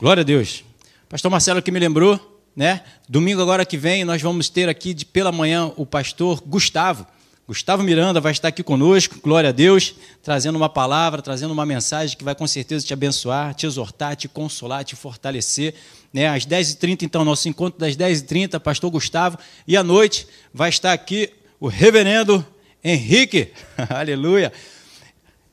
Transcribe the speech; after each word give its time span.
Glória 0.00 0.20
a 0.20 0.24
Deus. 0.24 0.62
Pastor 1.08 1.28
Marcelo 1.28 1.60
que 1.60 1.72
me 1.72 1.80
lembrou, 1.80 2.40
né? 2.54 2.82
Domingo 3.08 3.42
agora 3.42 3.66
que 3.66 3.76
vem 3.76 4.04
nós 4.04 4.22
vamos 4.22 4.48
ter 4.48 4.68
aqui 4.68 4.94
de, 4.94 5.04
pela 5.04 5.32
manhã 5.32 5.72
o 5.76 5.84
pastor 5.84 6.40
Gustavo. 6.40 7.04
Gustavo 7.48 7.82
Miranda 7.82 8.20
vai 8.20 8.30
estar 8.30 8.46
aqui 8.46 8.62
conosco, 8.62 9.18
glória 9.20 9.48
a 9.48 9.52
Deus, 9.52 9.96
trazendo 10.22 10.54
uma 10.54 10.68
palavra, 10.68 11.20
trazendo 11.20 11.50
uma 11.50 11.66
mensagem 11.66 12.16
que 12.16 12.22
vai 12.22 12.32
com 12.32 12.46
certeza 12.46 12.86
te 12.86 12.92
abençoar, 12.92 13.54
te 13.54 13.66
exortar, 13.66 14.14
te 14.14 14.28
consolar, 14.28 14.84
te 14.84 14.94
fortalecer. 14.94 15.74
Né? 16.12 16.28
Às 16.28 16.46
10h30, 16.46 17.02
então, 17.02 17.24
nosso 17.24 17.48
encontro 17.48 17.80
das 17.80 17.96
10h30, 17.96 18.60
pastor 18.60 18.92
Gustavo. 18.92 19.36
E 19.66 19.76
à 19.76 19.82
noite 19.82 20.28
vai 20.54 20.68
estar 20.68 20.92
aqui 20.92 21.28
o 21.58 21.66
reverendo 21.66 22.46
Henrique, 22.84 23.50
aleluia, 23.90 24.52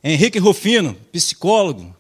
Henrique 0.04 0.38
Rufino, 0.38 0.96
psicólogo, 1.12 1.96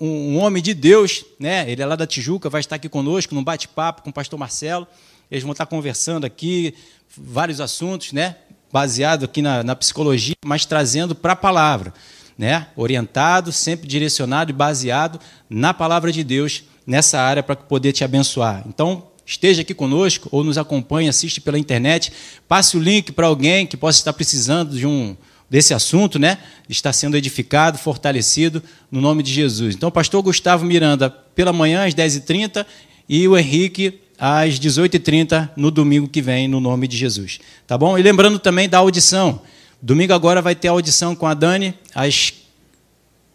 um, 0.00 0.38
homem 0.38 0.62
de 0.62 0.72
Deus, 0.72 1.24
né? 1.38 1.70
Ele 1.70 1.82
é 1.82 1.86
lá 1.86 1.96
da 1.96 2.06
Tijuca, 2.06 2.48
vai 2.48 2.60
estar 2.60 2.76
aqui 2.76 2.88
conosco 2.88 3.34
num 3.34 3.44
bate-papo 3.44 4.02
com 4.02 4.10
o 4.10 4.12
pastor 4.12 4.38
Marcelo. 4.38 4.86
Eles 5.30 5.42
vão 5.42 5.52
estar 5.52 5.66
conversando 5.66 6.24
aqui 6.24 6.74
vários 7.16 7.60
assuntos, 7.60 8.12
né? 8.12 8.36
Baseado 8.72 9.24
aqui 9.24 9.42
na, 9.42 9.62
na 9.62 9.76
psicologia, 9.76 10.36
mas 10.44 10.64
trazendo 10.64 11.14
para 11.14 11.34
a 11.34 11.36
palavra, 11.36 11.92
né? 12.36 12.68
Orientado, 12.76 13.52
sempre 13.52 13.86
direcionado 13.86 14.50
e 14.50 14.54
baseado 14.54 15.20
na 15.48 15.74
palavra 15.74 16.10
de 16.10 16.24
Deus 16.24 16.64
nessa 16.86 17.20
área 17.20 17.42
para 17.42 17.56
poder 17.56 17.92
te 17.92 18.04
abençoar. 18.04 18.64
Então, 18.66 19.06
esteja 19.26 19.62
aqui 19.62 19.74
conosco 19.74 20.28
ou 20.30 20.44
nos 20.44 20.58
acompanhe, 20.58 21.08
assiste 21.08 21.40
pela 21.40 21.58
internet, 21.58 22.12
passe 22.48 22.76
o 22.76 22.80
link 22.80 23.12
para 23.12 23.26
alguém 23.26 23.66
que 23.66 23.76
possa 23.76 23.98
estar 23.98 24.12
precisando 24.12 24.76
de 24.76 24.86
um 24.86 25.16
desse 25.54 25.72
assunto, 25.72 26.18
né? 26.18 26.38
Está 26.68 26.92
sendo 26.92 27.16
edificado, 27.16 27.78
fortalecido 27.78 28.60
no 28.90 29.00
nome 29.00 29.22
de 29.22 29.32
Jesus. 29.32 29.76
Então, 29.76 29.88
o 29.88 29.92
pastor 29.92 30.20
Gustavo 30.20 30.64
Miranda, 30.64 31.08
pela 31.08 31.52
manhã, 31.52 31.86
às 31.86 31.94
10h30, 31.94 32.66
e 33.08 33.28
o 33.28 33.38
Henrique, 33.38 34.00
às 34.18 34.58
18h30, 34.58 35.50
no 35.56 35.70
domingo 35.70 36.08
que 36.08 36.20
vem, 36.20 36.48
no 36.48 36.58
nome 36.58 36.88
de 36.88 36.96
Jesus. 36.96 37.38
Tá 37.68 37.78
bom? 37.78 37.96
E 37.96 38.02
lembrando 38.02 38.40
também 38.40 38.68
da 38.68 38.78
audição. 38.78 39.42
Domingo 39.80 40.12
agora 40.12 40.42
vai 40.42 40.56
ter 40.56 40.66
audição 40.66 41.14
com 41.14 41.24
a 41.24 41.34
Dani, 41.34 41.72
às 41.94 42.34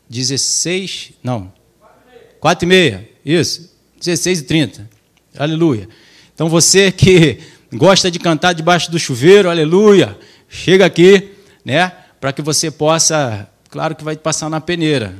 16. 0.09 1.14
Não. 1.23 1.50
4h30. 2.44 3.00
Isso. 3.23 3.72
16h30. 4.02 4.81
Aleluia. 5.38 5.88
Então, 6.36 6.50
você 6.50 6.92
que 6.92 7.39
gosta 7.72 8.11
de 8.11 8.20
cantar 8.20 8.52
debaixo 8.52 8.92
do 8.92 9.00
chuveiro, 9.00 9.50
aleluia, 9.50 10.20
chega 10.50 10.86
aqui 10.86 11.39
né? 11.64 11.92
Para 12.20 12.34
que 12.34 12.42
você 12.42 12.70
possa, 12.70 13.48
claro 13.70 13.95
que 13.95 14.03
vai 14.03 14.17
passar 14.17 14.50
na 14.50 14.59
peneira. 14.59 15.16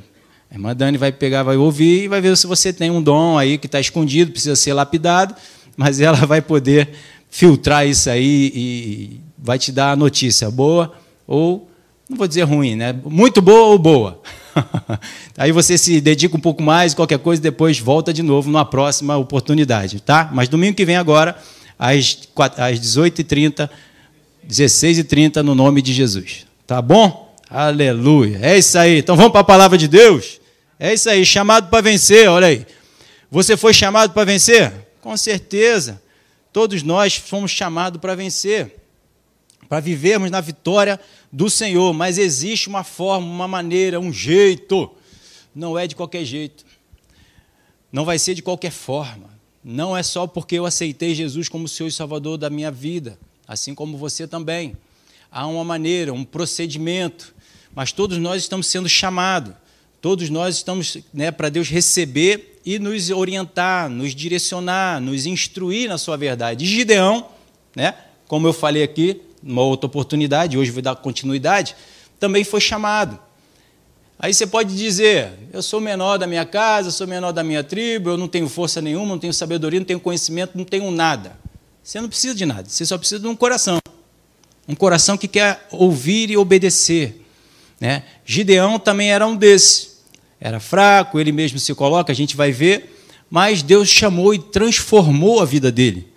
A 0.52 0.55
irmã 0.55 0.75
Dani 0.75 0.97
vai 0.97 1.11
pegar, 1.11 1.44
vai 1.44 1.56
ouvir 1.56 2.03
e 2.03 2.08
vai 2.08 2.19
ver 2.19 2.36
se 2.36 2.47
você 2.47 2.73
tem 2.73 2.89
um 2.89 3.02
dom 3.02 3.38
aí 3.38 3.58
que 3.58 3.67
está 3.67 3.80
escondido, 3.80 4.31
precisa 4.31 4.56
ser 4.56 4.73
lapidado, 4.73 5.36
mas 5.78 6.02
ela 6.02 6.25
vai 6.25 6.41
poder 6.41 6.89
filtrar 7.30 7.88
isso 7.88 8.09
aí 8.09 8.52
e 8.53 9.22
vai 9.38 9.59
te 9.59 9.72
dar 9.72 9.91
a 9.91 9.95
notícia 9.95 10.50
boa 10.50 10.91
ou, 11.28 11.69
não 12.09 12.17
vou 12.17 12.28
dizer 12.28 12.41
ruim, 12.44 12.75
né? 12.75 12.94
Muito 13.06 13.41
boa 13.41 13.67
ou 13.67 13.78
boa. 13.78 14.19
aí 15.38 15.52
você 15.52 15.78
se 15.78 16.02
dedica 16.02 16.36
um 16.36 16.39
pouco 16.39 16.61
mais, 16.63 16.95
qualquer 16.95 17.19
coisa, 17.19 17.41
depois 17.41 17.80
volta 17.80 18.11
de 18.11 18.23
novo 18.23 18.50
numa 18.50 18.66
próxima 18.66 19.16
oportunidade, 19.16 20.02
tá? 20.02 20.30
Mas 20.34 20.50
domingo 20.50 20.75
que 20.75 20.86
vem 20.86 20.97
agora, 20.97 21.38
às 21.78 22.28
18h30, 22.36 23.69
16 24.44 24.97
e 24.97 25.03
30 25.03 25.44
no 25.44 25.53
nome 25.53 25.81
de 25.84 25.94
Jesus. 25.94 26.48
Tá 26.70 26.84
bom? 26.84 27.36
Aleluia. 27.50 28.38
É 28.44 28.56
isso 28.56 28.78
aí. 28.78 29.00
Então 29.00 29.16
vamos 29.16 29.31
para 29.31 29.42
a 29.42 29.44
palavra 29.44 29.75
de 29.75 29.88
Deus? 29.88 30.39
É 30.78 30.94
isso 30.94 31.09
aí. 31.09 31.25
Chamado 31.25 31.67
para 31.67 31.81
vencer, 31.81 32.30
olha 32.30 32.45
aí. 32.45 32.64
Você 33.31 33.58
foi 33.58 33.73
chamado 33.73 34.14
para 34.14 34.23
vencer? 34.23 34.72
Com 35.02 35.17
certeza. 35.17 36.00
Todos 36.53 36.84
nós 36.84 37.16
fomos 37.16 37.50
chamados 37.50 38.00
para 38.00 38.14
vencer, 38.14 38.75
para 39.67 39.80
vivermos 39.80 40.29
na 40.29 40.41
vitória 40.41 41.00
do 41.31 41.50
Senhor. 41.50 41.91
Mas 41.91 42.19
existe 42.19 42.68
uma 42.68 42.84
forma, 42.84 43.25
uma 43.25 43.47
maneira, 43.47 44.00
um 44.00 44.13
jeito. 44.13 44.91
Não 45.56 45.75
é 45.75 45.88
de 45.88 45.96
qualquer 45.96 46.24
jeito. 46.24 46.63
Não 47.91 48.06
vai 48.06 48.19
ser 48.19 48.35
de 48.35 48.44
qualquer 48.44 48.72
forma. 48.72 49.28
Não 49.63 49.97
é 49.97 50.03
só 50.03 50.28
porque 50.28 50.59
eu 50.59 50.68
aceitei 50.68 51.16
Jesus 51.16 51.50
como 51.50 51.68
Senhor 51.68 51.90
e 51.90 51.91
Salvador 51.91 52.38
da 52.38 52.47
minha 52.47 52.69
vida 52.69 53.18
assim 53.50 53.74
como 53.74 53.97
você 53.97 54.28
também. 54.28 54.78
Há 55.31 55.45
uma 55.45 55.63
maneira, 55.63 56.12
um 56.12 56.23
procedimento, 56.23 57.35
mas 57.73 57.91
todos 57.91 58.17
nós 58.17 58.41
estamos 58.41 58.67
sendo 58.67 58.90
chamados, 58.90 59.53
todos 60.01 60.29
nós 60.29 60.56
estamos 60.56 60.97
né, 61.13 61.29
para 61.29 61.50
Deus 61.50 61.69
receber 61.69 62.59
e 62.66 62.79
nos 62.79 63.09
orientar, 63.09 63.90
nos 63.90 64.16
direcionar, 64.16 65.00
nos 65.00 65.25
instruir 65.25 65.88
na 65.88 65.97
sua 65.97 66.17
verdade. 66.17 66.66
Gideão, 66.66 67.28
né, 67.75 67.94
como 68.28 68.47
eu 68.47 68.53
falei 68.53 68.84
aqui, 68.84 69.22
numa 69.41 69.62
outra 69.62 69.88
oportunidade, 69.88 70.57
hoje 70.57 70.72
vou 70.72 70.81
dar 70.81 70.95
continuidade, 70.95 71.75
também 72.19 72.44
foi 72.44 72.59
chamado. 72.59 73.19
Aí 74.17 74.34
você 74.34 74.46
pode 74.46 74.75
dizer: 74.75 75.31
eu 75.53 75.63
sou 75.63 75.79
menor 75.79 76.17
da 76.17 76.28
minha 76.28 76.46
casa, 76.46 76.91
sou 76.91 77.07
menor 77.07 77.31
da 77.31 77.44
minha 77.44 77.63
tribo, 77.63 78.09
eu 78.09 78.17
não 78.17 78.28
tenho 78.28 78.50
força 78.50 78.81
nenhuma, 78.81 79.07
não 79.07 79.19
tenho 79.19 79.34
sabedoria, 79.34 79.79
não 79.79 79.85
tenho 79.85 80.00
conhecimento, 80.00 80.57
não 80.57 80.66
tenho 80.66 80.91
nada. 80.91 81.38
Você 81.81 82.01
não 82.01 82.09
precisa 82.09 82.35
de 82.35 82.46
nada, 82.46 82.67
você 82.67 82.85
só 82.85 82.97
precisa 82.97 83.22
de 83.22 83.28
um 83.28 83.35
coração. 83.35 83.79
Um 84.69 84.75
coração 84.75 85.18
que 85.18 85.28
quer 85.28 85.68
ouvir 85.72 86.30
e 86.30 86.38
obedecer. 86.38 87.25
Né? 87.81 88.03
Gideão 88.24 88.78
também 88.78 89.12
era 89.12 89.25
um 89.25 89.35
desses. 89.35 89.97
Era 90.40 90.59
fraco, 90.59 91.19
ele 91.19 91.31
mesmo 91.31 91.57
se 91.57 91.74
coloca, 91.74 92.12
a 92.12 92.16
gente 92.16 92.35
vai 92.35 92.52
ver, 92.52 93.03
mas 93.31 93.63
Deus 93.63 93.90
chamou 93.90 94.31
e 94.31 94.38
transformou 94.38 95.41
a 95.41 95.46
vida 95.46 95.72
dele. 95.72 96.08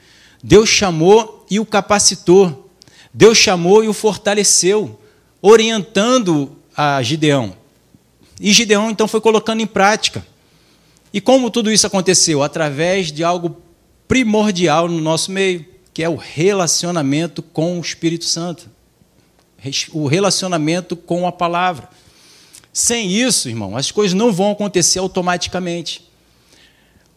Deus 0.45 0.69
chamou 0.69 1.47
e 1.51 1.59
o 1.59 1.65
capacitou. 1.65 2.71
Deus 3.12 3.39
chamou 3.39 3.83
e 3.83 3.89
o 3.89 3.95
fortaleceu, 3.95 5.01
orientando 5.41 6.55
a 6.77 7.03
Gideão. 7.03 7.57
E 8.39 8.53
Gideão 8.53 8.91
então 8.91 9.09
foi 9.09 9.23
colocando 9.23 9.61
em 9.61 9.67
prática. 9.67 10.27
E 11.11 11.23
como 11.23 11.51
tudo 11.51 11.73
isso 11.73 11.87
aconteceu? 11.87 12.43
Através 12.43 13.11
de 13.11 13.25
algo 13.25 13.57
primordial 14.07 14.89
no 14.89 15.01
nosso 15.01 15.33
meio, 15.33 15.65
que 15.93 16.03
é 16.03 16.09
o 16.09 16.17
relacionamento 16.17 17.43
com 17.43 17.79
o 17.79 17.81
Espírito 17.81 18.25
Santo. 18.25 18.69
O 19.93 20.07
relacionamento 20.07 20.97
com 20.97 21.27
a 21.27 21.33
palavra. 21.33 21.89
Sem 22.73 23.11
isso, 23.11 23.49
irmão, 23.49 23.77
as 23.77 23.91
coisas 23.91 24.15
não 24.15 24.33
vão 24.33 24.51
acontecer 24.51 24.99
automaticamente. 24.99 26.11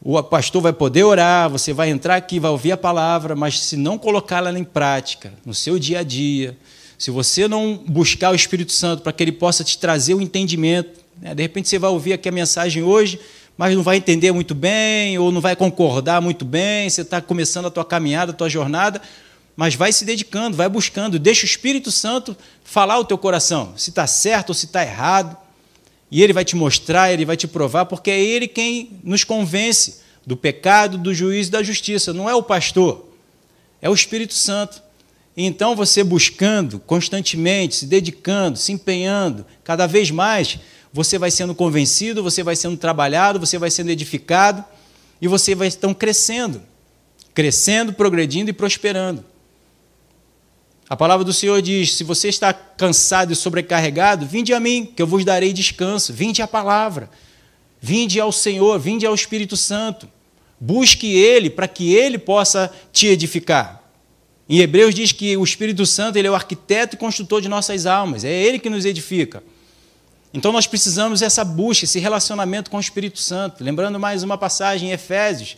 O 0.02 0.22
pastor 0.22 0.62
vai 0.62 0.74
poder 0.74 1.04
orar, 1.04 1.50
você 1.50 1.74
vai 1.74 1.90
entrar 1.90 2.16
aqui, 2.16 2.40
vai 2.40 2.52
ouvir 2.52 2.74
a 2.74 2.78
palavra, 2.78 3.36
mas 3.36 3.60
se 3.60 3.76
não 3.76 3.98
colocá-la 3.98 4.52
em 4.52 4.64
prática, 4.64 5.34
no 5.44 5.54
seu 5.54 5.80
dia 5.80 6.00
a 6.00 6.04
dia, 6.04 6.56
se 6.98 7.10
você 7.10 7.48
não 7.48 7.76
buscar 7.88 8.32
o 8.32 8.36
Espírito 8.36 8.72
Santo 8.72 9.02
para 9.02 9.12
que 9.12 9.24
ele 9.24 9.32
possa 9.32 9.64
te 9.64 9.80
trazer 9.80 10.14
o 10.14 10.22
entendimento, 10.22 11.00
né? 11.20 11.34
de 11.34 11.42
repente 11.42 11.70
você 11.70 11.80
vai 11.80 11.90
ouvir 11.90 12.14
aqui 12.14 12.30
a 12.30 12.32
mensagem 12.32 12.84
hoje, 12.84 13.20
mas 13.58 13.76
não 13.76 13.84
vai 13.84 13.98
entender 13.98 14.32
muito 14.32 14.54
bem, 14.54 15.18
ou 15.18 15.32
não 15.32 15.42
vai 15.42 15.56
concordar 15.56 16.22
muito 16.22 16.44
bem, 16.44 16.90
você 16.90 17.02
está 17.02 17.22
começando 17.22 17.68
a 17.68 17.72
tua 17.72 17.86
caminhada, 17.86 18.32
a 18.32 18.36
tua 18.36 18.50
jornada, 18.50 19.02
mas 19.56 19.76
vai 19.76 19.92
se 19.92 20.04
dedicando, 20.04 20.58
vai 20.58 20.68
buscando, 20.68 21.18
deixa 21.18 21.44
o 21.44 21.46
Espírito 21.46 21.92
Santo 21.92 22.36
falar 22.64 23.00
o 23.00 23.06
teu 23.06 23.18
coração, 23.18 23.74
se 23.78 23.90
está 23.90 24.06
certo 24.06 24.50
ou 24.50 24.56
se 24.56 24.66
está 24.66 24.84
errado, 24.84 25.38
e 26.12 26.22
ele 26.22 26.34
vai 26.34 26.44
te 26.44 26.56
mostrar, 26.56 27.12
ele 27.12 27.26
vai 27.26 27.38
te 27.38 27.48
provar, 27.48 27.86
porque 27.86 28.12
é 28.12 28.20
ele 28.20 28.48
quem 28.48 29.00
nos 29.04 29.24
convence 29.24 30.02
do 30.26 30.36
pecado, 30.36 30.98
do 30.98 31.14
juízo 31.14 31.50
e 31.50 31.52
da 31.52 31.64
justiça, 31.64 32.14
não 32.14 32.30
é 32.30 32.36
o 32.36 32.44
pastor, 32.44 33.08
é 33.82 33.90
o 33.90 33.94
Espírito 33.94 34.34
Santo. 34.34 34.84
Então 35.38 35.76
você 35.76 36.04
buscando 36.04 36.80
constantemente, 36.80 37.76
se 37.76 37.86
dedicando, 37.86 38.58
se 38.58 38.72
empenhando, 38.72 39.46
cada 39.64 39.86
vez 39.86 40.10
mais, 40.10 40.58
você 40.96 41.20
vai 41.20 41.30
sendo 41.30 41.54
convencido, 41.54 42.24
você 42.24 42.42
vai 42.42 42.56
sendo 42.56 42.78
trabalhado, 42.78 43.38
você 43.38 43.58
vai 43.58 43.70
sendo 43.70 43.90
edificado 43.90 44.64
e 45.22 45.28
você 45.28 45.54
vai 45.54 45.68
então 45.68 45.94
crescendo, 45.94 46.62
crescendo, 47.34 47.92
progredindo 47.92 48.50
e 48.50 48.54
prosperando. 48.54 49.22
A 50.90 50.96
palavra 50.96 51.26
do 51.26 51.34
Senhor 51.34 51.62
diz: 51.62 51.96
se 51.96 52.06
você 52.06 52.30
está 52.30 52.54
cansado 52.54 53.34
e 53.34 53.36
sobrecarregado, 53.36 54.26
vinde 54.26 54.54
a 54.54 54.60
mim, 54.62 54.86
que 54.86 55.02
eu 55.02 55.06
vos 55.06 55.26
darei 55.26 55.52
descanso. 55.52 56.14
Vinde 56.14 56.42
à 56.42 56.48
palavra, 56.48 57.10
vinde 57.82 58.18
ao 58.18 58.32
Senhor, 58.32 58.80
vinde 58.80 59.06
ao 59.06 59.14
Espírito 59.14 59.58
Santo. 59.58 60.08
Busque 60.58 61.14
Ele 61.14 61.50
para 61.50 61.68
que 61.68 61.94
Ele 61.94 62.18
possa 62.18 62.72
te 62.94 63.08
edificar. 63.08 63.84
Em 64.48 64.60
Hebreus 64.60 64.96
diz 64.96 65.12
que 65.12 65.36
o 65.36 65.44
Espírito 65.44 65.86
Santo 65.86 66.18
ele 66.18 66.30
é 66.30 66.32
o 66.32 66.36
arquiteto 66.36 66.96
e 66.96 67.00
construtor 67.00 67.42
de 67.42 67.50
nossas 67.50 67.86
almas, 67.86 68.24
é 68.24 68.32
Ele 68.32 68.60
que 68.60 68.70
nos 68.70 68.86
edifica. 68.86 69.44
Então 70.36 70.52
nós 70.52 70.68
precisamos 70.68 71.22
dessa 71.22 71.46
busca, 71.46 71.86
esse 71.86 71.98
relacionamento 71.98 72.70
com 72.70 72.76
o 72.76 72.82
Espírito 72.82 73.20
Santo. 73.20 73.64
Lembrando 73.64 73.98
mais 73.98 74.22
uma 74.22 74.38
passagem 74.38 74.90
em 74.90 74.92
Efésios, 74.92 75.56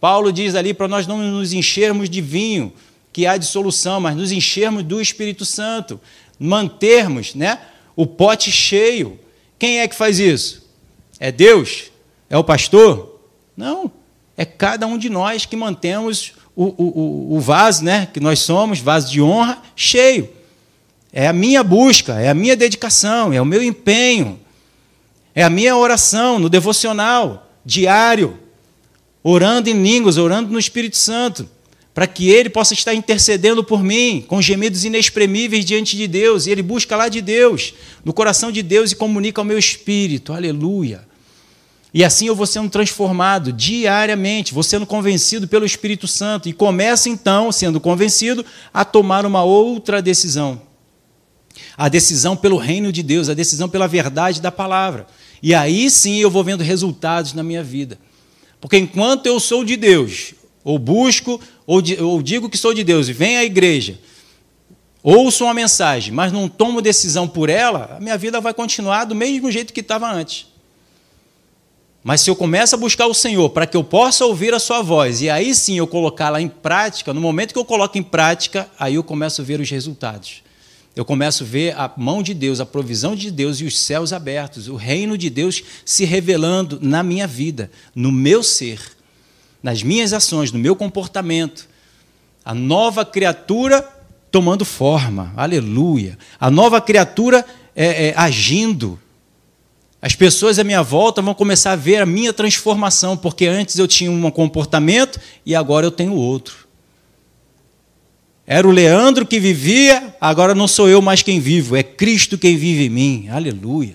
Paulo 0.00 0.32
diz 0.32 0.54
ali 0.54 0.72
para 0.72 0.86
nós 0.86 1.04
não 1.04 1.18
nos 1.18 1.52
enchermos 1.52 2.08
de 2.08 2.20
vinho, 2.20 2.72
que 3.12 3.26
há 3.26 3.36
dissolução, 3.36 3.98
mas 3.98 4.14
nos 4.14 4.30
enchermos 4.30 4.84
do 4.84 5.00
Espírito 5.00 5.44
Santo, 5.44 6.00
mantermos, 6.38 7.34
né, 7.34 7.58
o 7.96 8.06
pote 8.06 8.52
cheio. 8.52 9.18
Quem 9.58 9.80
é 9.80 9.88
que 9.88 9.96
faz 9.96 10.20
isso? 10.20 10.64
É 11.18 11.32
Deus? 11.32 11.90
É 12.30 12.38
o 12.38 12.44
pastor? 12.44 13.20
Não. 13.56 13.90
É 14.36 14.44
cada 14.44 14.86
um 14.86 14.96
de 14.96 15.10
nós 15.10 15.44
que 15.44 15.56
mantemos 15.56 16.34
o, 16.54 16.66
o, 16.66 17.36
o 17.36 17.40
vaso, 17.40 17.82
né, 17.82 18.06
que 18.06 18.20
nós 18.20 18.38
somos, 18.38 18.78
vaso 18.78 19.10
de 19.10 19.20
honra, 19.20 19.60
cheio. 19.74 20.30
É 21.12 21.26
a 21.26 21.32
minha 21.32 21.62
busca, 21.62 22.20
é 22.20 22.28
a 22.28 22.34
minha 22.34 22.56
dedicação, 22.56 23.32
é 23.32 23.40
o 23.40 23.44
meu 23.44 23.62
empenho, 23.62 24.38
é 25.34 25.42
a 25.42 25.50
minha 25.50 25.76
oração 25.76 26.38
no 26.38 26.48
devocional 26.48 27.50
diário, 27.64 28.38
orando 29.22 29.68
em 29.68 29.82
línguas, 29.82 30.16
orando 30.16 30.52
no 30.52 30.58
Espírito 30.58 30.96
Santo, 30.96 31.48
para 31.92 32.06
que 32.06 32.30
ele 32.30 32.48
possa 32.48 32.74
estar 32.74 32.94
intercedendo 32.94 33.64
por 33.64 33.82
mim, 33.82 34.24
com 34.26 34.40
gemidos 34.40 34.84
inexprimíveis 34.84 35.64
diante 35.64 35.96
de 35.96 36.06
Deus, 36.06 36.46
e 36.46 36.50
ele 36.50 36.62
busca 36.62 36.96
lá 36.96 37.08
de 37.08 37.20
Deus, 37.20 37.74
no 38.04 38.12
coração 38.12 38.52
de 38.52 38.62
Deus 38.62 38.92
e 38.92 38.96
comunica 38.96 39.40
ao 39.40 39.44
meu 39.44 39.58
espírito. 39.58 40.32
Aleluia. 40.32 41.08
E 41.92 42.04
assim 42.04 42.28
eu 42.28 42.36
vou 42.36 42.46
sendo 42.46 42.70
transformado 42.70 43.52
diariamente, 43.52 44.54
vou 44.54 44.62
sendo 44.62 44.86
convencido 44.86 45.48
pelo 45.48 45.66
Espírito 45.66 46.06
Santo 46.06 46.48
e 46.48 46.52
começo 46.52 47.08
então, 47.08 47.50
sendo 47.50 47.80
convencido, 47.80 48.46
a 48.72 48.84
tomar 48.84 49.26
uma 49.26 49.42
outra 49.42 50.00
decisão. 50.00 50.69
A 51.76 51.88
decisão 51.88 52.36
pelo 52.36 52.56
reino 52.56 52.92
de 52.92 53.02
Deus, 53.02 53.28
a 53.28 53.34
decisão 53.34 53.68
pela 53.68 53.88
verdade 53.88 54.40
da 54.40 54.52
palavra. 54.52 55.06
E 55.42 55.54
aí 55.54 55.90
sim 55.90 56.18
eu 56.18 56.30
vou 56.30 56.44
vendo 56.44 56.62
resultados 56.62 57.32
na 57.32 57.42
minha 57.42 57.62
vida. 57.62 57.98
Porque 58.60 58.76
enquanto 58.76 59.26
eu 59.26 59.40
sou 59.40 59.64
de 59.64 59.76
Deus, 59.76 60.34
ou 60.62 60.78
busco, 60.78 61.40
ou, 61.66 61.82
ou 62.00 62.22
digo 62.22 62.48
que 62.48 62.58
sou 62.58 62.74
de 62.74 62.84
Deus 62.84 63.08
e 63.08 63.12
venho 63.12 63.40
à 63.40 63.44
igreja, 63.44 63.98
ouço 65.02 65.44
uma 65.44 65.54
mensagem, 65.54 66.12
mas 66.12 66.32
não 66.32 66.48
tomo 66.48 66.82
decisão 66.82 67.26
por 67.26 67.48
ela, 67.48 67.96
a 67.96 68.00
minha 68.00 68.18
vida 68.18 68.40
vai 68.40 68.52
continuar 68.52 69.04
do 69.04 69.14
mesmo 69.14 69.50
jeito 69.50 69.72
que 69.72 69.80
estava 69.80 70.12
antes. 70.12 70.46
Mas 72.02 72.22
se 72.22 72.30
eu 72.30 72.36
começo 72.36 72.74
a 72.74 72.78
buscar 72.78 73.06
o 73.06 73.14
Senhor 73.14 73.50
para 73.50 73.66
que 73.66 73.76
eu 73.76 73.84
possa 73.84 74.24
ouvir 74.24 74.54
a 74.54 74.58
Sua 74.58 74.80
voz, 74.80 75.20
e 75.20 75.28
aí 75.28 75.54
sim 75.54 75.76
eu 75.76 75.86
colocá-la 75.86 76.40
em 76.40 76.48
prática, 76.48 77.12
no 77.12 77.20
momento 77.20 77.52
que 77.52 77.58
eu 77.58 77.64
coloco 77.64 77.98
em 77.98 78.02
prática, 78.02 78.70
aí 78.78 78.94
eu 78.94 79.04
começo 79.04 79.42
a 79.42 79.44
ver 79.44 79.60
os 79.60 79.70
resultados. 79.70 80.42
Eu 80.94 81.04
começo 81.04 81.44
a 81.44 81.46
ver 81.46 81.76
a 81.76 81.90
mão 81.96 82.22
de 82.22 82.34
Deus, 82.34 82.60
a 82.60 82.66
provisão 82.66 83.14
de 83.14 83.30
Deus 83.30 83.60
e 83.60 83.64
os 83.64 83.78
céus 83.78 84.12
abertos, 84.12 84.68
o 84.68 84.74
reino 84.74 85.16
de 85.16 85.30
Deus 85.30 85.62
se 85.84 86.04
revelando 86.04 86.78
na 86.82 87.02
minha 87.02 87.26
vida, 87.26 87.70
no 87.94 88.10
meu 88.10 88.42
ser, 88.42 88.80
nas 89.62 89.82
minhas 89.82 90.12
ações, 90.12 90.50
no 90.50 90.58
meu 90.58 90.74
comportamento. 90.74 91.68
A 92.44 92.52
nova 92.52 93.04
criatura 93.04 93.88
tomando 94.30 94.64
forma, 94.64 95.32
aleluia. 95.36 96.18
A 96.38 96.50
nova 96.50 96.80
criatura 96.80 97.44
é, 97.74 98.08
é, 98.08 98.14
agindo, 98.16 98.98
as 100.00 100.14
pessoas 100.14 100.58
à 100.58 100.64
minha 100.64 100.82
volta 100.82 101.20
vão 101.20 101.34
começar 101.34 101.72
a 101.72 101.76
ver 101.76 101.96
a 101.96 102.06
minha 102.06 102.32
transformação, 102.32 103.16
porque 103.16 103.46
antes 103.46 103.78
eu 103.78 103.86
tinha 103.86 104.10
um 104.10 104.30
comportamento 104.30 105.20
e 105.44 105.54
agora 105.54 105.86
eu 105.86 105.90
tenho 105.90 106.14
outro. 106.14 106.69
Era 108.52 108.66
o 108.66 108.72
Leandro 108.72 109.24
que 109.24 109.38
vivia, 109.38 110.12
agora 110.20 110.56
não 110.56 110.66
sou 110.66 110.88
eu 110.88 111.00
mais 111.00 111.22
quem 111.22 111.38
vivo, 111.38 111.76
é 111.76 111.84
Cristo 111.84 112.36
quem 112.36 112.56
vive 112.56 112.86
em 112.86 112.88
mim. 112.88 113.28
Aleluia. 113.28 113.94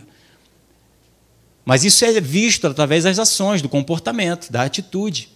Mas 1.66 1.84
isso 1.84 2.06
é 2.06 2.22
visto 2.22 2.66
através 2.66 3.04
das 3.04 3.20
ações, 3.20 3.62
do 3.62 3.68
comportamento, 3.68 4.50
da 4.50 4.64
atitude. 4.64 5.28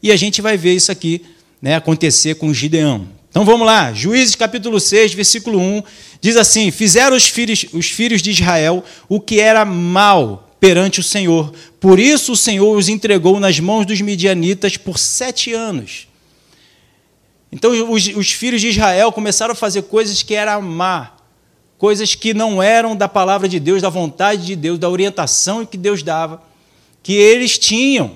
E 0.00 0.12
a 0.12 0.16
gente 0.16 0.40
vai 0.40 0.56
ver 0.56 0.76
isso 0.76 0.92
aqui 0.92 1.22
né, 1.60 1.74
acontecer 1.74 2.36
com 2.36 2.54
Gideão. 2.54 3.08
Então 3.28 3.44
vamos 3.44 3.66
lá, 3.66 3.92
Juízes 3.92 4.36
capítulo 4.36 4.78
6, 4.78 5.12
versículo 5.12 5.58
1, 5.58 5.82
diz 6.20 6.36
assim: 6.36 6.70
Fizeram 6.70 7.16
os 7.16 7.26
filhos, 7.26 7.66
os 7.72 7.90
filhos 7.90 8.22
de 8.22 8.30
Israel 8.30 8.84
o 9.08 9.20
que 9.20 9.40
era 9.40 9.64
mal 9.64 10.56
perante 10.60 11.00
o 11.00 11.02
Senhor, 11.02 11.52
por 11.80 11.98
isso 11.98 12.30
o 12.30 12.36
Senhor 12.36 12.76
os 12.76 12.88
entregou 12.88 13.40
nas 13.40 13.58
mãos 13.58 13.84
dos 13.84 14.00
midianitas 14.00 14.76
por 14.76 15.00
sete 15.00 15.52
anos. 15.52 16.07
Então 17.50 17.70
os, 17.90 18.06
os 18.08 18.30
filhos 18.32 18.60
de 18.60 18.68
Israel 18.68 19.10
começaram 19.10 19.52
a 19.52 19.56
fazer 19.56 19.82
coisas 19.82 20.22
que 20.22 20.34
eram 20.34 20.60
má, 20.62 21.12
coisas 21.78 22.14
que 22.14 22.34
não 22.34 22.62
eram 22.62 22.94
da 22.94 23.08
palavra 23.08 23.48
de 23.48 23.58
Deus, 23.58 23.80
da 23.80 23.88
vontade 23.88 24.44
de 24.44 24.56
Deus, 24.56 24.78
da 24.78 24.88
orientação 24.88 25.64
que 25.64 25.76
Deus 25.76 26.02
dava, 26.02 26.42
que 27.02 27.14
eles 27.14 27.58
tinham. 27.58 28.12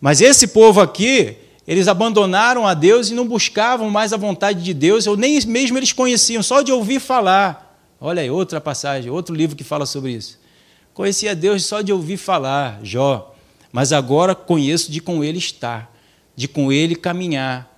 Mas 0.00 0.20
esse 0.20 0.48
povo 0.48 0.80
aqui, 0.80 1.36
eles 1.66 1.88
abandonaram 1.88 2.66
a 2.66 2.72
Deus 2.72 3.10
e 3.10 3.14
não 3.14 3.26
buscavam 3.26 3.90
mais 3.90 4.12
a 4.12 4.16
vontade 4.16 4.62
de 4.62 4.72
Deus, 4.72 5.06
ou 5.06 5.16
nem 5.16 5.44
mesmo 5.46 5.76
eles 5.76 5.92
conheciam, 5.92 6.42
só 6.42 6.62
de 6.62 6.72
ouvir 6.72 7.00
falar. 7.00 7.68
Olha 8.00 8.22
aí, 8.22 8.30
outra 8.30 8.60
passagem, 8.60 9.10
outro 9.10 9.34
livro 9.34 9.56
que 9.56 9.64
fala 9.64 9.84
sobre 9.84 10.12
isso. 10.12 10.38
Conhecia 10.94 11.34
Deus 11.34 11.64
só 11.64 11.80
de 11.80 11.92
ouvir 11.92 12.16
falar, 12.16 12.80
Jó. 12.82 13.34
Mas 13.70 13.92
agora 13.92 14.34
conheço 14.34 14.90
de 14.90 15.00
com 15.00 15.22
ele 15.22 15.38
estar, 15.38 15.92
de 16.34 16.48
com 16.48 16.72
ele 16.72 16.96
caminhar. 16.96 17.77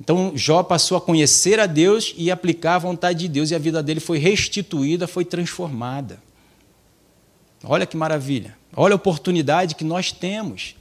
Então 0.00 0.32
Jó 0.34 0.62
passou 0.62 0.96
a 0.96 1.00
conhecer 1.00 1.60
a 1.60 1.66
Deus 1.66 2.14
e 2.16 2.30
aplicar 2.30 2.76
a 2.76 2.78
vontade 2.78 3.20
de 3.20 3.28
Deus, 3.28 3.50
e 3.50 3.54
a 3.54 3.58
vida 3.58 3.82
dele 3.82 4.00
foi 4.00 4.18
restituída, 4.18 5.06
foi 5.06 5.24
transformada. 5.24 6.20
Olha 7.62 7.86
que 7.86 7.96
maravilha. 7.96 8.56
Olha 8.76 8.92
a 8.92 8.96
oportunidade 8.96 9.74
que 9.74 9.84
nós 9.84 10.12
temos. 10.12 10.74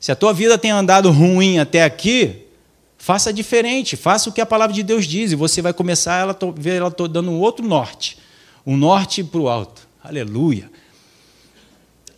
Se 0.00 0.10
a 0.10 0.16
tua 0.16 0.32
vida 0.32 0.58
tem 0.58 0.70
andado 0.70 1.10
ruim 1.10 1.58
até 1.58 1.84
aqui, 1.84 2.46
faça 2.98 3.32
diferente, 3.32 3.96
faça 3.96 4.30
o 4.30 4.32
que 4.32 4.40
a 4.40 4.46
palavra 4.46 4.74
de 4.74 4.82
Deus 4.82 5.06
diz, 5.06 5.30
e 5.30 5.36
você 5.36 5.62
vai 5.62 5.72
começar 5.72 6.28
a 6.28 6.36
ver 6.56 6.76
ela 6.76 6.90
dando 6.90 7.30
um 7.30 7.38
outro 7.38 7.64
norte, 7.64 8.18
um 8.66 8.76
norte 8.76 9.22
para 9.22 9.40
o 9.40 9.48
alto. 9.48 9.86
Aleluia. 10.02 10.71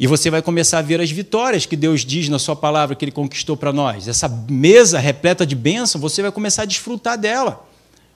E 0.04 0.06
você 0.06 0.28
vai 0.28 0.42
começar 0.42 0.80
a 0.80 0.82
ver 0.82 1.00
as 1.00 1.10
vitórias 1.10 1.64
que 1.64 1.74
Deus 1.74 2.04
diz 2.04 2.28
na 2.28 2.38
sua 2.38 2.54
palavra 2.54 2.94
que 2.94 3.06
Ele 3.06 3.10
conquistou 3.10 3.56
para 3.56 3.72
nós. 3.72 4.06
Essa 4.06 4.28
mesa 4.28 4.98
repleta 4.98 5.46
de 5.46 5.54
bênção, 5.54 5.98
você 5.98 6.20
vai 6.20 6.30
começar 6.30 6.64
a 6.64 6.66
desfrutar 6.66 7.16
dela. 7.16 7.66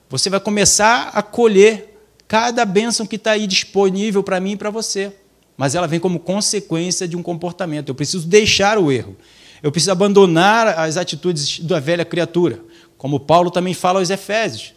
Você 0.07 0.29
vai 0.29 0.39
começar 0.39 1.09
a 1.15 1.23
colher 1.23 1.99
cada 2.27 2.63
bênção 2.63 3.07
que 3.07 3.15
está 3.15 3.31
aí 3.31 3.47
disponível 3.47 4.21
para 4.21 4.39
mim 4.39 4.51
e 4.51 4.55
para 4.55 4.69
você. 4.69 5.11
Mas 5.57 5.73
ela 5.73 5.87
vem 5.87 5.99
como 5.99 6.19
consequência 6.19 7.07
de 7.07 7.17
um 7.17 7.23
comportamento. 7.23 7.89
Eu 7.89 7.95
preciso 7.95 8.27
deixar 8.27 8.77
o 8.77 8.91
erro. 8.91 9.17
Eu 9.63 9.71
preciso 9.71 9.91
abandonar 9.91 10.67
as 10.67 10.95
atitudes 10.95 11.59
da 11.59 11.79
velha 11.79 12.05
criatura, 12.05 12.59
como 12.99 13.19
Paulo 13.19 13.49
também 13.49 13.73
fala 13.73 13.97
aos 13.97 14.11
Efésios. 14.11 14.75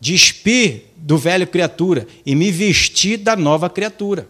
Despir 0.00 0.84
do 0.96 1.18
velho 1.18 1.46
criatura 1.46 2.06
e 2.24 2.34
me 2.34 2.50
vestir 2.50 3.18
da 3.18 3.36
nova 3.36 3.68
criatura. 3.68 4.26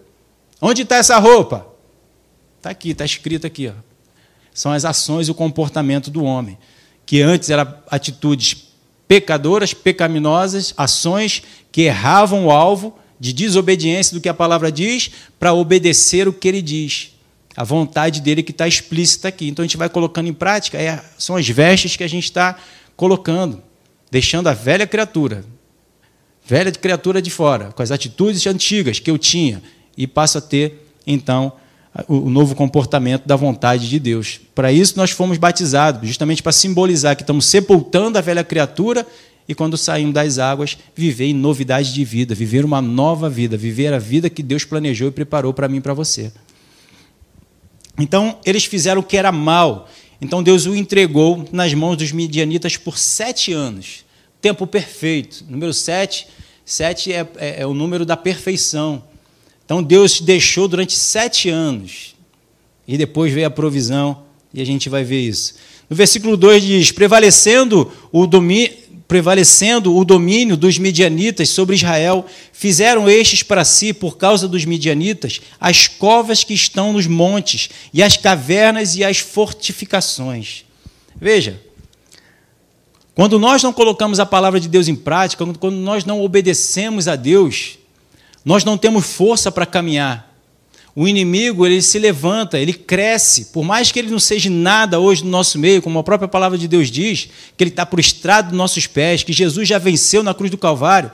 Onde 0.60 0.82
está 0.82 0.96
essa 0.96 1.18
roupa? 1.18 1.75
Está 2.56 2.70
aqui, 2.70 2.90
está 2.90 3.04
escrito 3.04 3.46
aqui. 3.46 3.68
Ó. 3.68 3.72
São 4.52 4.72
as 4.72 4.84
ações 4.84 5.28
e 5.28 5.30
o 5.30 5.34
comportamento 5.34 6.10
do 6.10 6.24
homem, 6.24 6.58
que 7.04 7.20
antes 7.22 7.50
eram 7.50 7.74
atitudes 7.90 8.68
pecadoras, 9.06 9.72
pecaminosas, 9.74 10.74
ações 10.76 11.42
que 11.70 11.82
erravam 11.82 12.46
o 12.46 12.50
alvo 12.50 12.98
de 13.20 13.32
desobediência 13.32 14.14
do 14.14 14.20
que 14.20 14.28
a 14.28 14.34
palavra 14.34 14.70
diz 14.70 15.10
para 15.38 15.52
obedecer 15.52 16.26
o 16.26 16.32
que 16.32 16.48
ele 16.48 16.60
diz 16.60 17.12
a 17.56 17.64
vontade 17.64 18.20
dele 18.20 18.42
que 18.42 18.50
está 18.50 18.68
explícita 18.68 19.28
aqui. 19.28 19.48
Então 19.48 19.62
a 19.62 19.66
gente 19.66 19.78
vai 19.78 19.88
colocando 19.88 20.28
em 20.28 20.34
prática, 20.34 20.76
é, 20.76 21.02
são 21.16 21.36
as 21.36 21.48
vestes 21.48 21.96
que 21.96 22.04
a 22.04 22.08
gente 22.08 22.24
está 22.24 22.58
colocando, 22.94 23.62
deixando 24.10 24.48
a 24.48 24.52
velha 24.52 24.86
criatura, 24.86 25.42
velha 26.44 26.70
criatura 26.70 27.22
de 27.22 27.30
fora, 27.30 27.72
com 27.72 27.82
as 27.82 27.90
atitudes 27.90 28.46
antigas 28.46 28.98
que 28.98 29.10
eu 29.10 29.16
tinha, 29.16 29.62
e 29.96 30.06
passo 30.06 30.36
a 30.36 30.40
ter, 30.42 30.86
então, 31.06 31.54
o 32.08 32.28
novo 32.28 32.54
comportamento 32.54 33.26
da 33.26 33.36
vontade 33.36 33.88
de 33.88 33.98
Deus. 33.98 34.40
Para 34.54 34.72
isso 34.72 34.96
nós 34.96 35.10
fomos 35.10 35.38
batizados, 35.38 36.06
justamente 36.06 36.42
para 36.42 36.52
simbolizar 36.52 37.16
que 37.16 37.22
estamos 37.22 37.46
sepultando 37.46 38.18
a 38.18 38.20
velha 38.20 38.44
criatura 38.44 39.06
e 39.48 39.54
quando 39.54 39.76
saímos 39.76 40.14
das 40.14 40.38
águas, 40.38 40.76
viver 40.94 41.26
em 41.26 41.34
novidade 41.34 41.92
de 41.92 42.04
vida, 42.04 42.34
viver 42.34 42.64
uma 42.64 42.82
nova 42.82 43.30
vida, 43.30 43.56
viver 43.56 43.92
a 43.92 43.98
vida 43.98 44.28
que 44.28 44.42
Deus 44.42 44.64
planejou 44.64 45.08
e 45.08 45.12
preparou 45.12 45.54
para 45.54 45.68
mim 45.68 45.76
e 45.76 45.80
para 45.80 45.94
você. 45.94 46.32
Então, 47.98 48.38
eles 48.44 48.64
fizeram 48.64 49.00
o 49.00 49.04
que 49.04 49.16
era 49.16 49.30
mal. 49.30 49.88
Então, 50.20 50.42
Deus 50.42 50.66
o 50.66 50.74
entregou 50.74 51.44
nas 51.52 51.72
mãos 51.74 51.96
dos 51.96 52.12
midianitas 52.12 52.76
por 52.76 52.98
sete 52.98 53.52
anos. 53.52 54.04
Tempo 54.40 54.66
perfeito. 54.66 55.44
Número 55.48 55.72
sete, 55.72 56.26
sete 56.64 57.12
é, 57.12 57.26
é, 57.36 57.62
é 57.62 57.66
o 57.66 57.72
número 57.72 58.04
da 58.04 58.16
perfeição. 58.16 59.02
Então, 59.66 59.82
Deus 59.82 60.20
deixou 60.20 60.66
durante 60.66 60.94
sete 60.94 61.50
anos. 61.50 62.14
E 62.88 62.96
depois 62.96 63.32
veio 63.32 63.48
a 63.48 63.50
provisão, 63.50 64.22
e 64.54 64.62
a 64.62 64.64
gente 64.64 64.88
vai 64.88 65.04
ver 65.04 65.20
isso. 65.20 65.56
No 65.90 65.94
versículo 65.94 66.36
2 66.36 66.62
diz: 66.62 66.90
prevalecendo 66.92 67.92
o 68.10 68.26
domínio 68.26 68.86
prevalecendo 69.08 69.96
o 69.96 70.04
domínio 70.04 70.56
dos 70.56 70.78
midianitas 70.78 71.50
sobre 71.50 71.76
Israel, 71.76 72.26
fizeram 72.52 73.08
estes 73.08 73.42
para 73.42 73.64
si, 73.64 73.92
por 73.92 74.16
causa 74.16 74.48
dos 74.48 74.64
midianitas, 74.64 75.40
as 75.60 75.86
covas 75.86 76.42
que 76.42 76.54
estão 76.54 76.92
nos 76.92 77.06
montes, 77.06 77.70
e 77.92 78.02
as 78.02 78.16
cavernas 78.16 78.96
e 78.96 79.04
as 79.04 79.18
fortificações. 79.18 80.64
Veja, 81.14 81.60
quando 83.14 83.38
nós 83.38 83.62
não 83.62 83.72
colocamos 83.72 84.18
a 84.18 84.26
palavra 84.26 84.58
de 84.58 84.68
Deus 84.68 84.88
em 84.88 84.96
prática, 84.96 85.46
quando 85.58 85.76
nós 85.76 86.04
não 86.04 86.20
obedecemos 86.20 87.06
a 87.06 87.14
Deus, 87.14 87.78
nós 88.46 88.62
não 88.62 88.78
temos 88.78 89.04
força 89.04 89.50
para 89.50 89.66
caminhar. 89.66 90.32
o 90.94 91.06
inimigo 91.06 91.66
ele 91.66 91.82
se 91.82 91.98
levanta, 91.98 92.58
ele 92.58 92.72
cresce, 92.72 93.46
por 93.46 93.62
mais 93.62 93.92
que 93.92 93.98
ele 93.98 94.08
não 94.08 94.20
seja 94.20 94.48
nada 94.48 94.98
hoje 94.98 95.22
no 95.24 95.30
nosso 95.30 95.58
meio, 95.58 95.82
como 95.82 95.98
a 95.98 96.04
própria 96.04 96.28
palavra 96.28 96.56
de 96.56 96.66
Deus 96.66 96.90
diz, 96.90 97.28
que 97.54 97.64
ele 97.64 97.70
está 97.70 97.84
por 97.84 98.00
estrado 98.00 98.50
dos 98.50 98.56
nossos 98.56 98.86
pés, 98.86 99.22
que 99.22 99.32
Jesus 99.32 99.68
já 99.68 99.78
venceu 99.78 100.22
na 100.22 100.32
cruz 100.32 100.50
do 100.50 100.56
Calvário. 100.56 101.10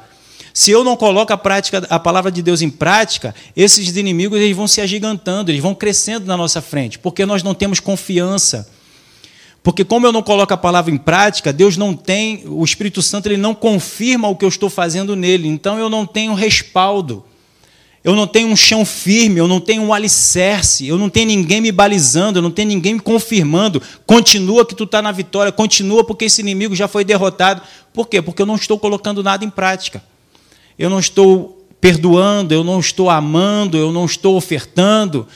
Se 0.55 0.71
eu 0.71 0.85
não 0.85 0.95
coloco 0.95 1.33
a, 1.33 1.37
prática, 1.37 1.85
a 1.89 1.99
palavra 1.99 2.31
de 2.31 2.43
Deus 2.43 2.61
em 2.61 2.71
prática, 2.71 3.35
esses 3.57 3.97
inimigos 3.97 4.39
eles 4.39 4.55
vão 4.55 4.69
se 4.69 4.81
agigantando, 4.81 5.51
eles 5.51 5.63
vão 5.63 5.75
crescendo 5.75 6.27
na 6.27 6.37
nossa 6.37 6.61
frente, 6.61 6.99
porque 6.99 7.25
nós 7.25 7.43
não 7.43 7.55
temos 7.55 7.81
confiança. 7.81 8.69
Porque 9.63 9.85
como 9.85 10.07
eu 10.07 10.13
não 10.13 10.23
coloco 10.23 10.53
a 10.53 10.57
palavra 10.57 10.93
em 10.93 10.99
prática, 10.99 11.53
Deus 11.53 11.77
não 11.77 11.95
tem, 11.95 12.43
o 12.47 12.65
Espírito 12.65 13.01
Santo 13.01 13.27
ele 13.27 13.37
não 13.37 13.55
confirma 13.55 14.29
o 14.29 14.35
que 14.35 14.45
eu 14.45 14.49
estou 14.49 14.69
fazendo 14.69 15.15
nele. 15.15 15.47
Então 15.47 15.79
eu 15.79 15.89
não 15.89 16.05
tenho 16.05 16.35
respaldo. 16.35 17.25
Eu 18.05 18.17
não 18.17 18.27
tenho 18.27 18.49
um 18.49 18.57
chão 18.57 18.85
firme, 18.85 19.39
eu 19.39 19.47
não 19.47 19.61
tenho 19.61 19.81
um 19.81 19.95
alicerce, 19.95 20.89
eu 20.89 20.99
não 20.99 21.09
tenho 21.09 21.29
ninguém 21.29 21.61
me 21.61 21.71
balizando, 21.71 22.39
eu 22.39 22.43
não 22.43 22.51
tenho 22.51 22.67
ninguém 22.67 22.95
me 22.95 23.01
confirmando. 23.01 23.81
Continua 24.05 24.67
que 24.67 24.75
tu 24.75 24.83
está 24.83 25.01
na 25.01 25.13
vitória, 25.13 25.53
continua 25.53 26.03
porque 26.03 26.25
esse 26.25 26.41
inimigo 26.41 26.75
já 26.75 26.89
foi 26.89 27.05
derrotado. 27.05 27.63
Por 27.95 28.09
quê? 28.09 28.21
Porque 28.21 28.43
eu 28.43 28.47
não 28.47 28.57
estou 28.57 28.77
colocando 28.77 29.23
nada 29.23 29.45
em 29.45 29.51
prática. 29.51 30.03
Eu 30.77 30.91
não 30.91 30.99
estou 30.99 31.65
perdoando, 31.81 32.53
eu 32.53 32.65
não 32.65 32.81
estou 32.81 33.09
amando, 33.09 33.79
eu 33.79 33.93
não 33.93 34.05
estou 34.05 34.37
ofertando. 34.37 35.29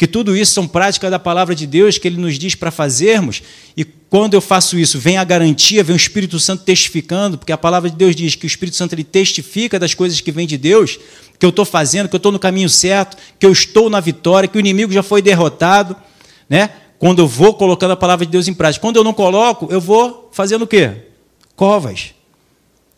Que 0.00 0.06
tudo 0.06 0.34
isso 0.34 0.54
são 0.54 0.66
práticas 0.66 1.10
da 1.10 1.18
palavra 1.18 1.54
de 1.54 1.66
Deus 1.66 1.98
que 1.98 2.08
ele 2.08 2.16
nos 2.16 2.38
diz 2.38 2.54
para 2.54 2.70
fazermos. 2.70 3.42
E 3.76 3.84
quando 3.84 4.32
eu 4.32 4.40
faço 4.40 4.78
isso, 4.78 4.98
vem 4.98 5.18
a 5.18 5.24
garantia, 5.24 5.84
vem 5.84 5.94
o 5.94 5.96
Espírito 5.98 6.40
Santo 6.40 6.64
testificando, 6.64 7.36
porque 7.36 7.52
a 7.52 7.58
palavra 7.58 7.90
de 7.90 7.96
Deus 7.96 8.16
diz 8.16 8.34
que 8.34 8.46
o 8.46 8.48
Espírito 8.48 8.78
Santo 8.78 8.94
ele 8.94 9.04
testifica 9.04 9.78
das 9.78 9.92
coisas 9.92 10.18
que 10.22 10.32
vêm 10.32 10.46
de 10.46 10.56
Deus 10.56 10.98
que 11.38 11.44
eu 11.44 11.50
estou 11.50 11.66
fazendo, 11.66 12.08
que 12.08 12.14
eu 12.14 12.16
estou 12.16 12.32
no 12.32 12.38
caminho 12.38 12.70
certo, 12.70 13.18
que 13.38 13.44
eu 13.44 13.52
estou 13.52 13.90
na 13.90 14.00
vitória, 14.00 14.48
que 14.48 14.56
o 14.56 14.58
inimigo 14.58 14.90
já 14.90 15.02
foi 15.02 15.20
derrotado, 15.20 15.94
né? 16.48 16.70
Quando 16.98 17.18
eu 17.18 17.28
vou 17.28 17.52
colocando 17.52 17.90
a 17.90 17.96
palavra 17.96 18.24
de 18.24 18.32
Deus 18.32 18.48
em 18.48 18.54
prática. 18.54 18.80
Quando 18.80 18.96
eu 18.96 19.04
não 19.04 19.12
coloco, 19.12 19.68
eu 19.70 19.82
vou 19.82 20.30
fazendo 20.32 20.62
o 20.62 20.66
quê? 20.66 20.92
Covas. 21.54 22.14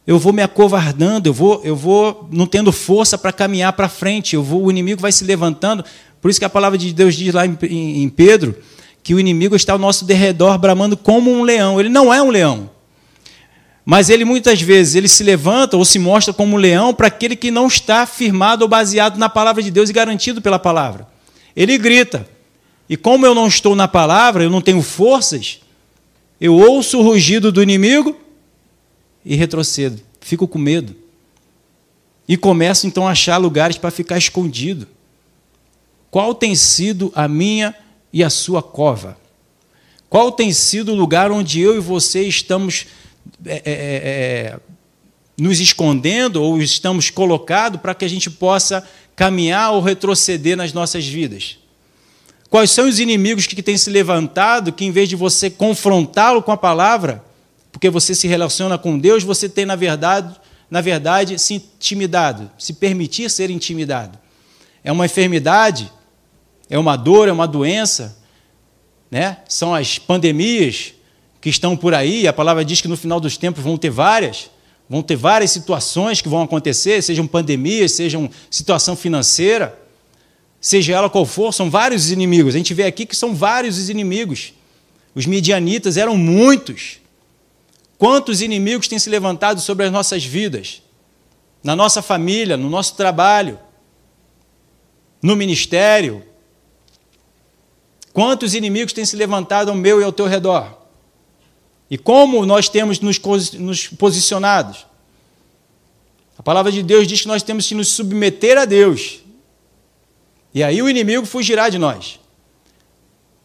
Eu 0.07 0.21
vou 0.21 0.33
me 0.33 0.43
acovardando, 0.43 1.29
eu 1.29 1.33
vou, 1.33 1.61
eu 1.65 1.75
vou 1.75 2.29
não 2.31 2.47
tendo 2.47 2.71
força 2.71 3.19
para 3.19 3.33
caminhar 3.33 3.73
para 3.73 3.89
frente. 3.89 4.35
Eu 4.37 4.43
vou, 4.43 4.65
o 4.65 4.71
inimigo 4.71 5.01
vai 5.01 5.11
se 5.11 5.25
levantando. 5.25 5.85
Por 6.23 6.31
isso 6.31 6.39
que 6.39 6.47
a 6.47 6.51
palavra 6.51 6.79
de 6.79 6.93
Deus 6.95 7.17
diz 7.17 7.35
lá 7.35 7.45
em, 7.45 7.59
em, 7.65 8.05
em 8.05 8.09
Pedro 8.09 8.57
que 9.03 9.13
o 9.13 9.19
inimigo 9.19 9.57
está 9.57 9.73
ao 9.73 9.79
nosso 9.79 10.05
derredor 10.05 10.57
bramando 10.57 10.97
como 10.97 11.33
um 11.33 11.43
leão. 11.43 11.81
Ele 11.81 11.89
não 11.89 12.15
é 12.15 12.23
um 12.23 12.31
leão. 12.31 12.71
Mas 13.85 14.09
ele 14.09 14.25
muitas 14.25 14.63
vezes 14.63 14.95
ele 14.95 15.09
se 15.09 15.25
levanta 15.25 15.77
ou 15.77 15.85
se 15.85 15.99
mostra 15.99 16.33
como 16.33 16.55
um 16.55 16.59
leão 16.59 16.95
para 16.95 17.09
aquele 17.09 17.35
que 17.35 17.51
não 17.51 17.67
está 17.67 18.07
firmado 18.07 18.63
ou 18.63 18.69
baseado 18.69 19.19
na 19.19 19.29
palavra 19.29 19.61
de 19.61 19.73
Deus 19.73 19.91
e 19.91 19.93
garantido 19.93 20.41
pela 20.41 20.61
palavra. 20.61 21.09
Ele 21.57 21.77
grita. 21.77 22.29
E 22.89 22.97
como 22.97 23.27
eu 23.27 23.35
não 23.35 23.49
estou 23.49 23.75
na 23.75 23.89
palavra, 23.89 24.45
eu 24.45 24.51
não 24.51 24.61
tenho 24.61 24.83
forças, 24.83 25.61
eu 26.41 26.55
ouço 26.55 27.01
o 27.01 27.03
rugido 27.03 27.51
do 27.51 27.63
inimigo 27.63 28.17
e 29.25 29.35
retrocedo. 29.35 30.01
Fico 30.21 30.47
com 30.47 30.59
medo. 30.59 30.95
E 32.29 32.37
começo 32.37 32.87
então 32.87 33.09
a 33.09 33.11
achar 33.11 33.37
lugares 33.39 33.77
para 33.77 33.91
ficar 33.91 34.17
escondido. 34.17 34.87
Qual 36.13 36.35
tem 36.35 36.55
sido 36.55 37.11
a 37.15 37.27
minha 37.27 37.75
e 38.13 38.23
a 38.23 38.29
sua 38.29 38.63
cova? 38.63 39.17
Qual 40.11 40.31
tem 40.31 40.53
sido 40.53 40.93
o 40.93 40.95
lugar 40.95 41.33
onde 41.33 41.59
eu 41.59 41.75
e 41.75 41.81
você 41.81 42.23
estamos 42.25 42.87
é, 43.47 43.55
é, 43.55 43.61
é, 43.65 43.73
é, 43.73 44.61
nos 45.39 45.59
escondendo 45.59 46.43
ou 46.43 46.61
estamos 46.61 47.09
colocados 47.09 47.81
para 47.81 47.95
que 47.95 48.05
a 48.05 48.09
gente 48.09 48.29
possa 48.29 48.87
caminhar 49.17 49.73
ou 49.73 49.81
retroceder 49.81 50.55
nas 50.55 50.75
nossas 50.75 51.07
vidas? 51.07 51.57
Quais 52.51 52.71
são 52.71 52.87
os 52.87 52.99
inimigos 52.99 53.47
que 53.47 53.63
têm 53.63 53.79
se 53.79 53.89
levantado 53.89 54.71
que, 54.71 54.85
em 54.85 54.91
vez 54.91 55.09
de 55.09 55.17
você 55.17 55.49
confrontá-lo 55.49 56.43
com 56.43 56.53
a 56.53 56.59
palavra, 56.59 57.25
porque 57.73 57.89
você 57.89 58.15
se 58.15 58.29
relaciona 58.29 58.77
com 58.77 58.99
Deus, 58.99 59.25
você 59.25 59.49
tem, 59.49 59.65
na 59.65 59.77
verdade, 59.77 60.39
na 60.71 60.83
verdade, 60.83 61.39
se 61.39 61.55
intimidado, 61.55 62.51
se 62.59 62.75
permitir 62.75 63.31
ser 63.31 63.49
intimidado. 63.49 64.19
É 64.85 64.93
uma 64.93 65.07
enfermidade, 65.07 65.91
é 66.73 66.79
uma 66.79 66.97
dor, 66.97 67.29
é 67.29 67.33
uma 67.33 67.47
doença, 67.47 68.17
né? 69.11 69.37
são 69.47 69.75
as 69.75 69.99
pandemias, 69.99 70.95
que 71.39 71.51
estão 71.51 71.77
por 71.77 71.93
aí, 71.93 72.27
a 72.27 72.33
palavra 72.33 72.65
diz 72.65 72.81
que 72.81 72.89
no 72.89 72.97
final 72.97 73.21
dos 73.21 73.37
tempos 73.37 73.63
vão 73.63 73.77
ter 73.77 73.91
várias, 73.91 74.51
vão 74.89 75.03
ter 75.03 75.17
várias 75.17 75.51
situações 75.51 76.23
que 76.23 76.31
vão 76.31 76.41
acontecer, 76.41 77.03
sejam 77.03 77.27
pandemias, 77.27 77.93
sejam 77.93 78.31
situação 78.51 78.97
financeira, 78.97 79.79
seja 80.63 80.95
ela 80.95 81.11
qual 81.11 81.27
for, 81.27 81.53
são 81.53 81.69
vários 81.69 82.07
os 82.07 82.11
inimigos. 82.11 82.55
A 82.55 82.59
gente 82.59 82.73
vê 82.73 82.85
aqui 82.85 83.05
que 83.05 83.15
são 83.15 83.35
vários 83.35 83.77
os 83.77 83.91
inimigos. 83.91 84.55
Os 85.15 85.27
midianitas 85.27 85.99
eram 85.99 86.17
muitos. 86.17 87.01
Quantos 87.99 88.41
inimigos 88.41 88.89
têm 88.89 88.99
se 88.99 89.11
levantado 89.11 89.61
sobre 89.61 89.85
as 89.85 89.93
nossas 89.93 90.25
vidas? 90.25 90.81
Na 91.63 91.77
nossa 91.77 92.01
família, 92.01 92.57
no 92.57 92.71
nosso 92.71 92.95
trabalho, 92.95 93.59
no 95.23 95.37
ministério? 95.37 96.32
Quantos 98.13 98.55
inimigos 98.55 98.93
têm 98.93 99.05
se 99.05 99.17
levantado 99.17 99.71
ao 99.71 99.77
meu 99.77 100.01
e 100.01 100.05
ao 100.05 100.13
teu 100.13 100.27
redor? 100.27 100.79
E 101.91 101.97
como 101.97 102.45
nós 102.45 102.69
temos 102.69 103.01
nos, 103.01 103.19
nos 103.53 103.87
posicionados? 103.89 104.87
A 106.39 106.43
palavra 106.43 106.73
de 106.73 106.83
Deus 106.83 107.07
diz 107.07 107.23
que 107.23 107.29
nós 107.29 107.43
temos 107.43 107.67
que 107.67 107.75
nos 107.75 107.89
submeter 107.89 108.59
a 108.59 108.65
Deus. 108.65 109.21
E 110.55 110.63
aí 110.63 110.83
o 110.83 110.89
inimigo 110.89 111.25
fugirá 111.25 111.69
de 111.69 111.79
nós. 111.79 112.19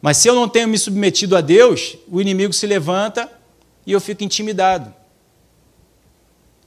Mas 0.01 0.17
se 0.17 0.27
eu 0.27 0.35
não 0.35 0.47
tenho 0.47 0.67
me 0.67 0.77
submetido 0.77 1.35
a 1.35 1.41
Deus, 1.41 1.97
o 2.07 2.21
inimigo 2.21 2.53
se 2.53 2.67
levanta 2.67 3.31
e 3.85 3.91
eu 3.91 4.01
fico 4.01 4.23
intimidado. 4.23 4.93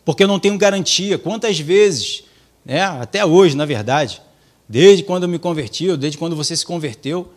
Porque 0.04 0.24
eu 0.24 0.28
não 0.28 0.40
tenho 0.40 0.56
garantia. 0.58 1.18
Quantas 1.18 1.58
vezes, 1.58 2.24
né, 2.64 2.82
até 2.82 3.24
hoje, 3.24 3.56
na 3.56 3.66
verdade, 3.66 4.20
desde 4.68 5.02
quando 5.04 5.24
eu 5.24 5.28
me 5.28 5.38
converti, 5.38 5.88
ou 5.88 5.96
desde 5.96 6.18
quando 6.18 6.34
você 6.34 6.56
se 6.56 6.64
converteu, 6.64 7.32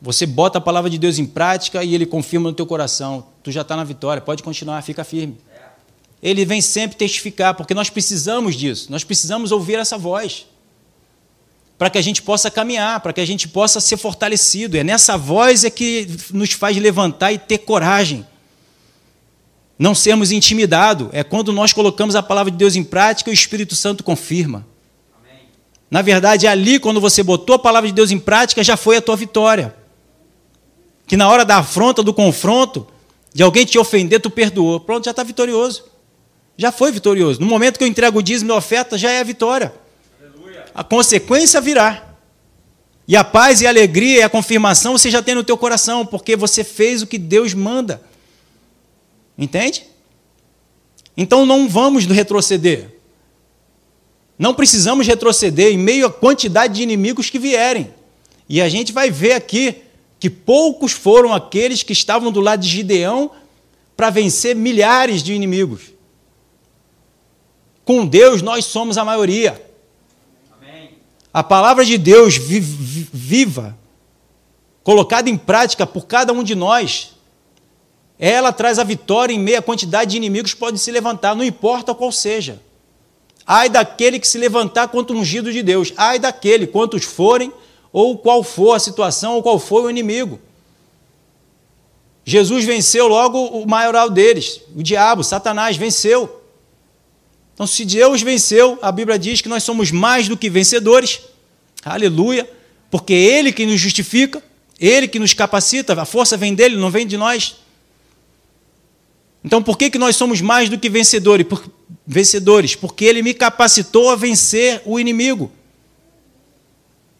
você 0.00 0.24
bota 0.26 0.58
a 0.58 0.60
palavra 0.60 0.88
de 0.88 0.96
Deus 0.96 1.18
em 1.18 1.26
prática 1.26 1.82
e 1.82 1.94
ele 1.94 2.06
confirma 2.06 2.48
no 2.48 2.54
teu 2.54 2.66
coração. 2.66 3.26
Tu 3.42 3.50
já 3.50 3.62
está 3.62 3.74
na 3.74 3.82
vitória, 3.82 4.22
pode 4.22 4.42
continuar, 4.42 4.80
fica 4.82 5.02
firme. 5.02 5.36
Ele 6.22 6.44
vem 6.44 6.60
sempre 6.60 6.96
testificar, 6.96 7.54
porque 7.54 7.74
nós 7.74 7.90
precisamos 7.90 8.56
disso, 8.56 8.90
nós 8.90 9.04
precisamos 9.04 9.52
ouvir 9.52 9.78
essa 9.78 9.98
voz. 9.98 10.46
Para 11.76 11.90
que 11.90 11.98
a 11.98 12.02
gente 12.02 12.22
possa 12.22 12.50
caminhar, 12.50 13.00
para 13.00 13.12
que 13.12 13.20
a 13.20 13.26
gente 13.26 13.46
possa 13.46 13.80
ser 13.80 13.96
fortalecido. 13.96 14.76
É 14.76 14.82
nessa 14.82 15.16
voz 15.16 15.64
é 15.64 15.70
que 15.70 16.08
nos 16.32 16.50
faz 16.52 16.76
levantar 16.76 17.32
e 17.32 17.38
ter 17.38 17.58
coragem. 17.58 18.26
Não 19.78 19.94
sermos 19.94 20.32
intimidados. 20.32 21.08
É 21.12 21.22
quando 21.22 21.52
nós 21.52 21.72
colocamos 21.72 22.16
a 22.16 22.22
palavra 22.22 22.50
de 22.50 22.56
Deus 22.56 22.74
em 22.74 22.82
prática 22.82 23.30
e 23.30 23.32
o 23.32 23.34
Espírito 23.34 23.76
Santo 23.76 24.02
confirma. 24.02 24.66
Amém. 25.20 25.42
Na 25.88 26.02
verdade, 26.02 26.48
ali, 26.48 26.80
quando 26.80 27.00
você 27.00 27.22
botou 27.22 27.54
a 27.54 27.58
palavra 27.60 27.88
de 27.88 27.94
Deus 27.94 28.10
em 28.10 28.18
prática, 28.18 28.64
já 28.64 28.76
foi 28.76 28.96
a 28.96 29.00
tua 29.00 29.14
vitória 29.14 29.77
que 31.08 31.16
na 31.16 31.26
hora 31.28 31.44
da 31.44 31.56
afronta, 31.56 32.02
do 32.02 32.12
confronto, 32.12 32.86
de 33.32 33.42
alguém 33.42 33.64
te 33.64 33.78
ofender, 33.78 34.20
tu 34.20 34.28
perdoou. 34.28 34.78
Pronto, 34.78 35.06
já 35.06 35.10
está 35.10 35.22
vitorioso. 35.22 35.86
Já 36.56 36.70
foi 36.70 36.92
vitorioso. 36.92 37.40
No 37.40 37.46
momento 37.46 37.78
que 37.78 37.84
eu 37.84 37.88
entrego 37.88 38.18
o 38.18 38.22
dízimo 38.22 38.52
e 38.52 38.54
oferta, 38.54 38.98
já 38.98 39.10
é 39.10 39.20
a 39.20 39.24
vitória. 39.24 39.72
Aleluia. 40.20 40.66
A 40.74 40.84
consequência 40.84 41.60
virá. 41.62 42.14
E 43.06 43.16
a 43.16 43.24
paz 43.24 43.62
e 43.62 43.66
a 43.66 43.70
alegria 43.70 44.18
e 44.18 44.22
a 44.22 44.28
confirmação 44.28 44.98
você 44.98 45.10
já 45.10 45.22
tem 45.22 45.34
no 45.34 45.42
teu 45.42 45.56
coração, 45.56 46.04
porque 46.04 46.36
você 46.36 46.62
fez 46.62 47.00
o 47.00 47.06
que 47.06 47.16
Deus 47.16 47.54
manda. 47.54 48.02
Entende? 49.36 49.86
Então 51.16 51.46
não 51.46 51.66
vamos 51.68 52.04
retroceder. 52.04 52.90
Não 54.38 54.52
precisamos 54.52 55.06
retroceder 55.06 55.72
em 55.72 55.78
meio 55.78 56.06
à 56.06 56.12
quantidade 56.12 56.74
de 56.74 56.82
inimigos 56.82 57.30
que 57.30 57.38
vierem. 57.38 57.94
E 58.46 58.60
a 58.60 58.68
gente 58.68 58.92
vai 58.92 59.10
ver 59.10 59.32
aqui 59.32 59.87
que 60.18 60.28
poucos 60.28 60.92
foram 60.92 61.32
aqueles 61.32 61.82
que 61.82 61.92
estavam 61.92 62.32
do 62.32 62.40
lado 62.40 62.60
de 62.60 62.68
Gideão 62.68 63.30
para 63.96 64.10
vencer 64.10 64.54
milhares 64.54 65.22
de 65.22 65.32
inimigos. 65.32 65.92
Com 67.84 68.06
Deus, 68.06 68.42
nós 68.42 68.64
somos 68.64 68.98
a 68.98 69.04
maioria. 69.04 69.64
Amém. 70.52 70.90
A 71.32 71.42
palavra 71.42 71.84
de 71.84 71.96
Deus 71.96 72.36
viva, 72.36 73.76
colocada 74.82 75.30
em 75.30 75.36
prática 75.36 75.86
por 75.86 76.06
cada 76.06 76.32
um 76.32 76.42
de 76.42 76.54
nós, 76.54 77.14
ela 78.18 78.52
traz 78.52 78.78
a 78.78 78.84
vitória 78.84 79.32
em 79.32 79.38
meia 79.38 79.62
quantidade 79.62 80.10
de 80.10 80.16
inimigos 80.16 80.52
que 80.52 80.60
podem 80.60 80.78
se 80.78 80.90
levantar, 80.90 81.36
não 81.36 81.44
importa 81.44 81.94
qual 81.94 82.10
seja. 82.10 82.60
Ai 83.46 83.68
daquele 83.68 84.18
que 84.18 84.26
se 84.26 84.36
levantar 84.36 84.88
contra 84.88 85.16
o 85.16 85.20
ungido 85.20 85.52
de 85.52 85.62
Deus, 85.62 85.92
ai 85.96 86.18
daquele, 86.18 86.66
quantos 86.66 87.04
forem, 87.04 87.52
ou 87.92 88.18
qual 88.18 88.42
for 88.42 88.74
a 88.74 88.78
situação, 88.78 89.34
ou 89.34 89.42
qual 89.42 89.58
for 89.58 89.84
o 89.84 89.90
inimigo. 89.90 90.40
Jesus 92.24 92.64
venceu 92.64 93.08
logo 93.08 93.38
o 93.38 93.66
maioral 93.66 94.10
deles, 94.10 94.60
o 94.76 94.82
diabo, 94.82 95.24
Satanás 95.24 95.76
venceu. 95.76 96.42
Então, 97.54 97.66
se 97.66 97.84
Deus 97.84 98.22
venceu, 98.22 98.78
a 98.82 98.92
Bíblia 98.92 99.18
diz 99.18 99.40
que 99.40 99.48
nós 99.48 99.62
somos 99.62 99.90
mais 99.90 100.28
do 100.28 100.36
que 100.36 100.50
vencedores, 100.50 101.20
aleluia, 101.84 102.48
Porque 102.90 103.12
Ele 103.12 103.52
que 103.52 103.66
nos 103.66 103.80
justifica, 103.80 104.42
Ele 104.78 105.08
que 105.08 105.18
nos 105.18 105.34
capacita, 105.34 106.00
a 106.00 106.04
força 106.04 106.36
vem 106.36 106.54
dele, 106.54 106.76
não 106.76 106.90
vem 106.90 107.06
de 107.06 107.16
nós. 107.16 107.56
Então, 109.44 109.62
por 109.62 109.78
que, 109.78 109.90
que 109.90 109.98
nós 109.98 110.16
somos 110.16 110.40
mais 110.40 110.68
do 110.68 110.78
que 110.78 110.88
vencedores? 110.88 111.46
Por, 111.46 111.64
vencedores? 112.06 112.74
Porque 112.74 113.04
Ele 113.04 113.22
me 113.22 113.34
capacitou 113.34 114.10
a 114.10 114.16
vencer 114.16 114.82
o 114.84 114.98
inimigo. 114.98 115.50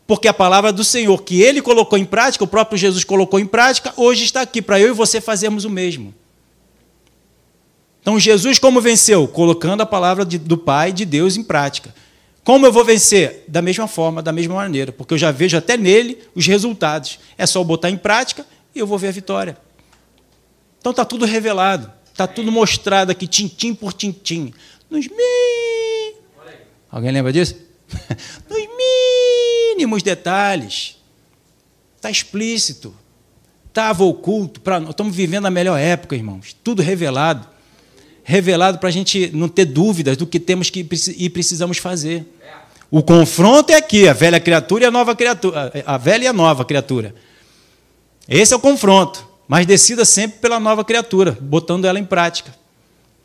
Porque 0.09 0.27
a 0.27 0.33
palavra 0.33 0.73
do 0.73 0.83
Senhor, 0.83 1.23
que 1.23 1.43
Ele 1.43 1.61
colocou 1.61 1.99
em 1.99 2.05
prática, 2.07 2.43
o 2.43 2.47
próprio 2.47 2.79
Jesus 2.79 3.05
colocou 3.05 3.39
em 3.39 3.45
prática, 3.45 3.93
hoje 3.95 4.25
está 4.25 4.41
aqui 4.41 4.63
para 4.63 4.81
eu 4.81 4.89
e 4.89 4.93
você 4.93 5.21
fazermos 5.21 5.67
o 5.67 5.71
mesmo. 5.71 6.15
Então, 8.01 8.19
Jesus, 8.19 8.59
como 8.59 8.81
venceu? 8.81 9.29
Colocando 9.29 9.83
a 9.83 9.87
palavra 9.87 10.25
de, 10.25 10.39
do 10.39 10.57
Pai, 10.57 10.93
de 10.95 11.05
Deus, 11.05 11.37
em 11.37 11.45
prática. 11.45 11.95
Como 12.43 12.65
eu 12.65 12.73
vou 12.73 12.87
vencer? 12.87 13.45
Da 13.47 13.61
mesma 13.61 13.87
forma, 13.87 14.23
da 14.23 14.33
mesma 14.33 14.55
maneira, 14.55 14.93
porque 14.93 15.13
eu 15.13 15.19
já 15.19 15.31
vejo 15.31 15.59
até 15.59 15.77
nele 15.77 16.19
os 16.35 16.47
resultados. 16.47 17.19
É 17.37 17.45
só 17.45 17.63
botar 17.63 17.91
em 17.91 17.99
prática 17.99 18.47
e 18.75 18.79
eu 18.79 18.87
vou 18.87 18.97
ver 18.97 19.09
a 19.09 19.13
vitória. 19.13 19.59
Então 20.81 20.91
está 20.91 21.05
tudo 21.05 21.27
revelado, 21.27 21.93
está 22.11 22.27
tudo 22.27 22.51
mostrado 22.51 23.13
aqui, 23.13 23.27
tintim 23.27 23.75
por 23.75 23.93
tintim. 23.93 24.55
Nos 24.89 25.07
mi... 25.07 26.15
Alguém 26.91 27.13
lembra 27.13 27.31
disso? 27.31 27.68
Nos 28.49 28.69
mínimos 28.77 30.03
detalhes. 30.03 30.97
Está 31.97 32.11
explícito. 32.11 32.95
Estava 33.67 34.05
oculto. 34.05 34.61
Pra... 34.61 34.79
Estamos 34.79 35.15
vivendo 35.15 35.47
a 35.47 35.51
melhor 35.51 35.79
época, 35.79 36.17
irmãos. 36.17 36.57
Tudo 36.65 36.83
revelado. 36.83 37.47
Revelado 38.23 38.79
para 38.79 38.89
a 38.89 38.93
gente 38.93 39.31
não 39.33 39.49
ter 39.49 39.65
dúvidas 39.65 40.17
do 40.17 40.27
que 40.27 40.39
temos 40.39 40.69
que 40.69 40.87
e 41.17 41.31
precisamos 41.31 41.79
fazer. 41.79 42.27
O 42.91 43.03
confronto 43.03 43.71
é 43.71 43.77
aqui, 43.77 44.09
a 44.09 44.13
velha 44.13 44.41
criatura 44.41 44.85
e 44.85 44.87
a 44.87 44.91
nova 44.91 45.15
criatura, 45.15 45.73
a 45.85 45.99
velha 45.99 46.25
e 46.25 46.27
a 46.27 46.33
nova 46.33 46.65
criatura. 46.65 47.15
Esse 48.27 48.55
é 48.55 48.57
o 48.57 48.61
confronto, 48.61 49.27
mas 49.47 49.67
decida 49.67 50.05
sempre 50.05 50.39
pela 50.39 50.59
nova 50.59 50.85
criatura, 50.85 51.37
botando 51.41 51.85
ela 51.85 51.99
em 51.99 52.05
prática. 52.05 52.55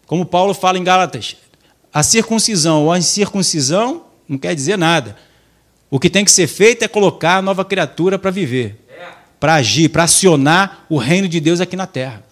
Como 0.05 0.25
Paulo 0.25 0.53
fala 0.53 0.77
em 0.77 0.83
Gálatas, 0.83 1.37
a 1.93 2.03
circuncisão 2.03 2.83
ou 2.83 2.91
a 2.91 2.97
incircuncisão 2.97 4.03
não 4.27 4.37
quer 4.37 4.55
dizer 4.55 4.77
nada. 4.77 5.15
O 5.89 5.99
que 5.99 6.09
tem 6.09 6.25
que 6.25 6.31
ser 6.31 6.47
feito 6.47 6.83
é 6.83 6.87
colocar 6.87 7.37
a 7.37 7.41
nova 7.41 7.63
criatura 7.63 8.17
para 8.17 8.31
viver, 8.31 8.77
para 9.39 9.55
agir, 9.55 9.89
para 9.89 10.03
acionar 10.03 10.85
o 10.89 10.97
reino 10.97 11.27
de 11.27 11.39
Deus 11.39 11.61
aqui 11.61 11.75
na 11.75 11.85
terra. 11.85 12.23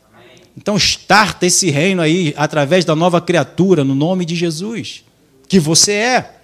Então, 0.57 0.75
starta 0.77 1.45
esse 1.45 1.69
reino 1.69 2.01
aí 2.01 2.33
através 2.35 2.83
da 2.83 2.95
nova 2.95 3.21
criatura, 3.21 3.83
no 3.83 3.95
nome 3.95 4.25
de 4.25 4.35
Jesus, 4.35 5.03
que 5.47 5.59
você 5.59 5.91
é. 5.93 6.35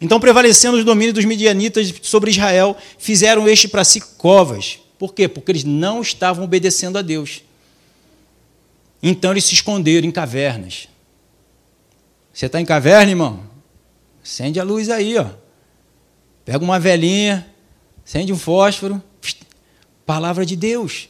Então, 0.00 0.20
prevalecendo 0.20 0.76
os 0.76 0.84
domínios 0.84 1.14
dos 1.14 1.24
midianitas 1.24 1.92
sobre 2.02 2.30
Israel, 2.30 2.76
fizeram 2.98 3.48
este 3.48 3.68
para 3.68 3.84
si 3.84 4.00
covas. 4.00 4.78
Por 4.98 5.14
quê? 5.14 5.28
Porque 5.28 5.52
eles 5.52 5.64
não 5.64 6.00
estavam 6.00 6.44
obedecendo 6.44 6.98
a 6.98 7.02
Deus. 7.02 7.42
Então, 9.02 9.30
eles 9.30 9.44
se 9.44 9.54
esconderam 9.54 10.06
em 10.06 10.10
cavernas. 10.10 10.88
Você 12.32 12.46
está 12.46 12.60
em 12.60 12.64
caverna, 12.64 13.10
irmão? 13.10 13.55
Acende 14.26 14.58
a 14.58 14.64
luz 14.64 14.90
aí, 14.90 15.16
ó. 15.16 15.26
Pega 16.44 16.58
uma 16.58 16.80
velhinha, 16.80 17.46
acende 18.04 18.32
um 18.32 18.36
fósforo. 18.36 19.00
Palavra 20.04 20.44
de 20.44 20.56
Deus. 20.56 21.08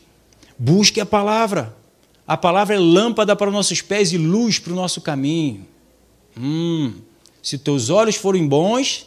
Busque 0.58 1.00
a 1.00 1.06
palavra. 1.06 1.74
A 2.26 2.36
palavra 2.36 2.74
é 2.74 2.78
lâmpada 2.78 3.34
para 3.34 3.48
os 3.48 3.54
nossos 3.54 3.80
pés 3.80 4.12
e 4.12 4.18
luz 4.18 4.58
para 4.58 4.74
o 4.74 4.76
nosso 4.76 5.00
caminho. 5.00 5.66
Hum. 6.38 6.92
Se 7.42 7.56
teus 7.56 7.88
olhos 7.88 8.16
forem 8.16 8.46
bons, 8.46 9.06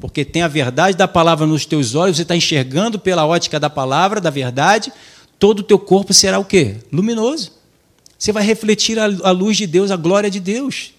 porque 0.00 0.24
tem 0.24 0.40
a 0.40 0.48
verdade 0.48 0.96
da 0.96 1.06
palavra 1.06 1.46
nos 1.46 1.66
teus 1.66 1.94
olhos, 1.94 2.16
você 2.16 2.22
está 2.22 2.34
enxergando 2.34 2.98
pela 2.98 3.26
ótica 3.26 3.60
da 3.60 3.68
palavra, 3.68 4.22
da 4.22 4.30
verdade, 4.30 4.90
todo 5.38 5.58
o 5.58 5.64
teu 5.64 5.78
corpo 5.78 6.14
será 6.14 6.38
o 6.38 6.46
quê? 6.46 6.76
Luminoso. 6.90 7.52
Você 8.18 8.32
vai 8.32 8.42
refletir 8.42 8.98
a 8.98 9.30
luz 9.32 9.58
de 9.58 9.66
Deus, 9.66 9.90
a 9.90 9.96
glória 9.96 10.30
de 10.30 10.40
Deus. 10.40 10.93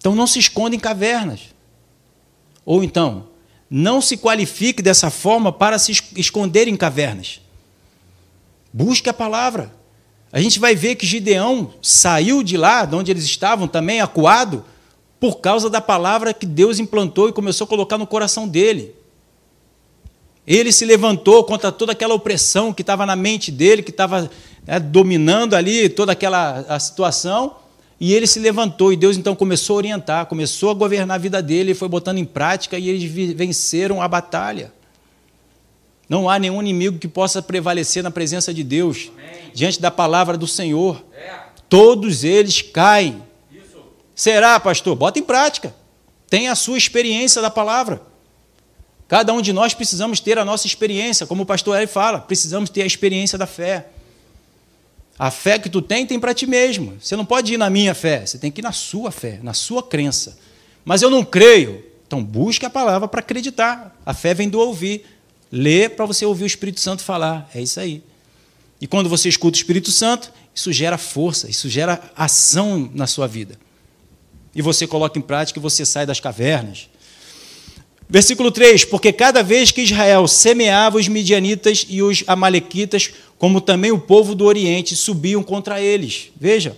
Então 0.00 0.14
não 0.14 0.26
se 0.26 0.38
esconda 0.38 0.74
em 0.74 0.78
cavernas. 0.78 1.54
Ou 2.64 2.82
então, 2.82 3.28
não 3.70 4.00
se 4.00 4.16
qualifique 4.16 4.82
dessa 4.82 5.10
forma 5.10 5.52
para 5.52 5.78
se 5.78 5.92
esconder 6.16 6.66
em 6.66 6.76
cavernas. 6.76 7.40
Busque 8.72 9.10
a 9.10 9.14
palavra. 9.14 9.70
A 10.32 10.40
gente 10.40 10.58
vai 10.58 10.74
ver 10.74 10.94
que 10.94 11.04
Gideão 11.04 11.74
saiu 11.82 12.42
de 12.42 12.56
lá, 12.56 12.86
de 12.86 12.96
onde 12.96 13.10
eles 13.10 13.24
estavam, 13.24 13.68
também 13.68 14.00
acuado, 14.00 14.64
por 15.18 15.40
causa 15.40 15.68
da 15.68 15.82
palavra 15.82 16.32
que 16.32 16.46
Deus 16.46 16.78
implantou 16.78 17.28
e 17.28 17.32
começou 17.32 17.66
a 17.66 17.68
colocar 17.68 17.98
no 17.98 18.06
coração 18.06 18.48
dele. 18.48 18.94
Ele 20.46 20.72
se 20.72 20.86
levantou 20.86 21.44
contra 21.44 21.70
toda 21.70 21.92
aquela 21.92 22.14
opressão 22.14 22.72
que 22.72 22.82
estava 22.82 23.04
na 23.04 23.14
mente 23.14 23.52
dele, 23.52 23.82
que 23.82 23.90
estava 23.90 24.30
né, 24.66 24.80
dominando 24.80 25.54
ali 25.54 25.90
toda 25.90 26.12
aquela 26.12 26.64
a 26.68 26.78
situação, 26.78 27.56
e 28.00 28.14
ele 28.14 28.26
se 28.26 28.40
levantou, 28.40 28.92
e 28.92 28.96
Deus 28.96 29.18
então 29.18 29.36
começou 29.36 29.74
a 29.74 29.76
orientar, 29.76 30.24
começou 30.24 30.70
a 30.70 30.74
governar 30.74 31.16
a 31.16 31.18
vida 31.18 31.42
dele, 31.42 31.74
foi 31.74 31.86
botando 31.86 32.16
em 32.16 32.24
prática, 32.24 32.78
e 32.78 32.88
eles 32.88 33.34
venceram 33.34 34.00
a 34.00 34.08
batalha. 34.08 34.72
Não 36.08 36.28
há 36.28 36.38
nenhum 36.38 36.60
inimigo 36.60 36.98
que 36.98 37.06
possa 37.06 37.42
prevalecer 37.42 38.02
na 38.02 38.10
presença 38.10 38.54
de 38.54 38.64
Deus, 38.64 39.12
Amém. 39.12 39.52
diante 39.52 39.80
da 39.80 39.90
palavra 39.90 40.38
do 40.38 40.46
Senhor. 40.46 41.04
É. 41.14 41.40
Todos 41.68 42.24
eles 42.24 42.62
caem. 42.62 43.22
Isso. 43.52 43.78
Será, 44.14 44.58
pastor? 44.58 44.96
Bota 44.96 45.18
em 45.18 45.22
prática. 45.22 45.74
Tenha 46.28 46.50
a 46.50 46.56
sua 46.56 46.78
experiência 46.78 47.42
da 47.42 47.50
palavra. 47.50 48.02
Cada 49.06 49.32
um 49.32 49.42
de 49.42 49.52
nós 49.52 49.74
precisamos 49.74 50.20
ter 50.20 50.38
a 50.38 50.44
nossa 50.44 50.66
experiência, 50.66 51.26
como 51.26 51.42
o 51.42 51.46
pastor 51.46 51.76
Eli 51.76 51.86
fala, 51.86 52.20
precisamos 52.20 52.70
ter 52.70 52.82
a 52.82 52.86
experiência 52.86 53.36
da 53.36 53.46
fé. 53.46 53.88
A 55.20 55.30
fé 55.30 55.58
que 55.58 55.68
tu 55.68 55.82
tem, 55.82 56.06
tem 56.06 56.18
para 56.18 56.32
ti 56.32 56.46
mesmo. 56.46 56.96
Você 56.98 57.14
não 57.14 57.26
pode 57.26 57.52
ir 57.52 57.58
na 57.58 57.68
minha 57.68 57.94
fé, 57.94 58.24
você 58.24 58.38
tem 58.38 58.50
que 58.50 58.62
ir 58.62 58.64
na 58.64 58.72
sua 58.72 59.10
fé, 59.10 59.38
na 59.42 59.52
sua 59.52 59.82
crença. 59.82 60.38
Mas 60.82 61.02
eu 61.02 61.10
não 61.10 61.22
creio. 61.22 61.84
Então 62.06 62.24
busque 62.24 62.64
a 62.64 62.70
palavra 62.70 63.06
para 63.06 63.20
acreditar. 63.20 63.94
A 64.06 64.14
fé 64.14 64.32
vem 64.32 64.48
do 64.48 64.58
ouvir. 64.58 65.04
Lê 65.52 65.90
para 65.90 66.06
você 66.06 66.24
ouvir 66.24 66.44
o 66.44 66.46
Espírito 66.46 66.80
Santo 66.80 67.02
falar. 67.02 67.50
É 67.54 67.60
isso 67.60 67.78
aí. 67.78 68.02
E 68.80 68.86
quando 68.86 69.10
você 69.10 69.28
escuta 69.28 69.58
o 69.58 69.60
Espírito 69.60 69.90
Santo, 69.90 70.32
isso 70.54 70.72
gera 70.72 70.96
força, 70.96 71.50
isso 71.50 71.68
gera 71.68 72.00
ação 72.16 72.90
na 72.94 73.06
sua 73.06 73.28
vida. 73.28 73.58
E 74.54 74.62
você 74.62 74.86
coloca 74.86 75.18
em 75.18 75.22
prática 75.22 75.58
e 75.58 75.62
você 75.62 75.84
sai 75.84 76.06
das 76.06 76.18
cavernas. 76.18 76.88
Versículo 78.08 78.50
3: 78.50 78.86
Porque 78.86 79.12
cada 79.12 79.42
vez 79.42 79.70
que 79.70 79.82
Israel 79.82 80.26
semeava 80.26 80.96
os 80.96 81.06
midianitas 81.06 81.86
e 81.88 82.02
os 82.02 82.24
amalequitas, 82.26 83.12
como 83.40 83.58
também 83.58 83.90
o 83.90 83.98
povo 83.98 84.34
do 84.34 84.44
Oriente, 84.44 84.94
subiam 84.94 85.42
contra 85.42 85.80
eles. 85.80 86.30
Veja. 86.38 86.76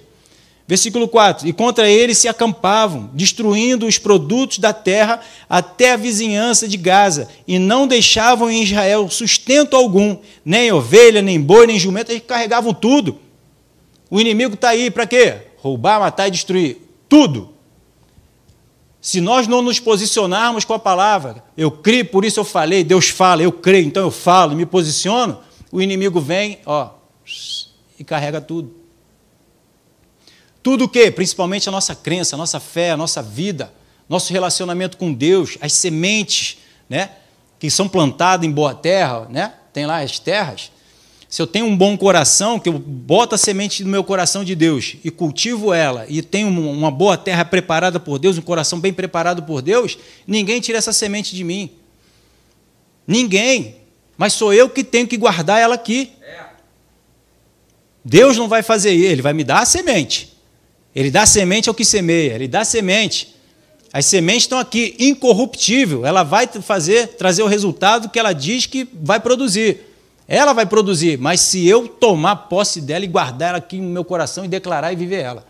Versículo 0.67 1.09
4: 1.09 1.49
E 1.49 1.53
contra 1.53 1.91
eles 1.91 2.19
se 2.19 2.29
acampavam, 2.29 3.11
destruindo 3.13 3.85
os 3.85 3.99
produtos 3.99 4.61
da 4.61 4.73
terra 4.73 5.21
até 5.51 5.93
a 5.93 5.97
vizinhança 5.97 6.69
de 6.69 6.77
Gaza, 6.77 7.29
e 7.49 7.59
não 7.59 7.89
deixavam 7.89 8.49
em 8.49 8.63
Israel 8.63 9.11
sustento 9.11 9.75
algum, 9.75 10.17
nem 10.45 10.71
ovelha, 10.71 11.21
nem 11.21 11.41
boi, 11.41 11.67
nem 11.67 11.81
jumento, 11.81 12.13
eles 12.13 12.23
carregavam 12.25 12.73
tudo. 12.73 13.19
O 14.09 14.21
inimigo 14.21 14.55
está 14.55 14.69
aí 14.69 14.89
para 14.89 15.05
quê? 15.05 15.39
Roubar, 15.57 15.99
matar 15.99 16.29
e 16.29 16.31
destruir. 16.31 16.79
Tudo. 17.09 17.51
Se 19.01 19.21
nós 19.21 19.49
não 19.49 19.63
nos 19.63 19.81
posicionarmos 19.81 20.65
com 20.65 20.75
a 20.75 20.79
palavra, 20.79 21.43
eu 21.57 21.73
creio, 21.73 22.05
por 22.05 22.25
isso 22.25 22.39
eu 22.39 22.45
falei, 22.45 22.85
Deus 22.85 23.09
fala, 23.09 23.43
eu 23.43 23.51
creio, 23.51 23.85
então 23.85 24.05
eu 24.05 24.13
falo, 24.13 24.55
me 24.55 24.65
posiciono, 24.65 25.39
o 25.73 25.81
inimigo 25.81 26.21
vem, 26.21 26.59
ó, 26.67 26.91
e 27.99 28.05
carrega 28.05 28.41
tudo. 28.41 28.77
Tudo 30.63 30.85
o 30.85 30.89
que? 30.89 31.11
Principalmente 31.11 31.69
a 31.69 31.73
nossa 31.73 31.95
crença, 31.95 32.37
a 32.37 32.39
nossa 32.39 32.61
fé, 32.61 32.91
a 32.91 32.97
nossa 32.97 33.23
vida, 33.23 33.73
nosso 34.09 34.33
relacionamento 34.33 34.99
com 34.99 35.13
Deus, 35.13 35.57
as 35.61 35.73
sementes, 35.73 36.59
né? 36.89 37.11
Que 37.59 37.71
são 37.71 37.89
plantadas 37.89 38.47
em 38.47 38.53
boa 38.53 38.75
terra, 38.75 39.27
né? 39.31 39.55
Tem 39.73 39.87
lá 39.87 40.03
as 40.03 40.19
terras. 40.19 40.71
Se 41.29 41.41
eu 41.41 41.47
tenho 41.47 41.65
um 41.65 41.75
bom 41.75 41.97
coração, 41.97 42.61
que 42.61 42.69
eu 42.69 42.79
boto 42.79 43.35
a 43.35 43.39
semente 43.39 43.83
no 43.83 43.89
meu 43.89 44.05
coração 44.05 44.45
de 44.45 44.55
Deus 44.55 44.97
e 45.03 45.11
cultivo 45.11 45.73
ela, 45.73 46.05
e 46.07 46.21
tenho 46.21 46.49
uma 46.49 46.91
boa 46.91 47.17
terra 47.17 47.43
preparada 47.43 47.99
por 47.99 48.19
Deus, 48.19 48.37
um 48.37 48.43
coração 48.43 48.79
bem 48.79 48.93
preparado 48.93 49.43
por 49.43 49.63
Deus, 49.63 49.97
ninguém 50.27 50.61
tira 50.61 50.77
essa 50.77 50.93
semente 50.93 51.35
de 51.35 51.43
mim. 51.43 51.71
Ninguém. 53.07 53.82
Mas 54.17 54.33
sou 54.33 54.53
eu 54.53 54.69
que 54.69 54.85
tenho 54.85 55.07
que 55.07 55.17
guardar 55.17 55.61
ela 55.61 55.75
aqui. 55.75 56.13
Deus 58.05 58.37
não 58.37 58.49
vai 58.49 58.63
fazer 58.63 58.93
isso, 58.93 59.13
ele 59.13 59.23
vai 59.23 59.33
me 59.33 59.45
dar 59.45 59.61
a 59.61 59.65
semente. 59.65 60.37
Ele 60.95 61.11
dá 61.11 61.25
semente 61.25 61.69
ao 61.69 61.75
que 61.75 61.85
semeia, 61.85 62.35
ele 62.35 62.49
dá 62.49 62.65
semente. 62.65 63.35
As 63.93 64.07
sementes 64.07 64.45
estão 64.45 64.59
aqui, 64.59 64.97
incorruptível. 64.99 66.07
Ela 66.07 66.23
vai 66.23 66.47
fazer, 66.47 67.09
trazer 67.09 67.43
o 67.43 67.47
resultado 67.47 68.09
que 68.09 68.19
ela 68.19 68.33
diz 68.33 68.65
que 68.67 68.89
vai 68.93 69.21
produzir. 69.21 69.81
Ela 70.27 70.53
vai 70.53 70.65
produzir, 70.65 71.19
mas 71.19 71.41
se 71.41 71.67
eu 71.67 71.87
tomar 71.87 72.37
posse 72.37 72.81
dela 72.81 73.05
e 73.05 73.09
guardar 73.09 73.51
ela 73.51 73.59
aqui 73.59 73.79
no 73.79 73.89
meu 73.89 74.05
coração 74.05 74.45
e 74.45 74.49
declarar 74.49 74.93
e 74.93 74.97
viver 74.97 75.21
ela. 75.21 75.47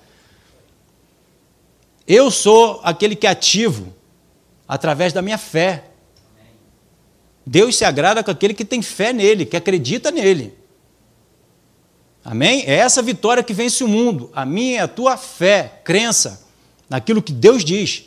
Eu 2.07 2.31
sou 2.31 2.81
aquele 2.83 3.15
que 3.15 3.29
ativo 3.29 3.95
através 4.67 5.13
da 5.13 5.23
minha 5.23 5.39
fé. 5.39 5.85
Deus 7.45 7.77
se 7.77 7.85
agrada 7.85 8.23
com 8.23 8.31
aquele 8.31 8.55
que 8.55 8.65
tem 8.65 8.81
fé 8.81 9.13
nele, 9.13 9.45
que 9.45 9.57
acredita 9.57 10.11
nele. 10.11 10.57
Amém? 12.25 12.63
É 12.67 12.75
essa 12.75 13.03
vitória 13.03 13.43
que 13.43 13.53
vence 13.53 13.83
o 13.83 13.89
mundo. 13.89 14.31
A 14.33 14.47
minha 14.47 14.79
é 14.79 14.83
a 14.83 14.89
tua 14.89 15.17
fé, 15.17 15.81
crença 15.85 16.47
naquilo 16.89 17.23
que 17.23 17.33
Deus 17.33 17.65
diz. 17.65 18.05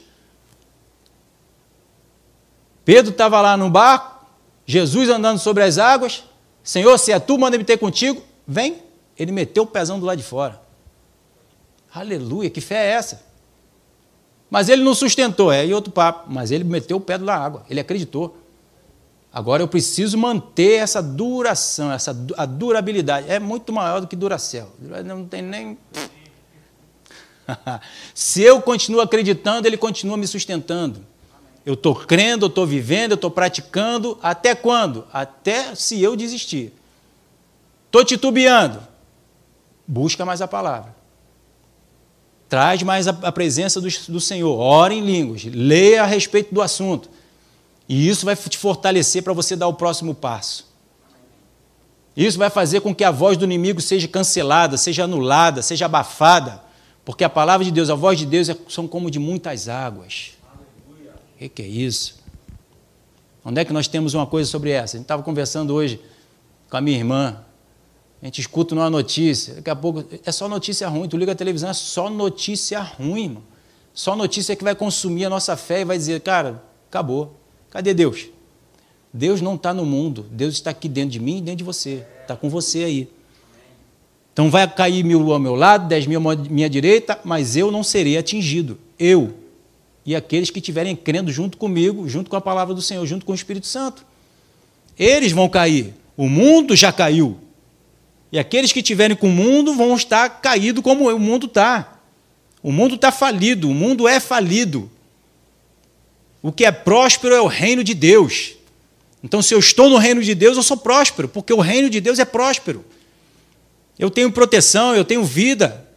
Pedro 2.86 3.12
estava 3.12 3.42
lá 3.42 3.58
no 3.58 3.70
barco, 3.70 4.26
Jesus 4.66 5.10
andando 5.10 5.40
sobre 5.40 5.64
as 5.64 5.78
águas. 5.78 6.24
Senhor, 6.64 6.98
se 6.98 7.12
é 7.12 7.20
tu, 7.20 7.38
manda 7.38 7.58
me 7.58 7.64
ter 7.64 7.78
contigo. 7.78 8.24
Vem. 8.48 8.84
Ele 9.18 9.32
meteu 9.32 9.64
o 9.64 9.68
pezão 9.68 10.00
do 10.00 10.06
lado 10.06 10.18
de 10.18 10.24
fora. 10.24 10.62
Aleluia, 11.94 12.50
que 12.50 12.62
fé 12.62 12.76
é 12.76 12.90
essa? 12.92 13.24
Mas 14.50 14.70
ele 14.70 14.84
não 14.84 14.94
sustentou, 14.94 15.52
é 15.52 15.66
e 15.66 15.74
outro 15.74 15.92
papo. 15.92 16.32
Mas 16.32 16.52
ele 16.52 16.64
meteu 16.64 16.98
o 16.98 17.02
pé 17.02 17.18
da 17.18 17.36
água, 17.36 17.66
ele 17.70 17.80
acreditou. 17.80 18.38
Agora 19.36 19.62
eu 19.62 19.68
preciso 19.68 20.18
manter 20.18 20.76
essa 20.76 21.04
duração, 21.04 21.92
essa 21.92 22.16
a 22.38 22.46
durabilidade. 22.46 23.30
É 23.30 23.38
muito 23.38 23.74
maior 23.74 24.00
do 24.00 24.08
que 24.08 24.16
Duracel. 24.16 24.72
Não 25.04 25.26
tem 25.26 25.42
nem. 25.42 25.78
Se 28.16 28.42
eu 28.42 28.62
continuo 28.62 29.02
acreditando, 29.02 29.68
ele 29.68 29.76
continua 29.76 30.16
me 30.16 30.26
sustentando. 30.26 31.06
Eu 31.66 31.74
estou 31.74 31.94
crendo, 31.94 32.46
eu 32.46 32.48
estou 32.48 32.66
vivendo, 32.66 33.12
eu 33.12 33.16
estou 33.16 33.30
praticando. 33.30 34.18
Até 34.24 34.56
quando? 34.56 35.06
Até 35.12 35.76
se 35.76 36.02
eu 36.02 36.16
desistir. 36.16 36.72
Estou 37.88 38.06
titubeando. 38.06 38.82
Busca 39.86 40.24
mais 40.24 40.42
a 40.42 40.48
palavra. 40.48 40.96
Traz 42.48 42.82
mais 42.84 43.06
a, 43.06 43.12
a 43.24 43.34
presença 43.34 43.82
do, 43.82 43.90
do 44.08 44.22
Senhor. 44.22 44.58
Ora 44.58 44.94
em 44.94 45.02
línguas. 45.02 45.44
Leia 45.44 46.04
a 46.04 46.06
respeito 46.06 46.54
do 46.54 46.62
assunto. 46.62 47.10
E 47.88 48.08
isso 48.08 48.26
vai 48.26 48.36
te 48.36 48.58
fortalecer 48.58 49.24
para 49.24 49.34
você 49.34 49.56
dar 49.56 49.68
o 49.68 49.74
próximo 49.74 50.16
passo. 50.16 50.74
Isso 52.16 52.38
vai 52.38 52.50
fazer 52.50 52.80
com 52.80 52.96
que 52.96 53.04
a 53.04 53.12
voz 53.12 53.38
do 53.38 53.44
inimigo 53.44 53.82
seja 53.82 54.08
cancelada, 54.08 54.78
seja 54.78 55.04
anulada, 55.04 55.62
seja 55.62 55.86
abafada, 55.86 56.64
porque 57.04 57.24
a 57.24 57.30
palavra 57.30 57.66
de 57.66 57.72
Deus, 57.72 57.90
a 57.90 57.96
voz 57.96 58.18
de 58.18 58.26
Deus 58.26 58.48
é, 58.50 58.58
são 58.70 58.88
como 58.88 59.12
de 59.12 59.20
muitas 59.20 59.68
águas. 59.68 60.32
O 61.36 61.38
que, 61.38 61.50
que, 61.50 61.62
é 61.62 61.68
isso? 61.68 62.24
Onde 63.44 63.60
é 63.60 63.66
que 63.66 63.74
nós 63.74 63.88
temos 63.88 64.14
uma 64.14 64.26
coisa 64.26 64.50
sobre 64.50 64.72
essa? 64.72 64.96
A 64.96 64.98
gente 64.98 65.06
estava 65.06 65.22
conversando 65.22 65.74
hoje 65.74 66.00
com 66.70 66.78
a 66.78 66.82
minha 66.82 66.98
irmã. 66.98 67.42
A 68.22 68.26
gente 68.26 68.40
escuta 68.40 68.74
uma 68.74 68.90
notícia, 68.90 69.56
daqui 69.56 69.70
a 69.70 69.76
pouco 69.76 70.04
é 70.26 70.32
só 70.32 70.48
notícia 70.48 70.88
ruim. 70.88 71.08
Tu 71.10 71.18
liga 71.18 71.34
a 71.34 71.36
televisão, 71.36 71.70
é 71.70 71.74
só 71.74 72.10
notícia 72.10 72.80
ruim, 72.80 73.26
irmão. 73.26 73.44
Só 73.94 74.16
notícia 74.16 74.56
que 74.56 74.64
vai 74.64 74.74
consumir 74.74 75.26
a 75.26 75.30
nossa 75.30 75.56
fé 75.56 75.82
e 75.82 75.86
vai 75.86 75.98
dizer, 75.98 76.22
cara, 76.22 76.64
acabou. 76.88 77.36
Cadê 77.76 77.94
Deus? 77.94 78.30
Deus 79.14 79.42
não 79.42 79.56
está 79.56 79.74
no 79.74 79.86
mundo, 79.86 80.26
Deus 80.32 80.54
está 80.54 80.70
aqui 80.70 80.88
dentro 80.88 81.10
de 81.10 81.20
mim 81.20 81.40
e 81.40 81.42
dentro 81.42 81.58
de 81.58 81.64
você, 81.66 82.06
está 82.22 82.34
com 82.34 82.50
você 82.50 82.86
aí. 82.86 83.10
Então 84.32 84.50
vai 84.50 84.66
cair 84.66 85.04
mil 85.04 85.34
ao 85.34 85.40
meu 85.40 85.56
lado, 85.56 85.86
dez 85.86 86.08
mil 86.08 86.22
à 86.30 86.36
minha 86.38 86.70
direita, 86.70 87.20
mas 87.26 87.58
eu 87.58 87.70
não 87.72 87.84
serei 87.84 88.18
atingido. 88.18 88.80
Eu 88.98 89.34
e 90.06 90.16
aqueles 90.16 90.50
que 90.50 90.60
estiverem 90.60 90.96
crendo 90.96 91.34
junto 91.34 91.58
comigo, 91.58 92.08
junto 92.08 92.30
com 92.30 92.38
a 92.38 92.42
palavra 92.42 92.74
do 92.74 92.82
Senhor, 92.82 93.06
junto 93.06 93.26
com 93.26 93.34
o 93.34 93.36
Espírito 93.36 93.68
Santo. 93.68 94.06
Eles 94.98 95.34
vão 95.34 95.50
cair. 95.50 95.94
O 96.16 96.30
mundo 96.30 96.78
já 96.78 96.94
caiu. 96.94 97.38
E 98.32 98.40
aqueles 98.40 98.72
que 98.72 98.80
estiverem 98.80 99.18
com 99.18 99.28
o 99.28 99.34
mundo 99.34 99.74
vão 99.74 99.94
estar 99.98 100.30
caídos 100.40 100.82
como 100.82 101.14
o 101.14 101.20
mundo 101.20 101.46
está. 101.46 102.00
O 102.64 102.72
mundo 102.72 102.96
está 102.96 103.12
falido, 103.12 103.70
o 103.70 103.74
mundo 103.74 104.08
é 104.08 104.22
falido. 104.22 104.90
O 106.46 106.52
que 106.52 106.64
é 106.64 106.72
próspero 106.72 107.34
é 107.34 107.42
o 107.42 107.48
reino 107.48 107.84
de 107.84 107.96
Deus. 107.96 108.52
Então, 109.24 109.42
se 109.42 109.52
eu 109.52 109.58
estou 109.58 109.90
no 109.90 109.98
reino 109.98 110.22
de 110.22 110.36
Deus, 110.36 110.56
eu 110.56 110.62
sou 110.62 110.78
próspero, 110.78 111.28
porque 111.28 111.52
o 111.52 111.60
reino 111.60 111.90
de 111.90 112.00
Deus 112.00 112.20
é 112.20 112.24
próspero. 112.24 112.86
Eu 113.98 114.12
tenho 114.12 114.32
proteção, 114.32 114.94
eu 114.94 115.04
tenho 115.04 115.24
vida. 115.24 115.88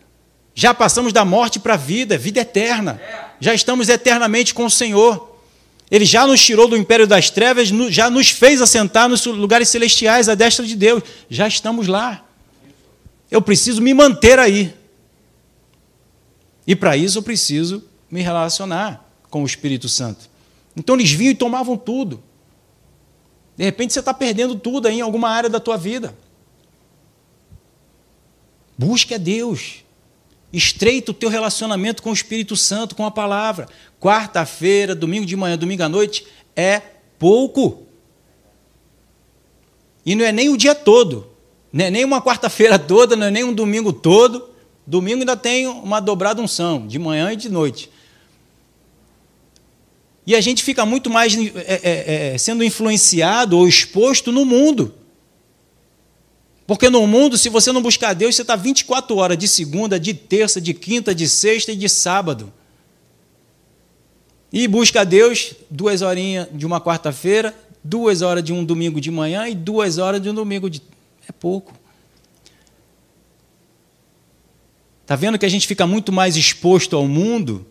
Já 0.55 0.73
passamos 0.73 1.13
da 1.13 1.23
morte 1.23 1.61
para 1.61 1.75
a 1.75 1.77
vida, 1.77 2.17
vida 2.17 2.41
eterna. 2.41 2.99
Já 3.39 3.53
estamos 3.53 3.91
eternamente 3.91 4.55
com 4.55 4.65
o 4.65 4.71
Senhor. 4.71 5.39
Ele 5.91 6.07
já 6.07 6.27
nos 6.27 6.43
tirou 6.43 6.67
do 6.67 6.79
império 6.79 7.07
das 7.07 7.29
trevas, 7.29 7.69
já 7.91 8.09
nos 8.09 8.31
fez 8.31 8.63
assentar 8.63 9.07
nos 9.07 9.27
lugares 9.27 9.69
celestiais, 9.69 10.31
à 10.31 10.35
destra 10.35 10.65
de 10.65 10.75
Deus. 10.75 11.03
Já 11.29 11.47
estamos 11.47 11.89
lá. 11.89 12.25
Eu 13.31 13.43
preciso 13.43 13.83
me 13.83 13.93
manter 13.93 14.39
aí. 14.39 14.75
E 16.67 16.75
para 16.75 16.97
isso 16.97 17.19
eu 17.19 17.23
preciso 17.23 17.85
me 18.11 18.23
relacionar 18.23 19.07
com 19.29 19.43
o 19.43 19.47
Espírito 19.47 19.91
Santo. 19.91 20.38
Então 20.79 20.95
eles 20.95 21.11
vinham 21.11 21.33
e 21.33 21.35
tomavam 21.35 21.77
tudo. 21.77 22.23
De 23.57 23.65
repente 23.65 23.93
você 23.93 23.99
está 23.99 24.15
perdendo 24.15 24.55
tudo 24.55 24.87
aí 24.87 24.99
em 24.99 25.01
alguma 25.01 25.29
área 25.29 25.51
da 25.51 25.59
tua 25.59 25.77
vida. 25.77 26.17
Busque 28.79 29.13
a 29.15 29.19
Deus. 29.19 29.85
Estreita 30.53 31.11
o 31.11 31.15
teu 31.15 31.29
relacionamento 31.29 32.03
com 32.03 32.11
o 32.11 32.15
Espírito 32.15 32.57
Santo, 32.57 32.95
com 32.95 33.05
a 33.05 33.11
palavra. 33.11 33.69
Quarta-feira, 34.01 34.95
domingo 34.95 35.27
de 35.27 35.37
manhã, 35.37 35.59
domingo 35.59 35.83
à 35.83 35.89
noite 35.89 36.25
é 36.55 36.81
pouco. 37.19 37.83
E 40.07 40.15
não 40.15 40.25
é 40.25 40.31
nem 40.31 40.49
o 40.49 40.57
dia 40.57 40.75
todo. 40.75 41.27
Não 41.73 41.85
é 41.85 41.91
nem 41.91 42.05
uma 42.05 42.23
quarta-feira 42.23 42.79
toda, 42.79 43.17
não 43.17 43.27
é 43.27 43.31
nem 43.31 43.45
um 43.45 43.53
domingo 43.53 43.93
todo. 43.93 44.49
Domingo 44.87 45.19
ainda 45.19 45.37
tem 45.37 45.67
uma 45.67 46.01
dobrada 46.01 46.41
unção, 46.41 46.87
de 46.87 46.99
manhã 46.99 47.33
e 47.33 47.37
de 47.37 47.49
noite. 47.49 47.91
E 50.29 50.37
a 50.37 50.43
gente 50.43 50.63
fica 50.63 50.85
muito 50.85 51.09
mais 51.09 51.35
é, 51.35 51.41
é, 51.57 52.35
é, 52.35 52.39
sendo 52.39 52.63
influenciado 52.63 53.57
ou 53.57 53.67
exposto 53.67 54.31
no 54.31 54.45
mundo. 54.45 54.95
Porque 56.67 56.91
no 56.91 57.07
mundo, 57.07 57.39
se 57.39 57.49
você 57.49 57.73
não 57.73 57.81
buscar 57.81 58.13
Deus, 58.13 58.37
você 58.37 58.43
está 58.43 58.55
24 58.55 59.17
horas 59.17 59.39
de 59.39 59.49
segunda, 59.49 59.99
de 59.99 60.13
terça, 60.13 60.61
de 60.61 60.75
quinta, 60.75 61.15
de 61.15 61.27
sexta 61.27 61.73
e 61.73 61.77
de 61.77 61.89
sábado. 61.89 62.53
E 64.53 64.69
busca 64.69 65.03
Deus 65.03 65.55
duas 65.71 66.03
horinhas 66.03 66.47
de 66.53 66.67
uma 66.67 66.79
quarta-feira, 66.79 67.59
duas 67.83 68.21
horas 68.21 68.45
de 68.45 68.53
um 68.53 68.63
domingo 68.63 69.01
de 69.01 69.11
manhã 69.11 69.49
e 69.49 69.55
duas 69.55 69.97
horas 69.97 70.21
de 70.21 70.29
um 70.29 70.35
domingo 70.35 70.69
de. 70.69 70.83
É 71.27 71.33
pouco. 71.33 71.73
Está 75.01 75.17
vendo 75.17 75.39
que 75.39 75.47
a 75.47 75.51
gente 75.51 75.67
fica 75.67 75.87
muito 75.87 76.13
mais 76.13 76.37
exposto 76.37 76.95
ao 76.95 77.09
mundo 77.09 77.67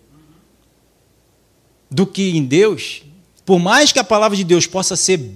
do 1.89 2.05
que 2.05 2.37
em 2.37 2.43
Deus, 2.43 3.03
por 3.45 3.59
mais 3.59 3.91
que 3.91 3.99
a 3.99 4.03
palavra 4.03 4.35
de 4.35 4.43
Deus 4.43 4.67
possa 4.67 4.95
ser 4.95 5.31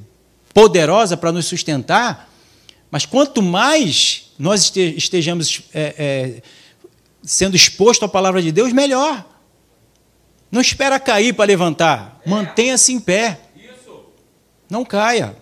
poderosa 0.54 1.16
para 1.16 1.32
nos 1.32 1.46
sustentar, 1.46 2.30
mas 2.90 3.06
quanto 3.06 3.42
mais 3.42 4.32
nós 4.38 4.76
estejamos 4.76 5.64
é, 5.74 5.96
é, 5.98 6.42
sendo 7.24 7.56
exposto 7.56 8.04
à 8.04 8.10
palavra 8.10 8.42
de 8.42 8.52
Deus, 8.52 8.74
melhor. 8.74 9.26
Não 10.52 10.60
espera 10.60 11.00
cair 11.00 11.34
para 11.34 11.46
levantar. 11.46 12.20
Mantenha-se 12.26 12.92
em 12.92 13.00
pé. 13.00 13.40
Não 14.70 14.84
caia. 14.84 15.36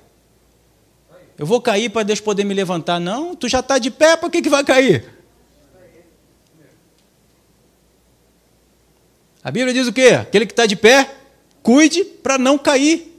Eu 1.38 1.46
vou 1.46 1.60
cair 1.60 1.90
para 1.90 2.04
Deus 2.04 2.20
poder 2.20 2.44
me 2.44 2.54
levantar. 2.54 3.00
Não, 3.00 3.36
tu 3.36 3.48
já 3.48 3.62
está 3.62 3.80
de 3.80 3.90
pé, 3.90 4.16
para 4.16 4.30
que, 4.30 4.42
que 4.42 4.50
vai 4.50 4.64
cair? 4.64 5.19
A 9.44 9.52
Bíblia 9.52 9.74
diz 9.74 9.88
o 9.88 9.94
quê? 9.94 10.18
Aquele 10.20 10.46
que 10.46 10.52
está 10.52 10.66
de 10.66 10.76
pé, 10.76 11.10
cuide 11.64 12.04
para 12.04 12.38
não 12.38 12.58
cair. 12.58 13.10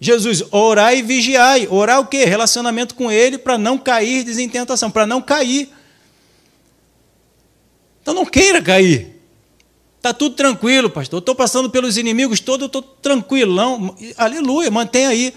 Jesus, 0.00 0.44
orai 0.50 0.98
e 0.98 1.02
vigiai. 1.02 1.66
Orar 1.68 2.00
o 2.00 2.06
quê? 2.06 2.24
Relacionamento 2.24 2.94
com 2.94 3.10
Ele 3.10 3.36
para 3.36 3.58
não 3.58 3.76
cair 3.76 4.26
em 4.38 4.48
tentação, 4.48 4.90
para 4.90 5.06
não 5.06 5.20
cair. 5.20 5.68
Então 8.00 8.14
não 8.14 8.24
queira 8.24 8.62
cair. 8.62 9.18
Está 9.96 10.14
tudo 10.14 10.36
tranquilo, 10.36 10.88
pastor. 10.88 11.18
Estou 11.18 11.34
passando 11.34 11.68
pelos 11.68 11.98
inimigos 11.98 12.40
todos, 12.40 12.66
estou 12.66 12.80
tranquilão. 12.80 13.96
Aleluia, 14.16 14.70
mantenha 14.70 15.08
aí. 15.08 15.34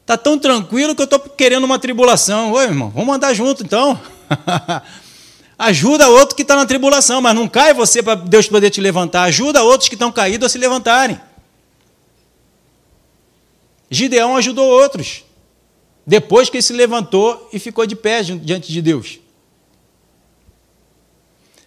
Está 0.00 0.18
tão 0.18 0.36
tranquilo 0.36 0.94
que 0.94 1.00
eu 1.00 1.04
estou 1.04 1.20
querendo 1.20 1.64
uma 1.64 1.78
tribulação. 1.78 2.52
Oi, 2.52 2.64
irmão, 2.64 2.90
vamos 2.90 3.14
andar 3.14 3.32
junto 3.32 3.62
então. 3.62 3.98
Ajuda 5.62 6.08
outro 6.08 6.34
que 6.34 6.42
está 6.42 6.56
na 6.56 6.66
tribulação, 6.66 7.20
mas 7.20 7.36
não 7.36 7.46
cai 7.46 7.72
você 7.72 8.02
para 8.02 8.16
Deus 8.16 8.48
poder 8.48 8.68
te 8.68 8.80
levantar. 8.80 9.22
Ajuda 9.22 9.62
outros 9.62 9.88
que 9.88 9.94
estão 9.94 10.10
caídos 10.10 10.46
a 10.46 10.48
se 10.48 10.58
levantarem. 10.58 11.20
Gideão 13.88 14.36
ajudou 14.36 14.68
outros. 14.68 15.22
Depois 16.04 16.50
que 16.50 16.56
ele 16.56 16.62
se 16.62 16.72
levantou 16.72 17.48
e 17.52 17.60
ficou 17.60 17.86
de 17.86 17.94
pé 17.94 18.22
diante 18.22 18.72
de 18.72 18.82
Deus. 18.82 19.20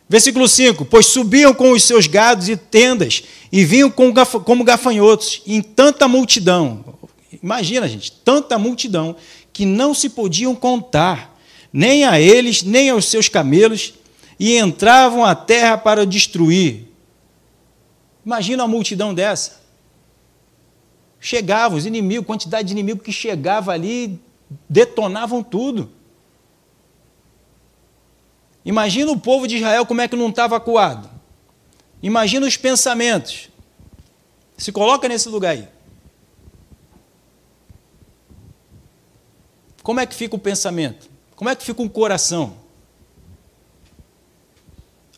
Versículo 0.09 0.45
5: 0.49 0.83
Pois 0.83 1.05
subiam 1.05 1.53
com 1.53 1.71
os 1.71 1.81
seus 1.85 2.05
gados 2.05 2.49
e 2.49 2.57
tendas, 2.57 3.23
e 3.49 3.63
vinham 3.63 3.89
como 3.89 4.65
gafanhotos, 4.65 5.41
em 5.47 5.61
tanta 5.61 6.05
multidão. 6.05 6.97
Imagina, 7.41 7.87
gente, 7.87 8.11
tanta 8.11 8.59
multidão, 8.59 9.15
que 9.53 9.65
não 9.65 9.93
se 9.93 10.09
podiam 10.09 10.53
contar 10.53 11.33
nem 11.75 12.05
a 12.05 12.17
eles, 12.17 12.63
nem 12.63 12.89
aos 12.89 13.03
seus 13.03 13.27
camelos, 13.27 13.95
e 14.39 14.57
entravam 14.57 15.25
a 15.25 15.35
terra 15.35 15.77
para 15.77 16.05
destruir. 16.05 16.87
Imagina 18.25 18.63
uma 18.63 18.69
multidão 18.69 19.13
dessa. 19.13 19.61
chegavam, 21.19 21.77
os 21.77 21.85
inimigos, 21.85 22.25
quantidade 22.25 22.69
de 22.69 22.73
inimigos 22.73 23.03
que 23.03 23.11
chegava 23.11 23.73
ali, 23.73 24.17
detonavam 24.69 25.43
tudo. 25.43 25.91
Imagina 28.63 29.11
o 29.11 29.19
povo 29.19 29.45
de 29.45 29.57
Israel 29.57 29.85
como 29.85 29.99
é 29.99 30.07
que 30.07 30.15
não 30.15 30.29
estava 30.29 30.55
acuado. 30.55 31.09
Imagina 32.01 32.47
os 32.47 32.55
pensamentos. 32.55 33.49
Se 34.57 34.71
coloca 34.71 35.09
nesse 35.09 35.27
lugar 35.27 35.51
aí. 35.51 35.67
Como 39.83 39.99
é 39.99 40.05
que 40.05 40.15
fica 40.15 40.37
o 40.37 40.39
pensamento? 40.39 41.14
Como 41.35 41.49
é 41.49 41.55
que 41.55 41.63
fica 41.63 41.81
o 41.81 41.89
coração? 41.89 42.57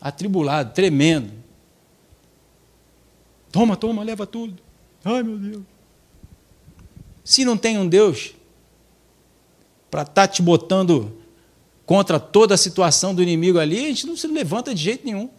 Atribulado, 0.00 0.72
tremendo. 0.72 1.32
Toma, 3.50 3.76
toma, 3.76 4.02
leva 4.02 4.26
tudo. 4.26 4.60
Ai, 5.04 5.22
meu 5.22 5.38
Deus. 5.38 5.62
Se 7.24 7.44
não 7.44 7.56
tem 7.56 7.78
um 7.78 7.88
Deus 7.88 8.34
para 9.90 10.02
estar 10.02 10.14
tá 10.14 10.28
te 10.28 10.42
botando 10.42 11.16
contra 11.84 12.20
toda 12.20 12.54
a 12.54 12.58
situação 12.58 13.14
do 13.14 13.22
inimigo 13.22 13.58
ali, 13.58 13.78
a 13.78 13.88
gente 13.88 14.06
não 14.06 14.16
se 14.16 14.26
levanta 14.26 14.74
de 14.74 14.82
jeito 14.82 15.04
nenhum. 15.04 15.30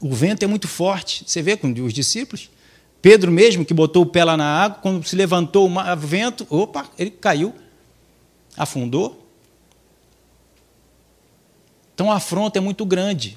O 0.00 0.12
vento 0.14 0.42
é 0.42 0.46
muito 0.46 0.68
forte. 0.68 1.24
Você 1.26 1.42
vê 1.42 1.56
com 1.56 1.72
os 1.72 1.92
discípulos? 1.92 2.50
Pedro 3.02 3.30
mesmo, 3.30 3.64
que 3.64 3.72
botou 3.72 4.02
o 4.02 4.06
pé 4.06 4.24
lá 4.24 4.36
na 4.36 4.44
água, 4.44 4.78
quando 4.82 5.06
se 5.06 5.16
levantou 5.16 5.68
o 5.68 5.96
vento, 5.96 6.46
opa, 6.50 6.86
ele 6.98 7.10
caiu, 7.10 7.54
afundou. 8.56 9.19
Então 12.00 12.10
a 12.10 12.16
afronta 12.16 12.58
é 12.58 12.62
muito 12.62 12.86
grande. 12.86 13.36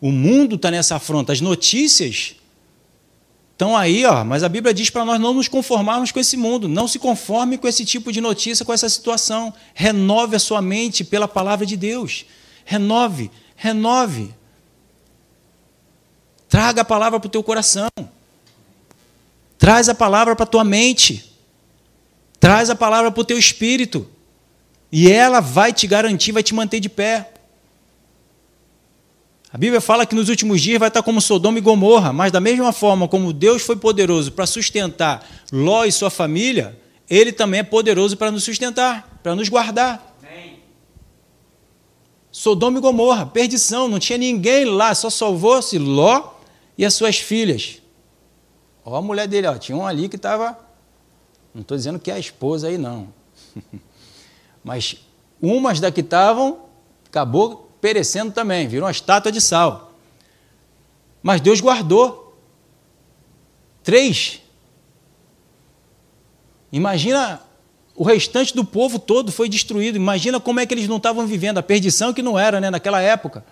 O 0.00 0.10
mundo 0.10 0.56
está 0.56 0.70
nessa 0.70 0.96
afronta. 0.96 1.34
As 1.34 1.42
notícias 1.42 2.34
estão 3.52 3.76
aí, 3.76 4.06
ó, 4.06 4.24
mas 4.24 4.42
a 4.42 4.48
Bíblia 4.48 4.72
diz 4.72 4.88
para 4.88 5.04
nós 5.04 5.20
não 5.20 5.34
nos 5.34 5.48
conformarmos 5.48 6.10
com 6.10 6.18
esse 6.18 6.34
mundo. 6.34 6.66
Não 6.66 6.88
se 6.88 6.98
conforme 6.98 7.58
com 7.58 7.68
esse 7.68 7.84
tipo 7.84 8.10
de 8.10 8.18
notícia, 8.18 8.64
com 8.64 8.72
essa 8.72 8.88
situação. 8.88 9.52
Renove 9.74 10.34
a 10.34 10.38
sua 10.38 10.62
mente 10.62 11.04
pela 11.04 11.28
palavra 11.28 11.66
de 11.66 11.76
Deus. 11.76 12.24
Renove, 12.64 13.30
renove. 13.54 14.34
Traga 16.48 16.80
a 16.80 16.86
palavra 16.86 17.20
para 17.20 17.28
o 17.28 17.30
teu 17.30 17.42
coração. 17.42 17.90
Traz 19.58 19.90
a 19.90 19.94
palavra 19.94 20.34
para 20.34 20.44
a 20.44 20.48
tua 20.48 20.64
mente. 20.64 21.36
Traz 22.40 22.70
a 22.70 22.74
palavra 22.74 23.12
para 23.12 23.20
o 23.20 23.26
teu 23.26 23.38
espírito. 23.38 24.08
E 24.90 25.12
ela 25.12 25.40
vai 25.40 25.70
te 25.70 25.86
garantir, 25.86 26.32
vai 26.32 26.42
te 26.42 26.54
manter 26.54 26.80
de 26.80 26.88
pé. 26.88 27.34
A 29.52 29.58
Bíblia 29.58 29.80
fala 29.80 30.06
que 30.06 30.14
nos 30.14 30.28
últimos 30.28 30.60
dias 30.60 30.78
vai 30.78 30.88
estar 30.88 31.02
como 31.02 31.20
Sodoma 31.20 31.58
e 31.58 31.60
Gomorra, 31.60 32.12
mas 32.12 32.30
da 32.30 32.40
mesma 32.40 32.72
forma 32.72 33.08
como 33.08 33.32
Deus 33.32 33.62
foi 33.62 33.76
poderoso 33.76 34.30
para 34.30 34.46
sustentar 34.46 35.26
Ló 35.52 35.84
e 35.84 35.90
sua 35.90 36.08
família, 36.08 36.78
ele 37.08 37.32
também 37.32 37.60
é 37.60 37.64
poderoso 37.64 38.16
para 38.16 38.30
nos 38.30 38.44
sustentar, 38.44 39.18
para 39.22 39.34
nos 39.34 39.48
guardar. 39.48 40.10
Sodoma 42.30 42.78
e 42.78 42.80
Gomorra, 42.80 43.26
perdição, 43.26 43.88
não 43.88 43.98
tinha 43.98 44.16
ninguém 44.16 44.64
lá, 44.64 44.94
só 44.94 45.10
salvou-se 45.10 45.76
Ló 45.78 46.34
e 46.78 46.84
as 46.84 46.94
suas 46.94 47.18
filhas. 47.18 47.82
Ó 48.84 48.96
a 48.96 49.02
mulher 49.02 49.26
dele, 49.26 49.48
ó, 49.48 49.58
tinha 49.58 49.76
um 49.76 49.84
ali 49.84 50.08
que 50.08 50.14
estava. 50.16 50.56
Não 51.52 51.62
estou 51.62 51.76
dizendo 51.76 51.98
que 51.98 52.10
é 52.10 52.14
a 52.14 52.18
esposa 52.20 52.68
aí, 52.68 52.78
não. 52.78 53.12
Mas 54.62 54.96
umas 55.42 55.80
da 55.80 55.90
que 55.90 56.02
estavam, 56.02 56.66
acabou 57.06 57.69
perecendo 57.80 58.32
também, 58.32 58.68
virou 58.68 58.86
uma 58.86 58.92
estátua 58.92 59.32
de 59.32 59.40
sal. 59.40 59.94
Mas 61.22 61.40
Deus 61.40 61.60
guardou. 61.60 62.36
Três. 63.82 64.40
Imagina 66.72 67.42
o 67.94 68.04
restante 68.04 68.54
do 68.54 68.64
povo 68.64 68.98
todo 68.98 69.30
foi 69.30 69.48
destruído. 69.48 69.96
Imagina 69.96 70.40
como 70.40 70.60
é 70.60 70.66
que 70.66 70.72
eles 70.72 70.88
não 70.88 70.96
estavam 70.96 71.26
vivendo, 71.26 71.58
a 71.58 71.62
perdição 71.62 72.14
que 72.14 72.22
não 72.22 72.38
era 72.38 72.60
né, 72.60 72.70
naquela 72.70 73.00
época. 73.00 73.44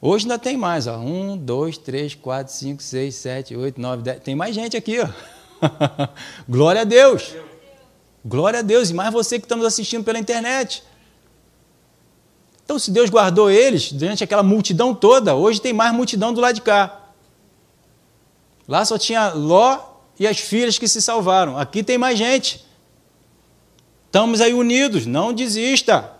Hoje 0.00 0.24
ainda 0.24 0.38
tem 0.38 0.56
mais, 0.56 0.86
ó. 0.86 0.98
Um, 0.98 1.36
dois, 1.36 1.76
três, 1.76 2.14
quatro, 2.14 2.52
cinco, 2.52 2.82
seis, 2.82 3.16
sete, 3.16 3.54
oito, 3.54 3.80
nove, 3.80 4.02
dez. 4.02 4.20
Tem 4.22 4.34
mais 4.34 4.54
gente 4.54 4.76
aqui, 4.76 4.98
ó. 5.00 5.08
Glória 6.48 6.82
a 6.82 6.84
Deus. 6.84 7.34
Glória 8.24 8.60
a 8.60 8.62
Deus. 8.62 8.90
E 8.90 8.94
mais 8.94 9.12
você 9.12 9.38
que 9.38 9.44
está 9.44 9.56
nos 9.56 9.66
assistindo 9.66 10.04
pela 10.04 10.18
internet. 10.18 10.82
Então, 12.70 12.78
se 12.78 12.92
Deus 12.92 13.10
guardou 13.10 13.50
eles 13.50 13.90
durante 13.90 14.22
aquela 14.22 14.44
multidão 14.44 14.94
toda, 14.94 15.34
hoje 15.34 15.60
tem 15.60 15.72
mais 15.72 15.92
multidão 15.92 16.32
do 16.32 16.40
lado 16.40 16.54
de 16.54 16.60
cá. 16.60 17.00
Lá 18.68 18.84
só 18.84 18.96
tinha 18.96 19.30
Ló 19.30 19.80
e 20.16 20.24
as 20.24 20.38
filhas 20.38 20.78
que 20.78 20.86
se 20.86 21.02
salvaram. 21.02 21.58
Aqui 21.58 21.82
tem 21.82 21.98
mais 21.98 22.16
gente. 22.16 22.64
Estamos 24.06 24.40
aí 24.40 24.54
unidos, 24.54 25.04
não 25.04 25.32
desista. 25.32 26.12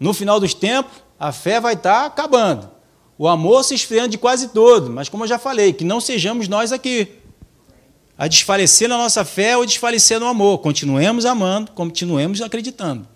No 0.00 0.12
final 0.12 0.40
dos 0.40 0.52
tempos, 0.52 1.00
a 1.16 1.30
fé 1.30 1.60
vai 1.60 1.74
estar 1.74 2.00
tá 2.00 2.06
acabando. 2.06 2.68
O 3.16 3.28
amor 3.28 3.62
se 3.62 3.72
esfriando 3.72 4.08
de 4.08 4.18
quase 4.18 4.48
todo, 4.48 4.90
mas 4.90 5.08
como 5.08 5.22
eu 5.22 5.28
já 5.28 5.38
falei, 5.38 5.72
que 5.74 5.84
não 5.84 6.00
sejamos 6.00 6.48
nós 6.48 6.72
aqui 6.72 7.08
a 8.18 8.26
desfalecer 8.26 8.88
na 8.88 8.98
nossa 8.98 9.24
fé 9.24 9.56
ou 9.56 9.64
desfalecer 9.64 10.18
no 10.18 10.26
amor. 10.26 10.58
Continuemos 10.58 11.24
amando, 11.24 11.70
continuemos 11.70 12.42
acreditando. 12.42 13.14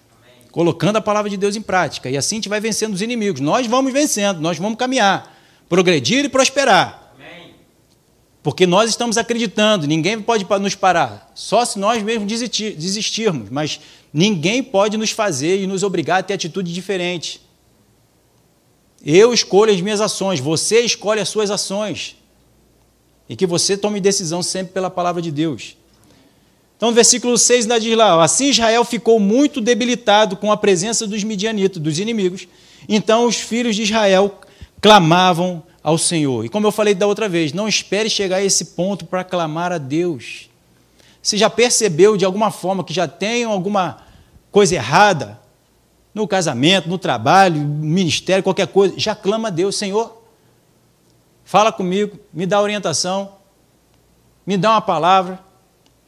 Colocando 0.50 0.96
a 0.96 1.00
palavra 1.00 1.30
de 1.30 1.36
Deus 1.36 1.56
em 1.56 1.62
prática. 1.62 2.10
E 2.10 2.16
assim 2.16 2.36
a 2.36 2.38
gente 2.38 2.48
vai 2.48 2.60
vencendo 2.60 2.94
os 2.94 3.02
inimigos. 3.02 3.40
Nós 3.40 3.66
vamos 3.66 3.92
vencendo, 3.92 4.40
nós 4.40 4.58
vamos 4.58 4.78
caminhar, 4.78 5.36
progredir 5.68 6.24
e 6.24 6.28
prosperar. 6.28 7.14
Amém. 7.14 7.54
Porque 8.42 8.66
nós 8.66 8.90
estamos 8.90 9.16
acreditando, 9.16 9.86
ninguém 9.86 10.20
pode 10.20 10.44
nos 10.60 10.74
parar, 10.74 11.30
só 11.34 11.64
se 11.64 11.78
nós 11.78 12.02
mesmos 12.02 12.26
desistirmos, 12.26 13.50
mas 13.50 13.80
ninguém 14.12 14.62
pode 14.62 14.96
nos 14.96 15.10
fazer 15.10 15.62
e 15.62 15.66
nos 15.66 15.82
obrigar 15.82 16.20
a 16.20 16.22
ter 16.22 16.34
atitude 16.34 16.72
diferente. 16.72 17.40
Eu 19.04 19.32
escolho 19.32 19.72
as 19.72 19.80
minhas 19.80 20.00
ações, 20.00 20.40
você 20.40 20.80
escolhe 20.80 21.20
as 21.20 21.28
suas 21.28 21.50
ações. 21.50 22.16
E 23.28 23.36
que 23.36 23.46
você 23.46 23.76
tome 23.76 24.00
decisão 24.00 24.42
sempre 24.42 24.72
pela 24.72 24.90
palavra 24.90 25.22
de 25.22 25.30
Deus. 25.30 25.76
Então, 26.80 26.88
no 26.88 26.94
versículo 26.94 27.36
6 27.36 27.66
ainda 27.66 27.78
diz 27.78 27.94
lá: 27.94 28.24
Assim 28.24 28.48
Israel 28.48 28.82
ficou 28.86 29.20
muito 29.20 29.60
debilitado 29.60 30.34
com 30.34 30.50
a 30.50 30.56
presença 30.56 31.06
dos 31.06 31.22
midianitas, 31.22 31.76
dos 31.76 31.98
inimigos. 31.98 32.48
Então 32.88 33.26
os 33.26 33.36
filhos 33.36 33.76
de 33.76 33.82
Israel 33.82 34.40
clamavam 34.80 35.62
ao 35.82 35.98
Senhor. 35.98 36.42
E 36.46 36.48
como 36.48 36.66
eu 36.66 36.72
falei 36.72 36.94
da 36.94 37.06
outra 37.06 37.28
vez, 37.28 37.52
não 37.52 37.68
espere 37.68 38.08
chegar 38.08 38.36
a 38.36 38.42
esse 38.42 38.64
ponto 38.64 39.04
para 39.04 39.22
clamar 39.22 39.72
a 39.72 39.76
Deus. 39.76 40.48
Você 41.20 41.36
já 41.36 41.50
percebeu 41.50 42.16
de 42.16 42.24
alguma 42.24 42.50
forma 42.50 42.82
que 42.82 42.94
já 42.94 43.06
tem 43.06 43.44
alguma 43.44 43.98
coisa 44.50 44.76
errada? 44.76 45.38
no 46.14 46.26
casamento, 46.26 46.88
no 46.88 46.98
trabalho, 46.98 47.60
no 47.60 47.84
ministério, 47.84 48.42
qualquer 48.42 48.66
coisa, 48.66 48.94
já 48.98 49.14
clama 49.14 49.48
a 49.48 49.50
Deus, 49.50 49.76
Senhor, 49.76 50.20
fala 51.44 51.70
comigo, 51.70 52.18
me 52.32 52.46
dá 52.46 52.60
orientação, 52.60 53.32
me 54.44 54.56
dá 54.56 54.72
uma 54.72 54.80
palavra, 54.80 55.38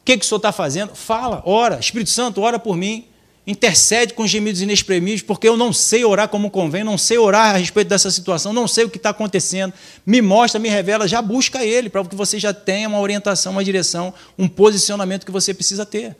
o 0.02 0.04
que, 0.04 0.18
que 0.18 0.24
o 0.24 0.28
Senhor 0.28 0.38
está 0.38 0.50
fazendo? 0.50 0.96
Fala, 0.96 1.40
ora, 1.46 1.78
Espírito 1.78 2.10
Santo, 2.10 2.40
ora 2.40 2.58
por 2.58 2.76
mim, 2.76 3.06
intercede 3.46 4.14
com 4.14 4.26
gemidos 4.26 4.60
inexprimíveis, 4.60 5.22
porque 5.22 5.48
eu 5.48 5.56
não 5.56 5.72
sei 5.72 6.04
orar 6.04 6.28
como 6.28 6.50
convém, 6.50 6.82
não 6.82 6.98
sei 6.98 7.18
orar 7.18 7.54
a 7.54 7.58
respeito 7.58 7.86
dessa 7.86 8.10
situação, 8.10 8.52
não 8.52 8.66
sei 8.66 8.84
o 8.84 8.90
que 8.90 8.96
está 8.96 9.10
acontecendo, 9.10 9.72
me 10.04 10.20
mostra, 10.20 10.58
me 10.58 10.68
revela, 10.68 11.06
já 11.06 11.22
busca 11.22 11.64
Ele, 11.64 11.88
para 11.88 12.04
que 12.04 12.16
você 12.16 12.36
já 12.36 12.52
tenha 12.52 12.88
uma 12.88 12.98
orientação, 12.98 13.52
uma 13.52 13.62
direção, 13.62 14.12
um 14.36 14.48
posicionamento 14.48 15.24
que 15.24 15.30
você 15.30 15.54
precisa 15.54 15.86
ter. 15.86 16.16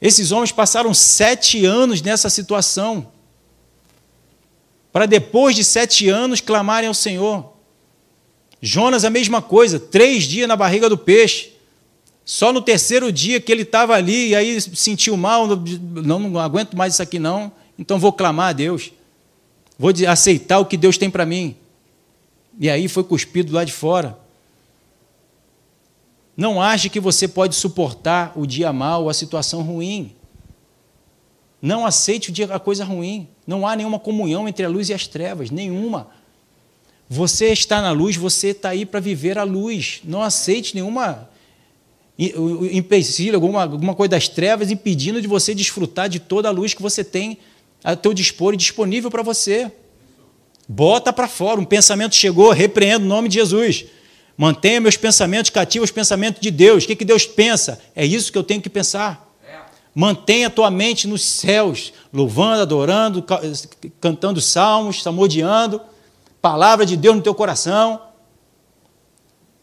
Esses 0.00 0.30
homens 0.30 0.52
passaram 0.52 0.94
sete 0.94 1.66
anos 1.66 2.00
nessa 2.00 2.30
situação, 2.30 3.08
para 4.92 5.04
depois 5.04 5.56
de 5.56 5.64
sete 5.64 6.08
anos 6.08 6.40
clamarem 6.40 6.86
ao 6.86 6.94
Senhor. 6.94 7.52
Jonas, 8.60 9.04
a 9.04 9.10
mesma 9.10 9.40
coisa, 9.40 9.80
três 9.80 10.24
dias 10.24 10.46
na 10.46 10.56
barriga 10.56 10.88
do 10.88 10.98
peixe. 10.98 11.52
Só 12.24 12.52
no 12.52 12.60
terceiro 12.60 13.10
dia 13.10 13.40
que 13.40 13.50
ele 13.50 13.62
estava 13.62 13.94
ali, 13.94 14.28
e 14.28 14.34
aí 14.34 14.60
sentiu 14.60 15.16
mal, 15.16 15.46
não, 15.46 16.20
não 16.20 16.38
aguento 16.38 16.76
mais 16.76 16.92
isso 16.94 17.02
aqui 17.02 17.18
não, 17.18 17.50
então 17.78 17.98
vou 17.98 18.12
clamar 18.12 18.50
a 18.50 18.52
Deus. 18.52 18.92
Vou 19.78 19.90
aceitar 20.06 20.58
o 20.58 20.66
que 20.66 20.76
Deus 20.76 20.98
tem 20.98 21.10
para 21.10 21.24
mim. 21.24 21.56
E 22.58 22.68
aí 22.68 22.86
foi 22.86 23.02
cuspido 23.02 23.52
lá 23.52 23.64
de 23.64 23.72
fora. 23.72 24.18
Não 26.36 26.60
ache 26.60 26.88
que 26.88 27.00
você 27.00 27.26
pode 27.26 27.54
suportar 27.54 28.32
o 28.36 28.46
dia 28.46 28.72
mal, 28.72 29.08
a 29.08 29.14
situação 29.14 29.62
ruim. 29.62 30.14
Não 31.60 31.84
aceite 31.84 32.30
o 32.30 32.32
dia, 32.32 32.46
a 32.54 32.58
coisa 32.58 32.84
ruim. 32.84 33.28
Não 33.46 33.66
há 33.66 33.74
nenhuma 33.74 33.98
comunhão 33.98 34.46
entre 34.46 34.64
a 34.64 34.68
luz 34.68 34.88
e 34.88 34.94
as 34.94 35.06
trevas, 35.06 35.50
nenhuma. 35.50 36.08
Você 37.12 37.46
está 37.46 37.82
na 37.82 37.90
luz, 37.90 38.14
você 38.14 38.50
está 38.50 38.68
aí 38.68 38.86
para 38.86 39.00
viver 39.00 39.36
a 39.36 39.42
luz. 39.42 40.00
Não 40.04 40.22
aceite 40.22 40.76
nenhuma 40.76 41.28
empecilho, 42.72 43.34
alguma, 43.34 43.62
alguma 43.62 43.94
coisa 43.96 44.10
das 44.10 44.28
trevas 44.28 44.70
impedindo 44.70 45.20
de 45.20 45.26
você 45.26 45.52
desfrutar 45.52 46.08
de 46.08 46.20
toda 46.20 46.46
a 46.46 46.52
luz 46.52 46.72
que 46.72 46.80
você 46.80 47.02
tem 47.02 47.38
a 47.82 47.96
teu 47.96 48.14
dispor 48.14 48.54
e 48.54 48.56
disponível 48.56 49.10
para 49.10 49.24
você. 49.24 49.72
Bota 50.68 51.12
para 51.12 51.26
fora. 51.26 51.60
Um 51.60 51.64
pensamento 51.64 52.14
chegou, 52.14 52.52
repreendo 52.52 53.04
o 53.04 53.08
nome 53.08 53.28
de 53.28 53.34
Jesus. 53.34 53.86
Mantenha 54.36 54.80
meus 54.80 54.96
pensamentos 54.96 55.50
cativos 55.50 55.88
aos 55.88 55.94
pensamentos 55.94 56.40
de 56.40 56.50
Deus. 56.52 56.84
O 56.84 56.86
que, 56.86 56.94
que 56.94 57.04
Deus 57.04 57.26
pensa? 57.26 57.80
É 57.96 58.06
isso 58.06 58.30
que 58.30 58.38
eu 58.38 58.44
tenho 58.44 58.62
que 58.62 58.70
pensar. 58.70 59.28
Mantenha 59.92 60.46
a 60.46 60.50
tua 60.50 60.70
mente 60.70 61.08
nos 61.08 61.22
céus, 61.22 61.92
louvando, 62.12 62.62
adorando, 62.62 63.24
cantando 64.00 64.40
salmos, 64.40 65.02
salmodiando, 65.02 65.80
palavra 66.40 66.86
de 66.86 66.96
Deus 66.96 67.16
no 67.16 67.22
teu 67.22 67.34
coração, 67.34 68.00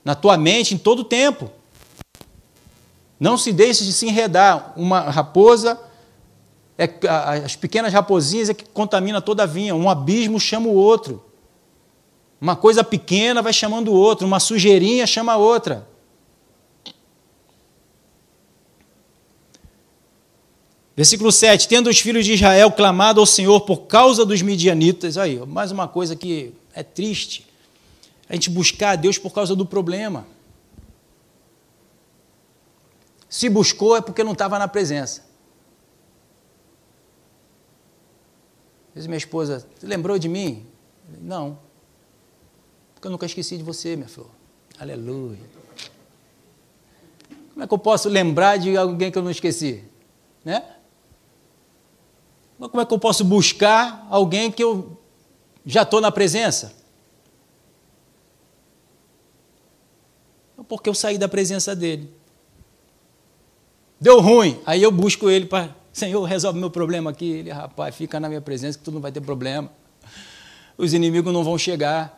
na 0.04 0.16
tua 0.16 0.38
mente 0.38 0.74
em 0.74 0.78
todo 0.78 1.00
o 1.00 1.04
tempo. 1.04 1.52
Não 3.20 3.38
se 3.38 3.52
deixe 3.52 3.84
de 3.84 3.92
se 3.92 4.08
enredar. 4.08 4.74
Uma 4.76 5.02
raposa, 5.02 5.80
é, 6.78 6.90
as 7.44 7.56
pequenas 7.56 7.92
raposinhas 7.92 8.50
é 8.50 8.54
que 8.54 8.66
contamina 8.66 9.22
toda 9.22 9.44
a 9.44 9.46
vinha. 9.46 9.76
Um 9.76 9.90
abismo 9.90 10.40
chama 10.40 10.68
o 10.68 10.74
outro. 10.74 11.24
Uma 12.40 12.56
coisa 12.56 12.84
pequena 12.84 13.42
vai 13.42 13.52
chamando 13.52 13.90
o 13.90 13.96
outro. 13.96 14.28
Uma 14.28 14.40
sujeirinha 14.40 15.08
chama 15.08 15.34
a 15.34 15.38
outra. 15.38 15.88
Versículo 20.96 21.32
7: 21.32 21.68
Tendo 21.68 21.90
os 21.90 22.00
filhos 22.00 22.26
de 22.26 22.34
Israel 22.34 22.72
clamado 22.72 23.20
ao 23.20 23.26
Senhor 23.26 23.62
por 23.62 23.82
causa 23.88 24.24
dos 24.24 24.42
midianitas. 24.42 25.18
Aí, 25.18 25.40
mais 25.46 25.72
uma 25.72 25.88
coisa 25.88 26.16
que 26.16 26.54
é 26.78 26.84
triste. 26.84 27.48
A 28.30 28.34
gente 28.34 28.52
buscar 28.52 28.92
a 28.92 28.96
Deus 28.96 29.18
por 29.18 29.34
causa 29.34 29.56
do 29.56 29.66
problema. 29.66 30.28
Se 33.28 33.50
buscou 33.50 33.98
é 33.98 34.02
porque 34.02 34.24
não 34.24 34.34
estava 34.34 34.60
na 34.60 34.68
presença. 34.68 35.26
Diz 38.94 39.08
minha 39.08 39.18
esposa, 39.18 39.68
lembrou 39.82 40.20
de 40.20 40.30
mim? 40.30 40.68
Não. 41.20 41.58
Porque 42.94 43.08
eu 43.08 43.12
nunca 43.12 43.26
esqueci 43.26 43.58
de 43.58 43.64
você, 43.64 43.96
minha 43.96 44.08
flor. 44.08 44.30
Aleluia. 44.80 45.58
Como 47.54 47.64
é 47.64 47.68
que 47.68 47.74
eu 47.74 47.80
posso 47.80 48.08
lembrar 48.08 48.58
de 48.58 48.78
alguém 48.78 49.12
que 49.12 49.18
eu 49.18 49.24
não 49.24 49.32
esqueci? 49.32 49.84
Né? 50.46 50.64
Como 52.60 52.82
é 52.82 52.86
que 52.86 52.94
eu 52.94 53.00
posso 53.00 53.24
buscar 53.26 54.06
alguém 54.12 54.52
que 54.52 54.64
eu 54.64 54.98
já 55.68 55.84
estou 55.84 56.00
na 56.00 56.10
presença? 56.10 56.74
Porque 60.68 60.90
eu 60.90 60.94
saí 60.94 61.18
da 61.18 61.28
presença 61.28 61.76
dele. 61.76 62.10
Deu 64.00 64.22
ruim. 64.22 64.60
Aí 64.66 64.82
eu 64.82 64.92
busco 64.92 65.30
ele 65.30 65.46
para. 65.46 65.76
Senhor, 65.92 66.24
resolve 66.24 66.58
meu 66.58 66.70
problema 66.70 67.10
aqui. 67.10 67.30
Ele, 67.30 67.52
rapaz, 67.52 67.96
fica 67.96 68.20
na 68.20 68.30
minha 68.30 68.42
presença 68.42 68.78
que 68.78 68.84
tu 68.84 68.92
não 68.92 69.02
vai 69.02 69.12
ter 69.12 69.22
problema. 69.22 69.70
Os 70.78 70.94
inimigos 70.94 71.34
não 71.34 71.44
vão 71.44 71.58
chegar. 71.58 72.18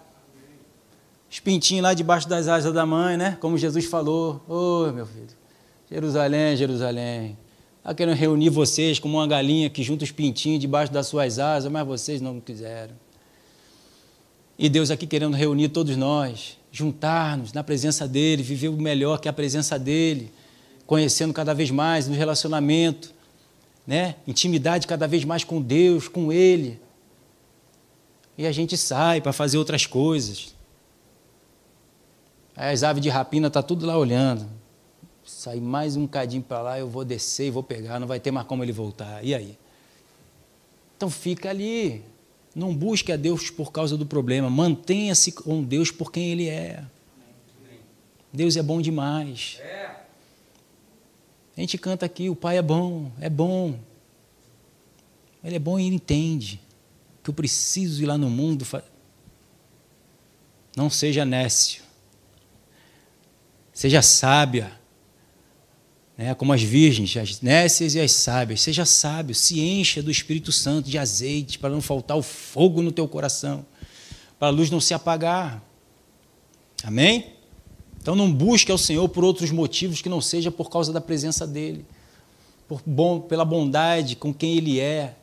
Os 1.30 1.40
pintinhos 1.40 1.84
lá 1.84 1.94
debaixo 1.94 2.30
das 2.30 2.48
asas 2.48 2.74
da 2.74 2.86
mãe, 2.86 3.18
né? 3.18 3.38
Como 3.40 3.58
Jesus 3.58 3.86
falou. 3.86 4.42
Ô, 4.48 4.88
oh, 4.88 4.92
meu 4.92 5.06
filho. 5.06 5.28
Jerusalém, 5.90 6.56
Jerusalém. 6.56 7.38
Está 7.78 7.94
querendo 7.94 8.16
reunir 8.16 8.50
vocês 8.50 9.00
como 9.00 9.18
uma 9.18 9.28
galinha 9.28 9.70
que 9.70 9.82
junta 9.82 10.04
os 10.04 10.12
pintinhos 10.12 10.60
debaixo 10.60 10.92
das 10.92 11.08
suas 11.08 11.40
asas, 11.40 11.72
mas 11.72 11.88
vocês 11.88 12.20
não 12.22 12.40
quiseram. 12.40 12.94
E 14.62 14.68
Deus 14.68 14.92
aqui 14.92 15.08
querendo 15.08 15.38
reunir 15.38 15.70
todos 15.70 15.96
nós, 15.96 16.58
juntar-nos 16.70 17.54
na 17.54 17.64
presença 17.64 18.06
dEle, 18.06 18.44
viver 18.44 18.68
o 18.68 18.74
melhor 18.74 19.22
que 19.22 19.30
a 19.30 19.34
presença 19.34 19.80
dEle 19.80 20.30
conhecendo 20.86 21.34
cada 21.34 21.54
vez 21.54 21.72
mais 21.72 22.08
no 22.08 22.16
relacionamento, 22.16 23.14
né? 23.88 24.16
intimidade 24.28 24.86
cada 24.86 25.08
vez 25.08 25.24
mais 25.24 25.44
com 25.44 25.62
Deus, 25.62 26.10
com 26.10 26.34
Ele. 26.34 26.78
E 28.38 28.46
a 28.46 28.52
gente 28.52 28.76
sai 28.76 29.22
para 29.22 29.32
fazer 29.32 29.58
outras 29.58 29.86
coisas. 29.86 30.54
Aí 32.54 32.74
as 32.74 32.84
aves 32.84 33.02
de 33.02 33.08
rapina 33.08 33.50
tá 33.50 33.64
tudo 33.64 33.86
lá 33.86 33.98
olhando. 33.98 34.46
Sair 35.24 35.62
mais 35.62 35.96
um 35.96 36.06
cadinho 36.06 36.44
para 36.44 36.62
lá, 36.62 36.80
eu 36.80 36.90
vou 36.90 37.06
descer 37.06 37.48
e 37.48 37.52
vou 37.52 37.64
pegar, 37.64 37.98
não 37.98 38.08
vai 38.08 38.20
ter 38.20 38.32
mais 38.32 38.46
como 38.46 38.62
ele 38.62 38.74
voltar. 38.74 39.24
E 39.24 39.34
aí? 39.34 39.58
Então 40.98 41.10
fica 41.10 41.50
ali. 41.50 42.04
Não 42.56 42.74
busque 42.76 43.12
a 43.12 43.16
Deus 43.16 43.50
por 43.50 43.72
causa 43.72 43.96
do 43.96 44.06
problema. 44.06 44.50
Mantenha-se 44.50 45.32
com 45.32 45.64
Deus 45.64 45.92
por 45.92 46.12
quem 46.12 46.32
Ele 46.32 46.48
é. 46.48 46.84
Deus 48.32 48.56
é 48.56 48.64
bom 48.64 48.82
demais. 48.82 49.60
A 51.56 51.60
gente 51.60 51.78
canta 51.78 52.06
aqui, 52.06 52.30
o 52.30 52.36
Pai 52.36 52.58
é 52.58 52.62
bom, 52.62 53.12
é 53.20 53.30
bom. 53.30 53.78
Ele 55.44 55.56
é 55.56 55.60
bom 55.60 55.80
e 55.80 55.88
ele 55.88 55.96
entende 55.96 56.62
que 57.24 57.30
eu 57.30 57.34
preciso 57.34 58.02
ir 58.04 58.06
lá 58.06 58.18
no 58.18 58.30
mundo. 58.30 58.66
Não 60.76 60.90
seja 60.90 61.26
nécio. 61.26 61.84
Seja 63.74 64.02
sábia. 64.02 64.79
Né? 66.20 66.36
Como 66.36 66.52
as 66.52 66.62
virgens, 66.62 67.16
as 67.16 67.40
nécias 67.40 67.96
e 67.96 68.00
as 68.02 68.12
sábias. 68.12 68.60
Seja 68.60 68.84
sábio, 68.84 69.34
se 69.34 69.62
encha 69.62 70.04
do 70.04 70.12
Espírito 70.12 70.52
Santo, 70.52 70.90
de 70.90 70.98
azeite, 70.98 71.58
para 71.58 71.70
não 71.70 71.80
faltar 71.80 72.18
o 72.18 72.22
fogo 72.22 72.82
no 72.82 72.92
teu 72.92 73.08
coração, 73.08 73.66
para 74.38 74.50
a 74.50 74.52
luz 74.52 74.70
não 74.70 74.82
se 74.82 74.94
apagar. 74.94 75.64
Amém? 76.84 77.36
Então 78.02 78.18
não 78.18 78.30
busque 78.30 78.70
ao 78.70 78.78
Senhor 78.78 79.08
por 79.08 79.24
outros 79.24 79.50
motivos 79.50 80.02
que 80.02 80.10
não 80.10 80.20
seja 80.20 80.52
por 80.52 80.70
causa 80.70 80.92
da 80.92 81.00
presença 81.00 81.48
dEle, 81.48 81.86
por 82.68 82.82
bom, 82.86 83.22
pela 83.22 83.46
bondade 83.46 84.18
com 84.18 84.34
quem 84.34 84.58
Ele 84.58 84.78
é, 84.78 85.16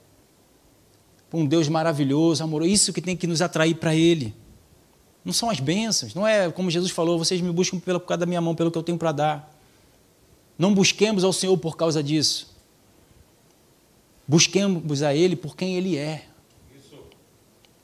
por 1.28 1.38
um 1.38 1.44
Deus 1.44 1.68
maravilhoso, 1.68 2.42
amoroso. 2.42 2.70
Isso 2.70 2.92
que 2.94 3.02
tem 3.02 3.14
que 3.14 3.26
nos 3.26 3.42
atrair 3.42 3.74
para 3.74 3.94
Ele. 3.94 4.35
Não 5.22 5.32
são 5.35 5.50
as 5.50 5.61
bênçãos, 5.61 6.14
não 6.14 6.26
é 6.26 6.50
como 6.50 6.70
Jesus 6.70 6.90
falou, 6.90 7.18
vocês 7.18 7.42
me 7.42 7.52
buscam 7.52 7.78
pela, 7.78 8.00
por 8.00 8.06
causa 8.06 8.20
da 8.20 8.26
minha 8.26 8.40
mão, 8.40 8.54
pelo 8.54 8.70
que 8.70 8.78
eu 8.78 8.82
tenho 8.82 8.96
para 8.96 9.12
dar. 9.12 9.55
Não 10.58 10.72
busquemos 10.74 11.24
ao 11.24 11.32
Senhor 11.32 11.56
por 11.58 11.76
causa 11.76 12.02
disso. 12.02 12.54
Busquemos 14.26 15.02
a 15.02 15.14
Ele 15.14 15.36
por 15.36 15.56
quem 15.56 15.76
Ele 15.76 15.96
é. 15.96 16.24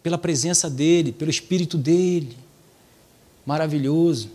Pela 0.03 0.19
presença 0.19 0.69
dEle, 0.69 1.13
pelo 1.13 1.31
Espírito 1.31 1.79
dEle. 1.79 2.37
Maravilhoso. 3.47 4.31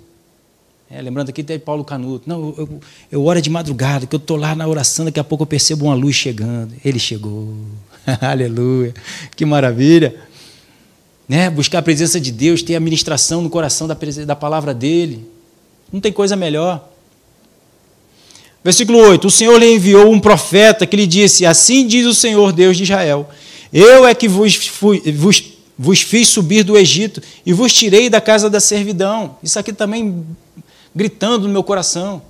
É, 0.90 1.02
lembrando 1.02 1.30
aqui 1.30 1.42
até 1.42 1.58
Paulo 1.60 1.84
Canuto. 1.84 2.30
Não, 2.30 2.54
eu, 2.58 2.80
eu 3.12 3.26
oro 3.26 3.42
de 3.42 3.50
madrugada, 3.50 4.06
que 4.06 4.16
eu 4.16 4.20
estou 4.20 4.38
lá 4.38 4.56
na 4.56 4.66
oração, 4.66 5.04
daqui 5.04 5.20
a 5.20 5.24
pouco 5.24 5.44
eu 5.44 5.48
percebo 5.48 5.86
uma 5.86 5.94
luz 5.94 6.16
chegando. 6.16 6.74
Ele 6.86 6.98
chegou. 6.98 7.54
Aleluia. 8.22 8.94
Que 9.36 9.46
maravilha. 9.46 10.16
Né? 11.28 11.50
Buscar 11.50 11.80
a 11.80 11.82
presença 11.82 12.22
de 12.22 12.32
Deus, 12.32 12.64
ter 12.64 12.76
a 12.76 12.80
ministração 12.80 13.42
no 13.42 13.50
coração 13.50 13.86
da, 13.86 13.98
da 14.26 14.36
palavra 14.36 14.74
dele. 14.74 15.30
Não 15.92 16.00
tem 16.00 16.14
coisa 16.14 16.38
melhor. 16.38 16.90
Versículo 18.68 19.00
8: 19.00 19.26
O 19.26 19.32
Senhor 19.32 19.58
lhe 19.58 19.76
enviou 19.76 20.12
um 20.12 20.20
profeta 20.20 20.86
que 20.86 20.98
lhe 20.98 21.08
disse: 21.08 21.46
Assim 21.46 21.88
diz 21.88 22.06
o 22.06 22.14
Senhor 22.14 22.52
Deus 22.52 22.76
de 22.76 22.84
Israel: 22.84 23.30
Eu 23.72 24.06
é 24.06 24.14
que 24.14 24.28
vos, 24.28 24.58
fui, 24.58 25.00
vos, 25.14 25.42
vos 25.80 26.02
fiz 26.02 26.28
subir 26.28 26.64
do 26.64 26.78
Egito 26.78 27.22
e 27.46 27.54
vos 27.54 27.72
tirei 27.72 28.10
da 28.10 28.20
casa 28.20 28.50
da 28.50 28.60
servidão. 28.60 29.38
Isso 29.42 29.58
aqui 29.58 29.72
também 29.72 30.22
gritando 30.94 31.48
no 31.48 31.54
meu 31.54 31.64
coração. 31.64 32.22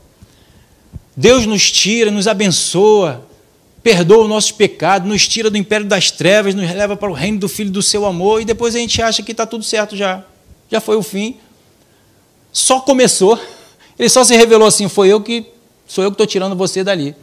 Deus 1.15 1.47
nos 1.47 1.71
tira, 1.71 2.11
nos 2.11 2.27
abençoa, 2.27 3.25
perdoa 3.81 4.21
os 4.21 4.29
nossos 4.29 4.51
pecados, 4.51 5.09
nos 5.09 5.27
tira 5.27 5.49
do 5.49 5.57
império 5.57 5.87
das 5.87 6.11
trevas, 6.11 6.53
nos 6.53 6.69
leva 6.71 6.95
para 6.95 7.09
o 7.09 7.13
reino 7.13 7.39
do 7.39 7.49
Filho 7.49 7.71
do 7.71 7.81
seu 7.81 8.05
amor, 8.05 8.43
e 8.43 8.45
depois 8.45 8.75
a 8.75 8.77
gente 8.77 9.01
acha 9.01 9.23
que 9.23 9.31
está 9.31 9.47
tudo 9.47 9.63
certo 9.63 9.97
já. 9.97 10.23
Já 10.69 10.79
foi 10.79 10.97
o 10.97 11.01
fim. 11.01 11.37
Só 12.53 12.79
começou. 12.79 13.39
Ele 13.97 14.07
só 14.07 14.23
se 14.23 14.35
revelou 14.35 14.67
assim: 14.67 14.87
foi 14.87 15.09
eu 15.09 15.19
que 15.19 15.56
sou 15.87 16.03
eu 16.03 16.11
que 16.11 16.15
estou 16.15 16.27
tirando 16.27 16.55
você 16.55 16.83
dali. 16.83 17.15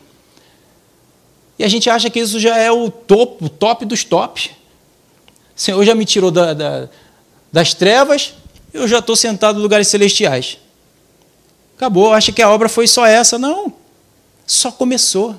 E 1.59 1.65
a 1.65 1.69
gente 1.69 1.89
acha 1.89 2.11
que 2.11 2.19
isso 2.19 2.41
já 2.41 2.57
é 2.57 2.73
o 2.73 2.91
topo, 2.91 3.45
o 3.45 3.49
top 3.49 3.85
dos 3.85 4.03
tops. 4.03 4.51
O 5.57 5.61
Senhor 5.61 5.85
já 5.85 5.95
me 5.95 6.05
tirou 6.05 6.31
da, 6.31 6.53
da, 6.53 6.89
das 7.53 7.75
trevas, 7.75 8.35
eu 8.73 8.89
já 8.89 8.99
estou 8.99 9.15
sentado 9.15 9.59
em 9.59 9.63
lugares 9.63 9.87
celestiais. 9.87 10.59
Acabou, 11.77 12.13
acha 12.13 12.33
que 12.33 12.43
a 12.43 12.51
obra 12.51 12.69
foi 12.69 12.89
só 12.89 13.07
essa. 13.07 13.39
Não, 13.39 13.73
só 14.47 14.73
começou. 14.73 15.37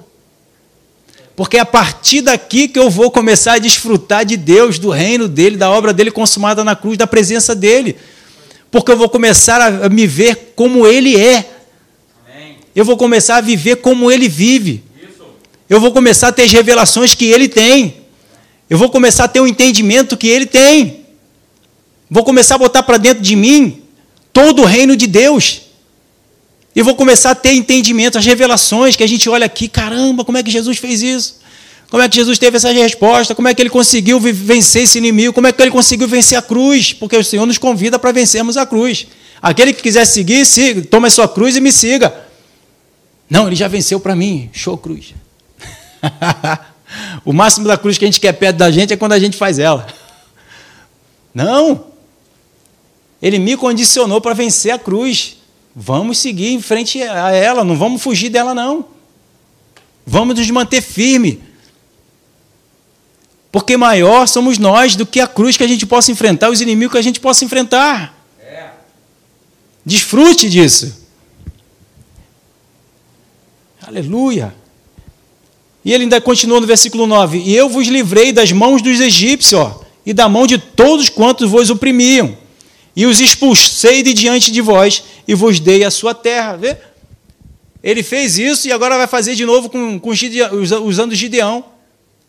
Porque 1.35 1.57
é 1.57 1.59
a 1.59 1.65
partir 1.65 2.21
daqui 2.21 2.67
que 2.67 2.79
eu 2.79 2.89
vou 2.89 3.11
começar 3.11 3.53
a 3.53 3.57
desfrutar 3.57 4.23
de 4.23 4.37
Deus, 4.37 4.79
do 4.79 4.89
reino 4.89 5.27
dele, 5.27 5.57
da 5.57 5.69
obra 5.69 5.93
dele 5.93 6.11
consumada 6.11 6.63
na 6.63 6.75
cruz, 6.75 6.97
da 6.97 7.05
presença 7.05 7.53
dele. 7.53 7.97
Porque 8.71 8.91
eu 8.91 8.97
vou 8.97 9.09
começar 9.09 9.61
a 9.61 9.89
me 9.89 10.07
ver 10.07 10.53
como 10.55 10.87
ele 10.87 11.19
é. 11.19 11.54
Eu 12.75 12.83
vou 12.83 12.97
começar 12.97 13.37
a 13.37 13.41
viver 13.41 13.77
como 13.77 14.11
ele 14.11 14.27
vive. 14.27 14.83
Eu 15.69 15.79
vou 15.79 15.91
começar 15.91 16.27
a 16.27 16.31
ter 16.31 16.43
as 16.43 16.51
revelações 16.51 17.15
que 17.15 17.25
ele 17.25 17.47
tem. 17.47 17.95
Eu 18.69 18.77
vou 18.77 18.89
começar 18.89 19.23
a 19.23 19.27
ter 19.27 19.39
o 19.39 19.47
entendimento 19.47 20.17
que 20.17 20.27
ele 20.27 20.45
tem. 20.45 21.05
Vou 22.09 22.23
começar 22.23 22.55
a 22.55 22.57
botar 22.57 22.83
para 22.83 22.97
dentro 22.97 23.23
de 23.23 23.35
mim 23.35 23.81
todo 24.33 24.61
o 24.61 24.65
reino 24.65 24.95
de 24.95 25.07
Deus. 25.07 25.61
E 26.75 26.81
vou 26.81 26.93
começar 26.93 27.31
a 27.31 27.35
ter 27.35 27.53
entendimento, 27.53 28.17
as 28.17 28.25
revelações 28.25 28.97
que 28.97 29.03
a 29.03 29.07
gente 29.07 29.29
olha 29.29 29.45
aqui, 29.45 29.69
caramba, 29.69 30.25
como 30.25 30.37
é 30.37 30.43
que 30.43 30.51
Jesus 30.51 30.77
fez 30.77 31.01
isso? 31.01 31.39
Como 31.89 32.03
é 32.03 32.09
que 32.09 32.15
Jesus 32.15 32.37
teve 32.37 32.57
essa 32.57 32.69
resposta? 32.71 33.33
Como 33.33 33.47
é 33.47 33.53
que 33.53 33.61
ele 33.61 33.69
conseguiu 33.69 34.19
vencer 34.19 34.83
esse 34.83 34.97
inimigo? 34.97 35.31
Como 35.31 35.47
é 35.47 35.53
que 35.53 35.61
ele 35.61 35.71
conseguiu 35.71 36.07
vencer 36.07 36.37
a 36.37 36.41
cruz? 36.41 36.91
Porque 36.91 37.15
o 37.15 37.23
Senhor 37.23 37.45
nos 37.45 37.57
convida 37.57 37.97
para 37.97 38.11
vencermos 38.11 38.57
a 38.57 38.65
cruz. 38.65 39.07
Aquele 39.41 39.71
que 39.71 39.81
quiser 39.81 40.03
seguir, 40.03 40.45
siga, 40.45 40.81
tome 40.81 41.07
a 41.07 41.09
sua 41.09 41.29
cruz 41.29 41.55
e 41.55 41.61
me 41.61 41.71
siga. 41.71 42.24
Não, 43.29 43.47
ele 43.47 43.55
já 43.55 43.67
venceu 43.67 43.99
para 43.99 44.15
mim. 44.15 44.49
Show 44.53 44.77
cruz. 44.77 45.13
o 47.25 47.33
máximo 47.33 47.67
da 47.67 47.77
cruz 47.77 47.97
que 47.97 48.05
a 48.05 48.07
gente 48.07 48.19
quer 48.19 48.33
perto 48.33 48.57
da 48.57 48.71
gente 48.71 48.93
é 48.93 48.97
quando 48.97 49.13
a 49.13 49.19
gente 49.19 49.37
faz 49.37 49.59
ela. 49.59 49.87
Não. 51.33 51.87
Ele 53.21 53.39
me 53.39 53.57
condicionou 53.57 54.21
para 54.21 54.33
vencer 54.33 54.71
a 54.71 54.79
cruz. 54.79 55.37
Vamos 55.75 56.19
seguir 56.19 56.53
em 56.53 56.61
frente 56.61 57.01
a 57.01 57.31
ela, 57.31 57.63
não 57.63 57.75
vamos 57.77 58.01
fugir 58.01 58.29
dela, 58.29 58.53
não. 58.53 58.85
Vamos 60.05 60.37
nos 60.37 60.49
manter 60.51 60.81
firme. 60.81 61.43
Porque 63.51 63.75
maior 63.75 64.27
somos 64.27 64.57
nós 64.57 64.95
do 64.95 65.05
que 65.05 65.19
a 65.19 65.27
cruz 65.27 65.57
que 65.57 65.63
a 65.63 65.67
gente 65.67 65.85
possa 65.85 66.11
enfrentar, 66.11 66.49
os 66.49 66.61
inimigos 66.61 66.91
que 66.93 66.97
a 66.97 67.01
gente 67.01 67.19
possa 67.19 67.43
enfrentar. 67.43 68.15
É. 68.39 68.69
Desfrute 69.85 70.49
disso. 70.49 71.04
Aleluia. 73.87 74.55
E 75.83 75.93
ele 75.93 76.03
ainda 76.03 76.19
continua 76.19 76.59
no 76.59 76.65
versículo 76.65 77.05
9: 77.05 77.37
E 77.37 77.55
eu 77.55 77.69
vos 77.69 77.87
livrei 77.87 78.31
das 78.31 78.51
mãos 78.51 78.81
dos 78.81 78.99
egípcios, 78.99 79.61
ó, 79.61 79.85
e 80.03 80.11
da 80.11 80.27
mão 80.27 80.47
de 80.47 80.57
todos 80.57 81.07
quantos 81.07 81.49
vos 81.49 81.69
oprimiam, 81.69 82.35
e 82.95 83.05
os 83.05 83.19
expulsei 83.19 84.01
de 84.01 84.11
diante 84.11 84.49
de 84.49 84.59
vós, 84.59 85.03
e 85.27 85.35
vos 85.35 85.59
dei 85.59 85.83
a 85.83 85.91
sua 85.91 86.15
terra. 86.15 86.55
Vê? 86.55 86.77
Ele 87.83 88.01
fez 88.01 88.39
isso 88.39 88.67
e 88.67 88.71
agora 88.71 88.97
vai 88.97 89.05
fazer 89.05 89.35
de 89.35 89.45
novo 89.45 89.69
com, 89.69 89.99
com 89.99 90.09
usando 90.83 91.13
Gideão, 91.13 91.63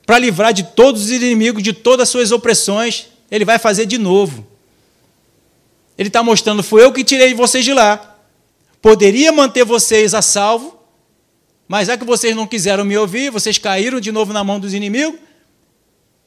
para 0.04 0.18
livrar 0.18 0.52
de 0.52 0.62
todos 0.62 1.04
os 1.04 1.11
inimigos, 1.11 1.62
de 1.62 1.72
todas 1.72 2.02
as 2.02 2.09
suas 2.11 2.32
opressões. 2.32 3.07
Ele 3.30 3.46
vai 3.46 3.59
fazer 3.59 3.86
de 3.86 3.96
novo. 3.96 4.46
Ele 5.96 6.09
está 6.09 6.22
mostrando: 6.22 6.62
foi 6.62 6.84
eu 6.84 6.92
que 6.92 7.02
tirei 7.02 7.32
vocês 7.32 7.64
de 7.64 7.72
lá. 7.72 8.14
Poderia 8.82 9.32
manter 9.32 9.64
vocês 9.64 10.12
a 10.12 10.20
salvo, 10.20 10.75
mas 11.68 11.88
é 11.88 11.96
que 11.96 12.04
vocês 12.04 12.34
não 12.34 12.46
quiseram 12.46 12.84
me 12.84 12.96
ouvir, 12.96 13.30
vocês 13.30 13.58
caíram 13.58 13.98
de 13.98 14.12
novo 14.12 14.32
na 14.32 14.44
mão 14.44 14.60
dos 14.60 14.72
inimigos. 14.72 15.18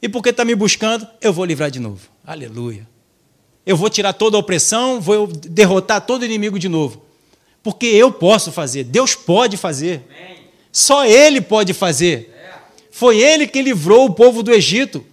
E 0.02 0.08
porque 0.08 0.30
está 0.30 0.44
me 0.44 0.54
buscando, 0.54 1.06
eu 1.20 1.32
vou 1.32 1.44
livrar 1.44 1.70
de 1.70 1.78
novo. 1.78 2.08
Aleluia. 2.24 2.88
Eu 3.64 3.76
vou 3.76 3.90
tirar 3.90 4.12
toda 4.12 4.36
a 4.36 4.40
opressão, 4.40 5.00
vou 5.00 5.26
derrotar 5.26 6.00
todo 6.00 6.24
inimigo 6.24 6.58
de 6.58 6.68
novo. 6.68 7.02
Porque 7.62 7.86
eu 7.86 8.10
posso 8.10 8.50
fazer, 8.50 8.84
Deus 8.84 9.14
pode 9.14 9.56
fazer. 9.56 10.02
Só 10.72 11.04
Ele 11.04 11.40
pode 11.40 11.74
fazer. 11.74 12.34
Foi 12.90 13.18
Ele 13.18 13.46
quem 13.46 13.62
livrou 13.62 14.06
o 14.06 14.14
povo 14.14 14.42
do 14.42 14.52
Egito. 14.52 15.04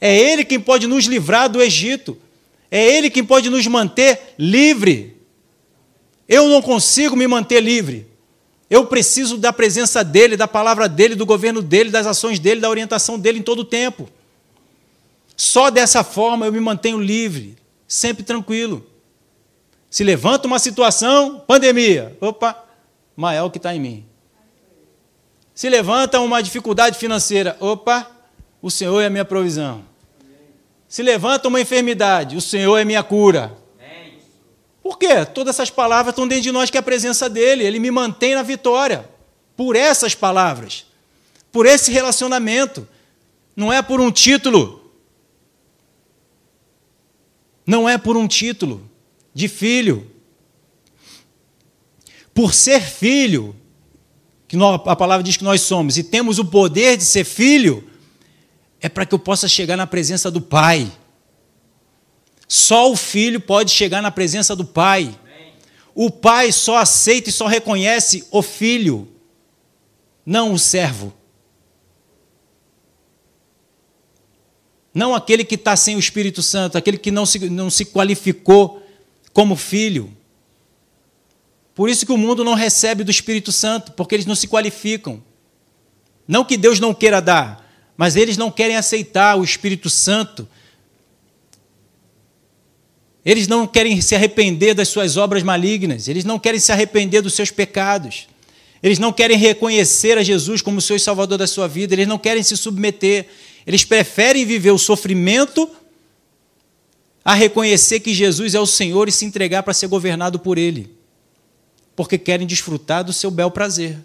É 0.00 0.14
Ele 0.16 0.44
quem 0.44 0.60
pode 0.60 0.86
nos 0.86 1.06
livrar 1.06 1.48
do 1.48 1.62
Egito. 1.62 2.18
É 2.70 2.96
Ele 2.96 3.08
quem 3.08 3.24
pode 3.24 3.48
nos 3.48 3.66
manter 3.66 4.34
livre. 4.38 5.16
Eu 6.28 6.48
não 6.48 6.60
consigo 6.60 7.16
me 7.16 7.26
manter 7.26 7.62
livre. 7.62 8.06
Eu 8.74 8.84
preciso 8.84 9.38
da 9.38 9.52
presença 9.52 10.02
dEle, 10.02 10.36
da 10.36 10.48
palavra 10.48 10.88
dEle, 10.88 11.14
do 11.14 11.24
governo 11.24 11.62
dEle, 11.62 11.90
das 11.90 12.08
ações 12.08 12.40
dEle, 12.40 12.60
da 12.60 12.68
orientação 12.68 13.16
dEle 13.16 13.38
em 13.38 13.42
todo 13.42 13.60
o 13.60 13.64
tempo. 13.64 14.08
Só 15.36 15.70
dessa 15.70 16.02
forma 16.02 16.44
eu 16.44 16.52
me 16.52 16.58
mantenho 16.58 17.00
livre, 17.00 17.56
sempre 17.86 18.24
tranquilo. 18.24 18.84
Se 19.88 20.02
levanta 20.02 20.48
uma 20.48 20.58
situação, 20.58 21.38
pandemia, 21.46 22.18
opa, 22.20 22.64
maior 23.14 23.48
que 23.48 23.58
está 23.58 23.72
em 23.72 23.78
mim. 23.78 24.04
Se 25.54 25.68
levanta 25.68 26.18
uma 26.18 26.42
dificuldade 26.42 26.98
financeira, 26.98 27.56
opa, 27.60 28.10
o 28.60 28.72
Senhor 28.72 29.00
é 29.00 29.06
a 29.06 29.10
minha 29.10 29.24
provisão. 29.24 29.84
Se 30.88 31.00
levanta 31.00 31.46
uma 31.46 31.60
enfermidade, 31.60 32.36
o 32.36 32.40
Senhor 32.40 32.76
é 32.76 32.84
minha 32.84 33.04
cura. 33.04 33.56
Por 34.84 34.98
quê? 34.98 35.24
Todas 35.24 35.54
essas 35.54 35.70
palavras 35.70 36.12
estão 36.12 36.28
dentro 36.28 36.42
de 36.42 36.52
nós, 36.52 36.68
que 36.68 36.76
é 36.76 36.80
a 36.80 36.82
presença 36.82 37.26
dEle. 37.26 37.64
Ele 37.64 37.78
me 37.78 37.90
mantém 37.90 38.34
na 38.34 38.42
vitória. 38.42 39.08
Por 39.56 39.76
essas 39.76 40.14
palavras. 40.14 40.84
Por 41.50 41.64
esse 41.64 41.90
relacionamento. 41.90 42.86
Não 43.56 43.72
é 43.72 43.80
por 43.80 43.98
um 43.98 44.12
título. 44.12 44.92
Não 47.66 47.88
é 47.88 47.96
por 47.96 48.14
um 48.14 48.28
título 48.28 48.86
de 49.32 49.48
filho. 49.48 50.10
Por 52.34 52.52
ser 52.52 52.82
filho, 52.82 53.56
que 54.46 54.54
a 54.84 54.96
palavra 54.96 55.24
diz 55.24 55.38
que 55.38 55.44
nós 55.44 55.62
somos, 55.62 55.96
e 55.96 56.02
temos 56.02 56.38
o 56.38 56.44
poder 56.44 56.98
de 56.98 57.04
ser 57.04 57.24
filho, 57.24 57.88
é 58.82 58.88
para 58.90 59.06
que 59.06 59.14
eu 59.14 59.18
possa 59.18 59.48
chegar 59.48 59.78
na 59.78 59.86
presença 59.86 60.30
do 60.30 60.42
Pai. 60.42 60.92
Só 62.54 62.88
o 62.88 62.94
filho 62.94 63.40
pode 63.40 63.72
chegar 63.72 64.00
na 64.00 64.12
presença 64.12 64.54
do 64.54 64.64
Pai. 64.64 65.18
O 65.92 66.08
pai 66.08 66.52
só 66.52 66.76
aceita 66.76 67.28
e 67.28 67.32
só 67.32 67.48
reconhece 67.48 68.28
o 68.30 68.42
filho, 68.42 69.08
não 70.24 70.52
o 70.52 70.58
servo. 70.58 71.12
Não 74.94 75.16
aquele 75.16 75.44
que 75.44 75.56
está 75.56 75.76
sem 75.76 75.96
o 75.96 75.98
Espírito 75.98 76.44
Santo, 76.44 76.78
aquele 76.78 76.96
que 76.96 77.10
não 77.10 77.26
se, 77.26 77.50
não 77.50 77.68
se 77.68 77.84
qualificou 77.86 78.80
como 79.32 79.56
filho. 79.56 80.16
Por 81.74 81.88
isso 81.88 82.06
que 82.06 82.12
o 82.12 82.16
mundo 82.16 82.44
não 82.44 82.54
recebe 82.54 83.02
do 83.02 83.10
Espírito 83.10 83.50
Santo, 83.50 83.90
porque 83.92 84.14
eles 84.14 84.26
não 84.26 84.36
se 84.36 84.46
qualificam. 84.46 85.20
Não 86.26 86.44
que 86.44 86.56
Deus 86.56 86.78
não 86.78 86.94
queira 86.94 87.20
dar, 87.20 87.68
mas 87.96 88.14
eles 88.14 88.36
não 88.36 88.48
querem 88.48 88.76
aceitar 88.76 89.36
o 89.36 89.42
Espírito 89.42 89.90
Santo. 89.90 90.48
Eles 93.24 93.48
não 93.48 93.66
querem 93.66 94.00
se 94.00 94.14
arrepender 94.14 94.74
das 94.74 94.88
suas 94.88 95.16
obras 95.16 95.42
malignas, 95.42 96.08
eles 96.08 96.24
não 96.24 96.38
querem 96.38 96.60
se 96.60 96.70
arrepender 96.70 97.22
dos 97.22 97.34
seus 97.34 97.50
pecados. 97.50 98.28
Eles 98.82 98.98
não 98.98 99.12
querem 99.12 99.38
reconhecer 99.38 100.18
a 100.18 100.22
Jesus 100.22 100.60
como 100.60 100.76
o 100.76 100.82
seu 100.82 100.98
Salvador 100.98 101.38
da 101.38 101.46
sua 101.46 101.66
vida, 101.66 101.94
eles 101.94 102.06
não 102.06 102.18
querem 102.18 102.42
se 102.42 102.54
submeter. 102.54 103.26
Eles 103.66 103.82
preferem 103.82 104.44
viver 104.44 104.72
o 104.72 104.78
sofrimento 104.78 105.70
a 107.24 107.32
reconhecer 107.32 108.00
que 108.00 108.12
Jesus 108.12 108.54
é 108.54 108.60
o 108.60 108.66
Senhor 108.66 109.08
e 109.08 109.12
se 109.12 109.24
entregar 109.24 109.62
para 109.62 109.72
ser 109.72 109.86
governado 109.86 110.38
por 110.38 110.58
Ele. 110.58 110.90
Porque 111.96 112.18
querem 112.18 112.46
desfrutar 112.46 113.02
do 113.02 113.12
seu 113.12 113.30
bel 113.30 113.50
prazer. 113.50 113.96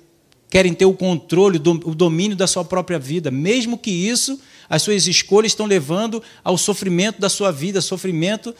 Querem 0.49 0.73
ter 0.73 0.85
o 0.85 0.93
controle, 0.93 1.57
o 1.57 1.93
domínio 1.93 2.37
da 2.37 2.47
sua 2.47 2.63
própria 2.63 2.97
vida, 2.97 3.29
mesmo 3.29 3.77
que 3.77 3.91
isso, 3.91 4.39
as 4.69 4.81
suas 4.81 5.05
escolhas 5.05 5.51
estão 5.51 5.65
levando 5.65 6.23
ao 6.41 6.57
sofrimento 6.57 7.19
da 7.19 7.27
sua 7.29 7.51
vida, 7.51 7.81
sofrimento, 7.81 8.55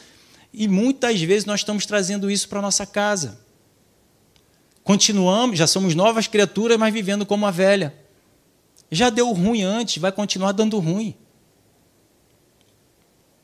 e 0.52 0.66
muitas 0.66 1.20
vezes 1.20 1.44
nós 1.44 1.60
estamos 1.60 1.86
trazendo 1.86 2.30
isso 2.30 2.48
para 2.48 2.58
a 2.58 2.62
nossa 2.62 2.84
casa. 2.84 3.40
Continuamos, 4.82 5.58
já 5.58 5.66
somos 5.66 5.94
novas 5.94 6.26
criaturas, 6.26 6.78
mas 6.78 6.92
vivendo 6.92 7.24
como 7.24 7.46
a 7.46 7.50
velha. 7.50 7.94
Já 8.90 9.10
deu 9.10 9.30
ruim 9.32 9.62
antes, 9.62 9.98
vai 9.98 10.10
continuar 10.10 10.52
dando 10.52 10.78
ruim 10.78 11.16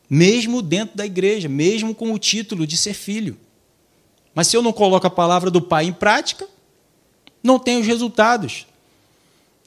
mesmo 0.09 0.63
dentro 0.63 0.97
da 0.97 1.05
igreja, 1.05 1.49
mesmo 1.49 1.95
com 1.95 2.13
o 2.13 2.19
título 2.19 2.67
de 2.67 2.77
ser 2.77 2.95
filho. 2.95 3.37
Mas 4.35 4.49
se 4.49 4.57
eu 4.57 4.63
não 4.63 4.73
coloco 4.73 5.07
a 5.07 5.11
palavra 5.11 5.51
do 5.51 5.61
Pai 5.61 5.87
em 5.87 5.93
prática, 5.93 6.47
não 7.43 7.59
tenho 7.59 7.81
os 7.81 7.87
resultados. 7.87 8.67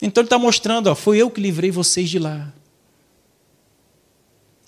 Então 0.02 0.22
ele 0.22 0.28
está 0.28 0.40
mostrando, 0.40 0.88
ó, 0.88 0.96
foi 0.96 1.18
eu 1.18 1.30
que 1.30 1.42
livrei 1.42 1.72
vocês 1.72 2.10
de 2.10 2.20
lá. 2.20 2.54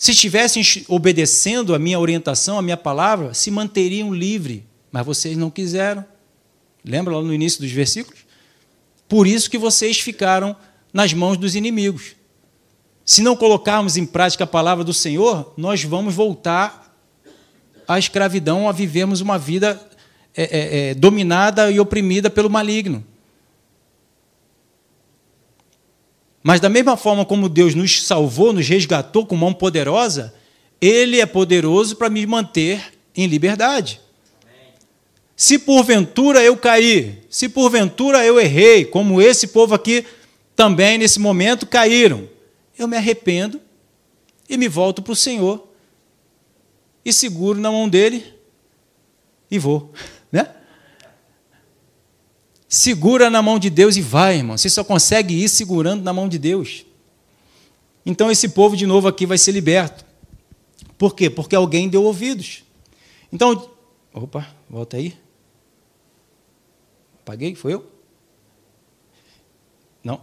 Se 0.01 0.13
estivessem 0.13 0.63
obedecendo 0.87 1.75
a 1.75 1.77
minha 1.77 1.99
orientação, 1.99 2.57
a 2.57 2.61
minha 2.63 2.75
palavra, 2.75 3.35
se 3.35 3.51
manteriam 3.51 4.11
livres, 4.11 4.63
mas 4.91 5.05
vocês 5.05 5.37
não 5.37 5.51
quiseram. 5.51 6.03
Lembra 6.83 7.15
lá 7.15 7.21
no 7.21 7.31
início 7.31 7.61
dos 7.61 7.71
versículos? 7.71 8.21
Por 9.07 9.27
isso 9.27 9.47
que 9.47 9.59
vocês 9.59 9.99
ficaram 9.99 10.55
nas 10.91 11.13
mãos 11.13 11.37
dos 11.37 11.53
inimigos. 11.53 12.15
Se 13.05 13.21
não 13.21 13.35
colocarmos 13.35 13.95
em 13.95 14.03
prática 14.03 14.43
a 14.43 14.47
palavra 14.47 14.83
do 14.83 14.91
Senhor, 14.91 15.53
nós 15.55 15.83
vamos 15.83 16.15
voltar 16.15 16.97
à 17.87 17.99
escravidão, 17.99 18.67
a 18.67 18.71
vivermos 18.71 19.21
uma 19.21 19.37
vida 19.37 19.79
é, 20.35 20.43
é, 20.43 20.89
é, 20.89 20.93
dominada 20.95 21.69
e 21.69 21.79
oprimida 21.79 22.27
pelo 22.27 22.49
maligno. 22.49 23.05
Mas, 26.43 26.59
da 26.59 26.69
mesma 26.69 26.97
forma 26.97 27.23
como 27.23 27.47
Deus 27.47 27.75
nos 27.75 28.03
salvou, 28.03 28.51
nos 28.51 28.67
resgatou 28.67 29.25
com 29.25 29.35
mão 29.35 29.53
poderosa, 29.53 30.33
Ele 30.79 31.19
é 31.19 31.25
poderoso 31.25 31.95
para 31.95 32.09
me 32.09 32.25
manter 32.25 32.93
em 33.15 33.27
liberdade. 33.27 34.01
Se 35.35 35.57
porventura 35.57 36.43
eu 36.43 36.55
cair, 36.55 37.25
se 37.29 37.49
porventura 37.49 38.23
eu 38.23 38.39
errei, 38.39 38.85
como 38.85 39.21
esse 39.21 39.47
povo 39.47 39.73
aqui 39.73 40.05
também 40.55 40.97
nesse 40.97 41.19
momento 41.19 41.65
caíram, 41.65 42.29
eu 42.77 42.87
me 42.87 42.97
arrependo 42.97 43.59
e 44.47 44.57
me 44.57 44.67
volto 44.67 45.01
para 45.01 45.13
o 45.13 45.15
Senhor 45.15 45.67
e 47.03 47.11
seguro 47.11 47.59
na 47.59 47.71
mão 47.71 47.89
dele 47.89 48.23
e 49.49 49.57
vou, 49.57 49.91
né? 50.31 50.47
Segura 52.73 53.29
na 53.29 53.41
mão 53.41 53.59
de 53.59 53.69
Deus 53.69 53.97
e 53.97 54.01
vai, 54.01 54.37
irmão. 54.37 54.57
Você 54.57 54.69
só 54.69 54.81
consegue 54.81 55.35
ir 55.35 55.49
segurando 55.49 56.03
na 56.03 56.13
mão 56.13 56.29
de 56.29 56.39
Deus. 56.39 56.85
Então 58.05 58.31
esse 58.31 58.47
povo 58.47 58.77
de 58.77 58.87
novo 58.87 59.09
aqui 59.09 59.25
vai 59.25 59.37
ser 59.37 59.51
liberto. 59.51 60.05
Por 60.97 61.13
quê? 61.13 61.29
Porque 61.29 61.53
alguém 61.53 61.89
deu 61.89 62.01
ouvidos. 62.01 62.63
Então, 63.29 63.69
opa, 64.13 64.47
volta 64.69 64.95
aí. 64.95 65.13
Apaguei? 67.21 67.55
Foi 67.55 67.73
eu? 67.73 67.85
Não. 70.01 70.21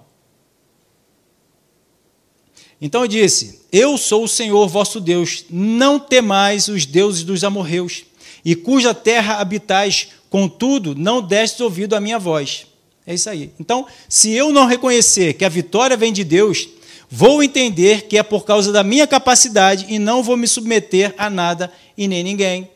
Então 2.81 3.03
eu 3.03 3.09
disse: 3.09 3.61
Eu 3.71 3.99
sou 3.99 4.25
o 4.25 4.29
Senhor 4.29 4.67
vosso 4.69 5.03
Deus, 5.03 5.45
não 5.51 6.01
temais 6.01 6.67
os 6.69 6.87
deuses 6.87 7.25
dos 7.25 7.45
amorreus, 7.45 8.05
e 8.43 8.57
cuja 8.57 8.95
terra 8.95 9.35
habitais, 9.35 10.15
contudo, 10.31 10.95
não 10.95 11.23
destes 11.23 11.61
ouvido 11.61 11.95
à 11.95 12.01
minha 12.01 12.19
voz. 12.19 12.67
É 13.07 13.15
isso 13.15 13.31
aí. 13.31 13.53
Então, 13.59 13.87
se 14.09 14.33
eu 14.33 14.53
não 14.53 14.67
reconhecer 14.67 15.33
que 15.35 15.45
a 15.45 15.49
vitória 15.49 15.97
vem 15.97 16.13
de 16.13 16.25
Deus, 16.25 16.69
vou 17.11 17.43
entender 17.43 18.03
que 18.03 18.19
é 18.19 18.23
por 18.23 18.45
causa 18.45 18.71
da 18.71 18.85
minha 18.85 19.07
capacidade 19.07 19.87
e 19.89 19.99
não 19.99 20.23
vou 20.23 20.37
me 20.37 20.47
submeter 20.47 21.15
a 21.17 21.31
nada 21.31 21.73
e 21.97 22.07
nem 22.07 22.23
ninguém. 22.23 22.71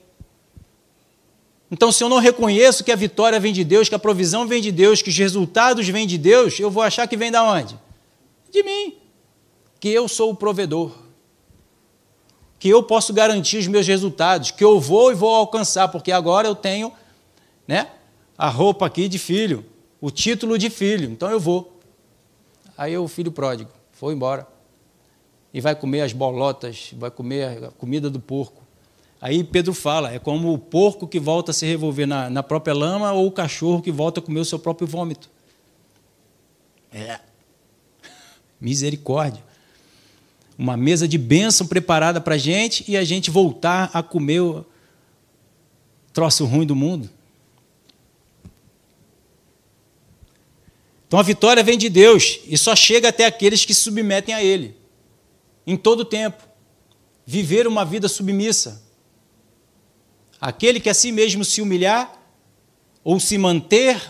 Então, 1.71 1.91
se 1.91 2.05
eu 2.05 2.09
não 2.11 2.19
reconheço 2.19 2.85
que 2.85 2.93
a 2.93 2.97
vitória 2.97 3.41
vem 3.41 3.51
de 3.51 3.65
Deus, 3.65 3.89
que 3.89 3.95
a 3.95 3.99
provisão 3.99 4.47
vem 4.47 4.61
de 4.61 4.71
Deus, 4.71 5.01
que 5.01 5.09
os 5.09 5.17
resultados 5.17 5.89
vêm 5.89 6.07
de 6.07 6.19
Deus, 6.19 6.61
eu 6.61 6.71
vou 6.71 6.83
achar 6.83 7.07
que 7.07 7.17
vem 7.17 7.31
da 7.31 7.43
onde? 7.43 7.79
De 8.51 8.63
mim. 8.63 8.95
Que 9.81 9.89
eu 9.89 10.07
sou 10.07 10.31
o 10.31 10.35
provedor. 10.35 10.93
Que 12.59 12.69
eu 12.69 12.83
posso 12.83 13.15
garantir 13.15 13.57
os 13.57 13.67
meus 13.67 13.87
resultados, 13.87 14.51
que 14.51 14.63
eu 14.63 14.79
vou 14.79 15.13
e 15.13 15.15
vou 15.15 15.35
alcançar, 15.35 15.89
porque 15.89 16.13
agora 16.13 16.47
eu 16.47 16.55
tenho, 16.55 16.93
né, 17.67 17.91
a 18.37 18.49
roupa 18.49 18.87
aqui 18.87 19.09
de 19.09 19.19
filho, 19.19 19.65
o 20.01 20.11
título 20.11 20.59
de 20.59 20.69
filho. 20.69 21.11
Então 21.11 21.31
eu 21.31 21.39
vou. 21.39 21.81
Aí 22.77 22.97
o 22.97 23.07
filho 23.07 23.31
pródigo 23.31 23.71
foi 23.93 24.15
embora 24.15 24.47
e 25.53 25.61
vai 25.61 25.75
comer 25.75 26.01
as 26.01 26.13
bolotas, 26.13 26.91
vai 26.97 27.11
comer 27.11 27.65
a 27.65 27.71
comida 27.71 28.09
do 28.09 28.19
porco. 28.19 28.63
Aí 29.21 29.45
Pedro 29.45 29.73
fala: 29.73 30.13
é 30.13 30.19
como 30.19 30.53
o 30.53 30.59
porco 30.59 31.07
que 31.07 31.21
volta 31.21 31.53
a 31.53 31.55
se 31.55 31.67
revolver 31.67 32.07
na, 32.07 32.29
na 32.29 32.43
própria 32.43 32.75
lama 32.75 33.13
ou 33.13 33.27
o 33.27 33.33
cachorro 33.33 33.83
que 33.83 33.93
volta 33.93 34.21
a 34.21 34.23
comer 34.23 34.41
o 34.41 34.45
seu 34.45 34.59
próprio 34.59 34.89
vômito. 34.89 35.31
É. 36.93 37.21
Misericórdia. 38.61 39.45
Uma 40.59 40.77
mesa 40.77 41.07
de 41.07 41.17
bênção 41.17 41.67
preparada 41.67 42.21
para 42.21 42.35
a 42.35 42.39
gente 42.39 42.85
e 42.91 42.97
a 42.97 43.05
gente 43.05 43.31
voltar 43.31 43.91
a 43.93 44.03
comer 44.03 44.41
o 44.41 44.67
troço 46.13 46.45
ruim 46.45 46.67
do 46.67 46.77
mundo. 46.77 47.09
Então 51.13 51.21
a 51.21 51.23
vitória 51.23 51.63
vem 51.63 51.77
de 51.77 51.91
Deus 51.91 52.41
e 52.47 52.57
só 52.57 52.75
chega 52.75 53.11
até 53.11 53.27
aqueles 53.27 53.67
que 53.67 53.75
se 53.75 53.83
submetem 53.83 54.35
a 54.35 54.43
Ele, 54.43 54.75
em 55.67 55.77
todo 55.77 56.01
o 56.01 56.05
tempo. 56.07 56.43
Viver 57.27 57.67
uma 57.67 57.85
vida 57.85 58.09
submissa, 58.09 58.83
Aquele 60.41 60.81
que 60.81 60.89
a 60.89 60.95
si 60.95 61.13
mesmo 61.13 61.45
se 61.45 61.61
humilhar 61.61 62.19
ou 63.05 63.21
se 63.21 63.37
manter 63.37 64.01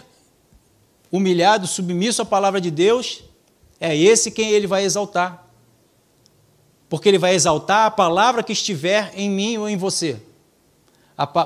humilhado, 1.10 1.66
submisso 1.66 2.22
à 2.22 2.24
palavra 2.24 2.60
de 2.60 2.70
Deus, 2.70 3.24
é 3.80 3.96
esse 3.96 4.30
quem 4.30 4.50
ele 4.50 4.68
vai 4.68 4.84
exaltar. 4.84 5.50
Porque 6.88 7.08
ele 7.08 7.18
vai 7.18 7.34
exaltar 7.34 7.86
a 7.86 7.90
palavra 7.90 8.44
que 8.44 8.52
estiver 8.52 9.12
em 9.16 9.28
mim 9.28 9.58
ou 9.58 9.68
em 9.68 9.76
você. 9.76 10.22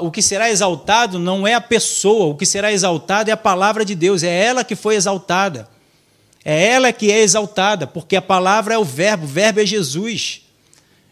O 0.00 0.10
que 0.10 0.22
será 0.22 0.50
exaltado 0.50 1.18
não 1.18 1.46
é 1.46 1.54
a 1.54 1.60
pessoa, 1.60 2.26
o 2.26 2.36
que 2.36 2.46
será 2.46 2.72
exaltado 2.72 3.30
é 3.30 3.32
a 3.32 3.36
palavra 3.36 3.84
de 3.84 3.94
Deus, 3.94 4.22
é 4.22 4.44
ela 4.44 4.64
que 4.64 4.76
foi 4.76 4.94
exaltada. 4.94 5.68
É 6.44 6.66
ela 6.68 6.92
que 6.92 7.10
é 7.10 7.20
exaltada, 7.20 7.86
porque 7.86 8.14
a 8.14 8.22
palavra 8.22 8.74
é 8.74 8.78
o 8.78 8.84
verbo, 8.84 9.24
o 9.24 9.28
verbo 9.28 9.60
é 9.60 9.66
Jesus. 9.66 10.42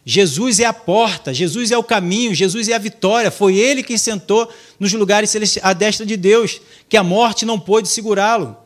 Jesus 0.07 0.61
é 0.61 0.65
a 0.65 0.73
porta, 0.73 1.35
Jesus 1.35 1.71
é 1.71 1.79
o 1.79 1.83
caminho, 1.83 2.35
Jesus 2.35 2.69
é 2.69 2.75
a 2.75 2.79
vitória. 2.79 3.31
Foi 3.31 3.57
ele 3.57 3.83
quem 3.83 3.99
sentou 3.99 4.49
nos 4.79 4.93
lugares 4.93 5.35
à 5.63 5.73
destra 5.73 6.07
de 6.07 6.17
Deus, 6.17 6.61
que 6.89 6.97
a 6.97 7.03
morte 7.03 7.45
não 7.45 7.59
pôde 7.59 7.89
segurá-lo. 7.89 8.57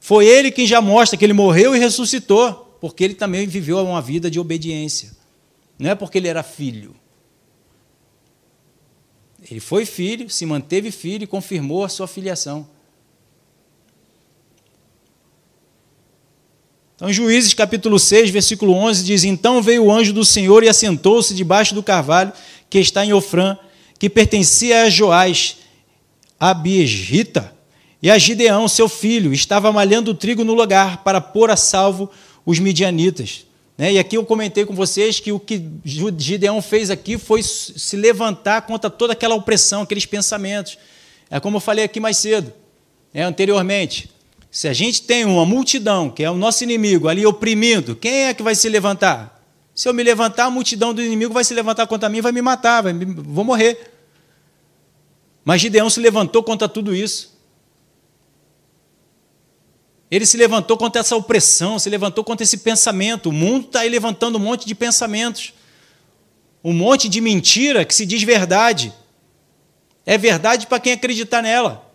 Foi 0.00 0.26
ele 0.26 0.50
quem 0.50 0.66
já 0.66 0.80
mostra 0.80 1.18
que 1.18 1.24
ele 1.24 1.34
morreu 1.34 1.76
e 1.76 1.78
ressuscitou, 1.78 2.76
porque 2.80 3.04
ele 3.04 3.14
também 3.14 3.46
viveu 3.46 3.78
uma 3.84 4.00
vida 4.00 4.30
de 4.30 4.40
obediência. 4.40 5.10
Não 5.78 5.90
é 5.90 5.94
porque 5.94 6.18
ele 6.18 6.28
era 6.28 6.42
filho. 6.42 6.96
Ele 9.48 9.60
foi 9.60 9.86
filho, 9.86 10.28
se 10.28 10.44
manteve 10.44 10.90
filho 10.90 11.24
e 11.24 11.26
confirmou 11.26 11.84
a 11.84 11.88
sua 11.88 12.06
filiação. 12.06 12.66
Então, 16.96 17.10
Juízes 17.10 17.54
capítulo 17.54 17.98
6, 17.98 18.28
versículo 18.28 18.74
11, 18.74 19.04
diz: 19.04 19.24
Então 19.24 19.62
veio 19.62 19.84
o 19.84 19.92
anjo 19.92 20.12
do 20.12 20.24
Senhor 20.24 20.62
e 20.62 20.68
assentou-se 20.68 21.34
debaixo 21.34 21.74
do 21.74 21.82
carvalho 21.82 22.32
que 22.68 22.78
está 22.78 23.04
em 23.04 23.12
Ofrã, 23.12 23.56
que 23.98 24.10
pertencia 24.10 24.82
a 24.82 24.90
Joás, 24.90 25.56
a 26.38 26.52
Biesrita, 26.52 27.54
e 28.02 28.10
a 28.10 28.18
Gideão, 28.18 28.66
seu 28.68 28.88
filho, 28.88 29.32
estava 29.32 29.72
malhando 29.72 30.14
trigo 30.14 30.44
no 30.44 30.54
lugar 30.54 31.02
para 31.02 31.20
pôr 31.20 31.50
a 31.50 31.56
salvo 31.56 32.10
os 32.46 32.58
midianitas. 32.58 33.46
Né? 33.80 33.94
E 33.94 33.98
aqui 33.98 34.14
eu 34.14 34.26
comentei 34.26 34.66
com 34.66 34.74
vocês 34.74 35.20
que 35.20 35.32
o 35.32 35.40
que 35.40 35.66
Gideão 35.82 36.60
fez 36.60 36.90
aqui 36.90 37.16
foi 37.16 37.42
se 37.42 37.96
levantar 37.96 38.60
contra 38.66 38.90
toda 38.90 39.14
aquela 39.14 39.34
opressão, 39.34 39.80
aqueles 39.80 40.04
pensamentos. 40.04 40.76
É 41.30 41.40
como 41.40 41.56
eu 41.56 41.60
falei 41.62 41.86
aqui 41.86 41.98
mais 41.98 42.18
cedo, 42.18 42.52
né, 43.14 43.22
anteriormente. 43.22 44.10
Se 44.50 44.68
a 44.68 44.74
gente 44.74 45.00
tem 45.00 45.24
uma 45.24 45.46
multidão, 45.46 46.10
que 46.10 46.22
é 46.22 46.30
o 46.30 46.34
nosso 46.34 46.62
inimigo, 46.62 47.08
ali 47.08 47.24
oprimindo, 47.24 47.96
quem 47.96 48.26
é 48.26 48.34
que 48.34 48.42
vai 48.42 48.54
se 48.54 48.68
levantar? 48.68 49.42
Se 49.74 49.88
eu 49.88 49.94
me 49.94 50.02
levantar, 50.02 50.44
a 50.44 50.50
multidão 50.50 50.92
do 50.92 51.00
inimigo 51.00 51.32
vai 51.32 51.42
se 51.42 51.54
levantar 51.54 51.86
contra 51.86 52.06
mim, 52.10 52.20
vai 52.20 52.32
me 52.32 52.42
matar, 52.42 52.82
vai 52.82 52.92
me, 52.92 53.06
vou 53.06 53.44
morrer. 53.46 53.92
Mas 55.42 55.62
Gideão 55.62 55.88
se 55.88 56.00
levantou 56.00 56.42
contra 56.42 56.68
tudo 56.68 56.94
isso. 56.94 57.34
Ele 60.10 60.26
se 60.26 60.36
levantou 60.36 60.76
contra 60.76 61.00
essa 61.00 61.14
opressão, 61.14 61.78
se 61.78 61.88
levantou 61.88 62.24
contra 62.24 62.42
esse 62.42 62.58
pensamento. 62.58 63.28
O 63.28 63.32
mundo 63.32 63.66
está 63.66 63.80
aí 63.80 63.88
levantando 63.88 64.36
um 64.36 64.40
monte 64.40 64.66
de 64.66 64.74
pensamentos, 64.74 65.54
um 66.64 66.72
monte 66.72 67.08
de 67.08 67.20
mentira 67.20 67.84
que 67.84 67.94
se 67.94 68.04
diz 68.04 68.22
verdade. 68.22 68.92
É 70.04 70.18
verdade 70.18 70.66
para 70.66 70.80
quem 70.80 70.92
acreditar 70.92 71.42
nela. 71.42 71.88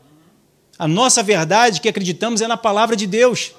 A 0.79 0.87
nossa 0.87 1.21
verdade 1.21 1.81
que 1.81 1.89
acreditamos 1.89 2.41
é 2.41 2.47
na 2.47 2.55
palavra 2.57 2.95
de 2.95 3.05
Deus. 3.05 3.53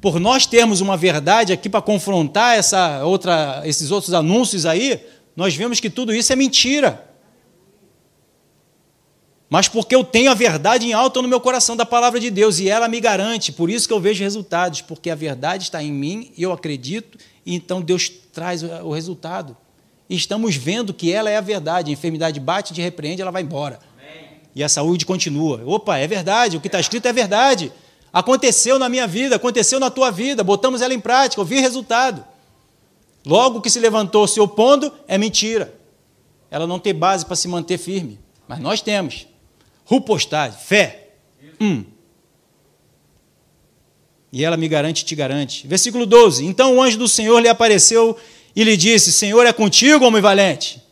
Por 0.00 0.18
nós 0.18 0.46
termos 0.46 0.80
uma 0.80 0.96
verdade 0.96 1.52
aqui 1.52 1.70
para 1.70 1.80
confrontar 1.80 2.58
essa 2.58 3.04
outra, 3.04 3.62
esses 3.64 3.90
outros 3.90 4.12
anúncios 4.12 4.66
aí, 4.66 5.00
nós 5.36 5.54
vemos 5.54 5.80
que 5.80 5.88
tudo 5.88 6.12
isso 6.12 6.32
é 6.32 6.36
mentira. 6.36 7.11
Mas 9.52 9.68
porque 9.68 9.94
eu 9.94 10.02
tenho 10.02 10.30
a 10.30 10.34
verdade 10.34 10.86
em 10.86 10.94
alta 10.94 11.20
no 11.20 11.28
meu 11.28 11.38
coração 11.38 11.76
da 11.76 11.84
palavra 11.84 12.18
de 12.18 12.30
Deus 12.30 12.58
e 12.58 12.70
ela 12.70 12.88
me 12.88 12.98
garante, 12.98 13.52
por 13.52 13.68
isso 13.68 13.86
que 13.86 13.92
eu 13.92 14.00
vejo 14.00 14.24
resultados, 14.24 14.80
porque 14.80 15.10
a 15.10 15.14
verdade 15.14 15.64
está 15.64 15.82
em 15.82 15.92
mim 15.92 16.32
e 16.34 16.42
eu 16.42 16.52
acredito, 16.52 17.18
e 17.44 17.54
então 17.54 17.82
Deus 17.82 18.10
traz 18.32 18.62
o 18.62 18.90
resultado. 18.92 19.54
E 20.08 20.16
estamos 20.16 20.56
vendo 20.56 20.94
que 20.94 21.12
ela 21.12 21.28
é 21.28 21.36
a 21.36 21.42
verdade. 21.42 21.90
A 21.90 21.92
enfermidade 21.92 22.40
bate, 22.40 22.72
te 22.72 22.80
repreende, 22.80 23.20
ela 23.20 23.30
vai 23.30 23.42
embora 23.42 23.78
e 24.54 24.64
a 24.64 24.70
saúde 24.70 25.04
continua. 25.04 25.62
Opa, 25.66 25.98
é 25.98 26.06
verdade, 26.06 26.56
o 26.56 26.60
que 26.60 26.68
está 26.68 26.80
escrito 26.80 27.06
é 27.06 27.12
verdade. 27.12 27.70
Aconteceu 28.10 28.78
na 28.78 28.88
minha 28.88 29.06
vida, 29.06 29.36
aconteceu 29.36 29.78
na 29.78 29.90
tua 29.90 30.10
vida, 30.10 30.42
botamos 30.42 30.80
ela 30.80 30.94
em 30.94 31.00
prática, 31.00 31.40
eu 31.40 31.44
vi 31.44 31.60
resultado. 31.60 32.24
Logo 33.24 33.60
que 33.60 33.68
se 33.68 33.78
levantou 33.78 34.26
se 34.26 34.40
opondo, 34.40 34.90
é 35.06 35.16
mentira. 35.16 35.74
Ela 36.50 36.66
não 36.66 36.78
tem 36.78 36.94
base 36.94 37.26
para 37.26 37.36
se 37.36 37.48
manter 37.48 37.76
firme. 37.76 38.18
Mas 38.48 38.58
nós 38.58 38.80
temos. 38.80 39.31
Rupostade, 39.92 40.56
fé. 40.64 41.10
Hum. 41.60 41.84
E 44.32 44.42
ela 44.42 44.56
me 44.56 44.66
garante, 44.66 45.04
te 45.04 45.14
garante. 45.14 45.66
Versículo 45.66 46.06
12. 46.06 46.46
Então 46.46 46.76
o 46.76 46.82
anjo 46.82 46.96
do 46.96 47.06
Senhor 47.06 47.38
lhe 47.40 47.48
apareceu 47.48 48.16
e 48.56 48.64
lhe 48.64 48.74
disse: 48.74 49.12
Senhor 49.12 49.44
é 49.44 49.52
contigo, 49.52 50.06
homem 50.06 50.22
valente. 50.22 50.82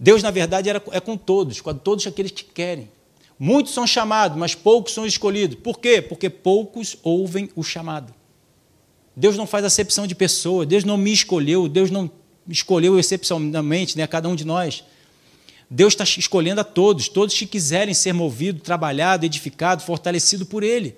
Deus, 0.00 0.22
na 0.22 0.30
verdade, 0.30 0.70
era, 0.70 0.82
é 0.92 0.98
com 0.98 1.14
todos, 1.14 1.60
com 1.60 1.74
todos 1.74 2.06
aqueles 2.06 2.30
que 2.30 2.42
querem. 2.42 2.88
Muitos 3.38 3.74
são 3.74 3.86
chamados, 3.86 4.38
mas 4.38 4.54
poucos 4.54 4.94
são 4.94 5.04
escolhidos. 5.04 5.58
Por 5.58 5.78
quê? 5.78 6.00
Porque 6.00 6.30
poucos 6.30 6.96
ouvem 7.02 7.50
o 7.54 7.62
chamado. 7.62 8.14
Deus 9.14 9.36
não 9.36 9.46
faz 9.46 9.62
acepção 9.66 10.06
de 10.06 10.14
pessoa, 10.14 10.64
Deus 10.64 10.84
não 10.84 10.96
me 10.96 11.12
escolheu, 11.12 11.68
Deus 11.68 11.90
não 11.90 12.10
escolheu 12.48 12.98
excepcionalmente 12.98 13.98
né, 13.98 14.06
cada 14.06 14.26
um 14.26 14.34
de 14.34 14.46
nós. 14.46 14.82
Deus 15.74 15.94
está 15.94 16.04
escolhendo 16.04 16.60
a 16.60 16.64
todos, 16.64 17.08
todos 17.08 17.34
que 17.34 17.46
quiserem 17.46 17.94
ser 17.94 18.12
movidos, 18.12 18.60
trabalhado, 18.60 19.24
edificado, 19.24 19.82
fortalecido 19.82 20.44
por 20.44 20.62
Ele. 20.62 20.94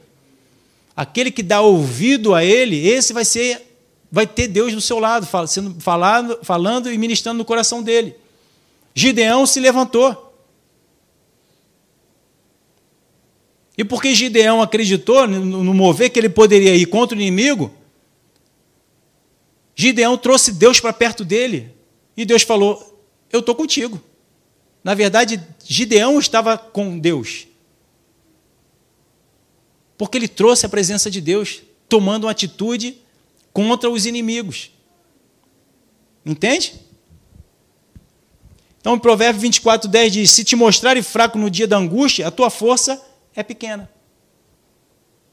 Aquele 0.96 1.30
que 1.30 1.44
dá 1.44 1.60
ouvido 1.60 2.34
a 2.34 2.44
Ele, 2.44 2.84
esse 2.84 3.12
vai 3.12 3.24
ser, 3.24 3.78
vai 4.10 4.26
ter 4.26 4.48
Deus 4.48 4.72
do 4.72 4.80
seu 4.80 4.98
lado, 4.98 5.28
sendo 5.46 5.80
falando, 5.80 6.40
falando 6.42 6.92
e 6.92 6.98
ministrando 6.98 7.38
no 7.38 7.44
coração 7.44 7.84
dele. 7.84 8.16
Gideão 8.92 9.46
se 9.46 9.60
levantou. 9.60 10.34
E 13.78 13.84
porque 13.84 14.12
Gideão 14.12 14.60
acreditou 14.60 15.28
no 15.28 15.72
mover 15.72 16.10
que 16.10 16.18
ele 16.18 16.28
poderia 16.28 16.74
ir 16.74 16.86
contra 16.86 17.16
o 17.16 17.20
inimigo, 17.20 17.72
Gideão 19.76 20.18
trouxe 20.18 20.50
Deus 20.50 20.80
para 20.80 20.92
perto 20.92 21.24
dele. 21.24 21.72
E 22.16 22.24
Deus 22.24 22.42
falou: 22.42 23.00
Eu 23.30 23.38
estou 23.38 23.54
contigo. 23.54 24.02
Na 24.84 24.92
verdade, 24.92 25.42
Gideão 25.64 26.18
estava 26.18 26.58
com 26.58 26.98
Deus. 26.98 27.48
Porque 29.96 30.18
ele 30.18 30.28
trouxe 30.28 30.66
a 30.66 30.68
presença 30.68 31.10
de 31.10 31.22
Deus, 31.22 31.62
tomando 31.88 32.24
uma 32.24 32.30
atitude 32.30 32.98
contra 33.50 33.88
os 33.88 34.04
inimigos. 34.04 34.70
Entende? 36.26 36.74
Então, 38.78 38.96
em 38.96 38.98
Provérbio 38.98 39.40
24, 39.40 39.88
10 39.88 40.12
diz: 40.12 40.30
Se 40.30 40.44
te 40.44 40.54
mostrares 40.54 41.06
fraco 41.06 41.38
no 41.38 41.48
dia 41.48 41.66
da 41.66 41.78
angústia, 41.78 42.28
a 42.28 42.30
tua 42.30 42.50
força 42.50 43.02
é 43.34 43.42
pequena. 43.42 43.90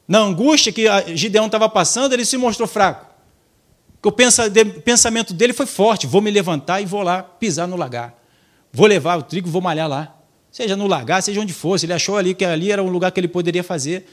Na 0.08 0.20
angústia 0.20 0.72
que 0.72 0.86
Gideão 1.18 1.48
estava 1.48 1.68
passando, 1.68 2.14
ele 2.14 2.24
se 2.24 2.38
mostrou 2.38 2.68
fraco. 2.68 3.08
Porque 4.02 4.24
o 4.24 4.82
pensamento 4.82 5.34
dele 5.34 5.52
foi 5.52 5.66
forte: 5.66 6.08
vou 6.08 6.22
me 6.22 6.32
levantar 6.32 6.80
e 6.80 6.86
vou 6.86 7.02
lá 7.02 7.22
pisar 7.22 7.68
no 7.68 7.76
lagar. 7.76 8.21
Vou 8.74 8.88
levar 8.88 9.18
o 9.18 9.24
trigo 9.24 9.50
vou 9.50 9.62
malhar 9.62 9.88
lá. 9.88 10.16
Seja 10.52 10.76
no 10.76 10.88
lagar, 10.88 11.22
seja 11.22 11.40
onde 11.40 11.54
fosse. 11.54 11.86
Ele 11.86 11.94
achou 11.94 12.18
ali 12.18 12.34
que 12.34 12.44
ali 12.44 12.72
era 12.72 12.84
um 12.84 12.90
lugar 12.90 13.12
que 13.12 13.20
ele 13.20 13.28
poderia 13.28 13.64
fazer. 13.64 14.06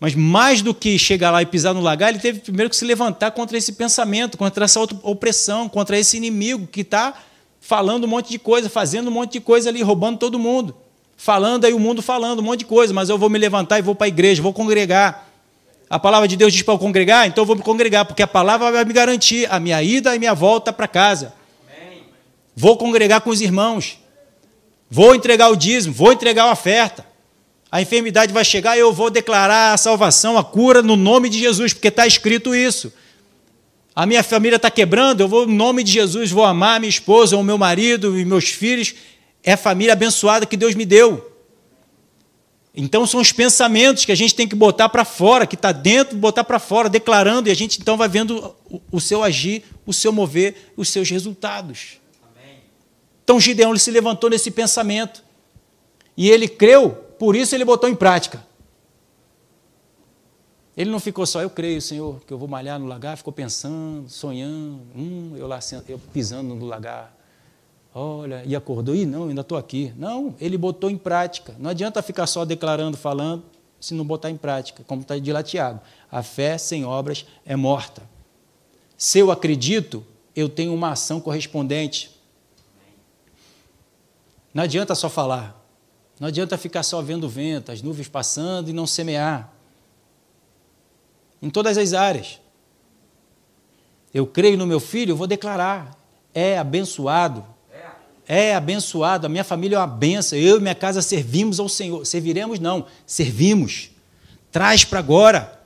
Mas 0.00 0.14
mais 0.14 0.62
do 0.62 0.72
que 0.72 0.98
chegar 0.98 1.30
lá 1.30 1.42
e 1.42 1.46
pisar 1.46 1.74
no 1.74 1.80
lagar, 1.80 2.10
ele 2.10 2.20
teve 2.20 2.40
primeiro 2.40 2.70
que 2.70 2.76
se 2.76 2.84
levantar 2.84 3.32
contra 3.32 3.58
esse 3.58 3.72
pensamento, 3.72 4.38
contra 4.38 4.64
essa 4.64 4.80
opressão, 4.80 5.68
contra 5.68 5.98
esse 5.98 6.16
inimigo 6.16 6.66
que 6.68 6.82
está 6.82 7.14
falando 7.60 8.04
um 8.04 8.08
monte 8.08 8.30
de 8.30 8.38
coisa, 8.38 8.68
fazendo 8.68 9.08
um 9.08 9.10
monte 9.10 9.32
de 9.32 9.40
coisa 9.40 9.68
ali, 9.68 9.82
roubando 9.82 10.18
todo 10.18 10.38
mundo. 10.38 10.74
Falando 11.16 11.64
aí 11.64 11.74
o 11.74 11.80
mundo 11.80 12.00
falando 12.00 12.38
um 12.38 12.42
monte 12.42 12.60
de 12.60 12.66
coisa, 12.66 12.94
mas 12.94 13.08
eu 13.08 13.18
vou 13.18 13.28
me 13.28 13.38
levantar 13.38 13.80
e 13.80 13.82
vou 13.82 13.94
para 13.94 14.06
a 14.06 14.08
igreja, 14.08 14.40
vou 14.40 14.52
congregar. 14.52 15.28
A 15.90 15.98
palavra 15.98 16.28
de 16.28 16.36
Deus 16.36 16.52
diz 16.52 16.62
para 16.62 16.74
eu 16.74 16.78
congregar, 16.78 17.26
então 17.26 17.42
eu 17.42 17.46
vou 17.46 17.56
me 17.56 17.62
congregar, 17.62 18.04
porque 18.04 18.22
a 18.22 18.26
palavra 18.26 18.70
vai 18.70 18.84
me 18.84 18.92
garantir 18.92 19.50
a 19.50 19.58
minha 19.58 19.82
ida 19.82 20.14
e 20.14 20.18
minha 20.18 20.34
volta 20.34 20.72
para 20.72 20.86
casa. 20.86 21.34
Vou 22.60 22.76
congregar 22.76 23.20
com 23.20 23.30
os 23.30 23.40
irmãos. 23.40 24.00
Vou 24.90 25.14
entregar 25.14 25.48
o 25.48 25.54
dízimo, 25.54 25.94
vou 25.94 26.12
entregar 26.12 26.42
a 26.42 26.50
oferta. 26.50 27.06
A 27.70 27.80
enfermidade 27.80 28.32
vai 28.32 28.44
chegar 28.44 28.76
e 28.76 28.80
eu 28.80 28.92
vou 28.92 29.10
declarar 29.10 29.74
a 29.74 29.76
salvação, 29.76 30.36
a 30.36 30.42
cura 30.42 30.82
no 30.82 30.96
nome 30.96 31.28
de 31.28 31.38
Jesus, 31.38 31.72
porque 31.72 31.86
está 31.86 32.04
escrito 32.04 32.56
isso. 32.56 32.92
A 33.94 34.04
minha 34.06 34.24
família 34.24 34.56
está 34.56 34.72
quebrando, 34.72 35.20
eu 35.20 35.28
vou, 35.28 35.46
no 35.46 35.54
nome 35.54 35.84
de 35.84 35.92
Jesus, 35.92 36.32
vou 36.32 36.44
amar 36.44 36.80
minha 36.80 36.90
esposa, 36.90 37.36
o 37.36 37.44
meu 37.44 37.56
marido 37.56 38.18
e 38.18 38.24
meus 38.24 38.48
filhos. 38.48 38.92
É 39.44 39.52
a 39.52 39.56
família 39.56 39.92
abençoada 39.92 40.44
que 40.44 40.56
Deus 40.56 40.74
me 40.74 40.84
deu. 40.84 41.30
Então 42.74 43.06
são 43.06 43.20
os 43.20 43.30
pensamentos 43.30 44.04
que 44.04 44.10
a 44.10 44.16
gente 44.16 44.34
tem 44.34 44.48
que 44.48 44.56
botar 44.56 44.88
para 44.88 45.04
fora, 45.04 45.46
que 45.46 45.54
está 45.54 45.70
dentro, 45.70 46.16
botar 46.16 46.42
para 46.42 46.58
fora, 46.58 46.88
declarando, 46.88 47.48
e 47.48 47.52
a 47.52 47.54
gente 47.54 47.80
então 47.80 47.96
vai 47.96 48.08
vendo 48.08 48.52
o, 48.90 49.00
seu 49.00 49.22
agir, 49.22 49.62
o 49.86 49.92
seu 49.92 50.12
mover, 50.12 50.72
os 50.76 50.88
seus 50.88 51.08
resultados. 51.08 51.97
Então 53.28 53.38
Gideão 53.38 53.72
ele 53.72 53.78
se 53.78 53.90
levantou 53.90 54.30
nesse 54.30 54.50
pensamento. 54.50 55.22
E 56.16 56.30
ele 56.30 56.48
creu, 56.48 56.92
por 57.18 57.36
isso 57.36 57.54
ele 57.54 57.62
botou 57.62 57.86
em 57.86 57.94
prática. 57.94 58.42
Ele 60.74 60.88
não 60.88 60.98
ficou 60.98 61.26
só, 61.26 61.42
eu 61.42 61.50
creio, 61.50 61.82
Senhor, 61.82 62.22
que 62.26 62.32
eu 62.32 62.38
vou 62.38 62.48
malhar 62.48 62.80
no 62.80 62.86
lagar, 62.86 63.18
ficou 63.18 63.30
pensando, 63.30 64.08
sonhando, 64.08 64.80
hum, 64.96 65.34
eu 65.36 65.46
lá 65.46 65.60
eu 65.86 65.98
pisando 66.10 66.54
no 66.54 66.64
lagar. 66.64 67.14
Olha, 67.94 68.42
e 68.46 68.56
acordou, 68.56 68.94
e 68.94 69.04
não, 69.04 69.28
ainda 69.28 69.42
estou 69.42 69.58
aqui. 69.58 69.92
Não, 69.98 70.34
ele 70.40 70.56
botou 70.56 70.88
em 70.88 70.96
prática. 70.96 71.54
Não 71.58 71.68
adianta 71.68 72.00
ficar 72.00 72.26
só 72.26 72.46
declarando, 72.46 72.96
falando, 72.96 73.42
se 73.78 73.92
não 73.92 74.06
botar 74.06 74.30
em 74.30 74.38
prática, 74.38 74.82
como 74.86 75.02
está 75.02 75.42
Tiago. 75.42 75.80
A 76.10 76.22
fé 76.22 76.56
sem 76.56 76.82
obras 76.82 77.26
é 77.44 77.54
morta. 77.54 78.00
Se 78.96 79.18
eu 79.18 79.30
acredito, 79.30 80.02
eu 80.34 80.48
tenho 80.48 80.72
uma 80.72 80.92
ação 80.92 81.20
correspondente. 81.20 82.16
Não 84.58 84.64
adianta 84.64 84.92
só 84.96 85.08
falar. 85.08 85.56
Não 86.18 86.26
adianta 86.26 86.58
ficar 86.58 86.82
só 86.82 87.00
vendo 87.00 87.26
o 87.26 87.28
vento, 87.28 87.70
as 87.70 87.80
nuvens 87.80 88.08
passando 88.08 88.68
e 88.68 88.72
não 88.72 88.88
semear. 88.88 89.52
Em 91.40 91.48
todas 91.48 91.78
as 91.78 91.92
áreas. 91.92 92.40
Eu 94.12 94.26
creio 94.26 94.58
no 94.58 94.66
meu 94.66 94.80
filho, 94.80 95.12
eu 95.12 95.16
vou 95.16 95.28
declarar. 95.28 95.96
É 96.34 96.58
abençoado 96.58 97.44
é 98.26 98.52
abençoado, 98.52 99.26
a 99.26 99.28
minha 99.28 99.44
família 99.44 99.76
é 99.76 99.78
uma 99.78 99.86
benção, 99.86 100.36
eu 100.36 100.58
e 100.58 100.60
minha 100.60 100.74
casa 100.74 101.00
servimos 101.00 101.60
ao 101.60 101.68
Senhor. 101.68 102.04
Serviremos? 102.04 102.58
Não, 102.58 102.84
servimos. 103.06 103.90
Traz 104.50 104.84
para 104.84 104.98
agora. 104.98 105.62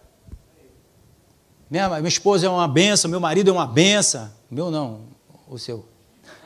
Minha, 1.70 1.88
minha 1.88 2.08
esposa 2.08 2.46
é 2.46 2.50
uma 2.50 2.68
benção, 2.68 3.10
meu 3.10 3.20
marido 3.20 3.48
é 3.48 3.52
uma 3.54 3.66
benção. 3.66 4.30
Meu 4.50 4.70
não, 4.70 5.00
o 5.48 5.58
seu. 5.58 5.88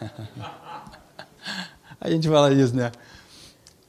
a 2.00 2.10
gente 2.10 2.28
fala 2.28 2.52
isso, 2.52 2.74
né? 2.74 2.92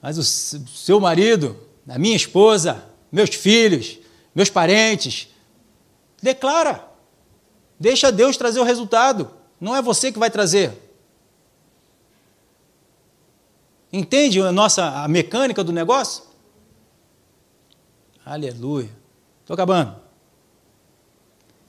Mas 0.01 0.17
o 0.17 0.23
seu 0.23 0.99
marido, 0.99 1.57
a 1.87 1.97
minha 1.97 2.15
esposa, 2.15 2.83
meus 3.11 3.29
filhos, 3.31 3.97
meus 4.33 4.49
parentes, 4.49 5.27
declara. 6.21 6.87
Deixa 7.79 8.11
Deus 8.11 8.37
trazer 8.37 8.59
o 8.59 8.63
resultado. 8.63 9.31
Não 9.59 9.75
é 9.75 9.81
você 9.81 10.11
que 10.11 10.19
vai 10.19 10.29
trazer. 10.29 10.71
Entende 13.91 14.41
a 14.41 14.51
nossa 14.51 15.03
a 15.03 15.07
mecânica 15.07 15.63
do 15.63 15.71
negócio? 15.71 16.23
Aleluia. 18.25 18.89
Estou 19.41 19.53
acabando. 19.53 19.95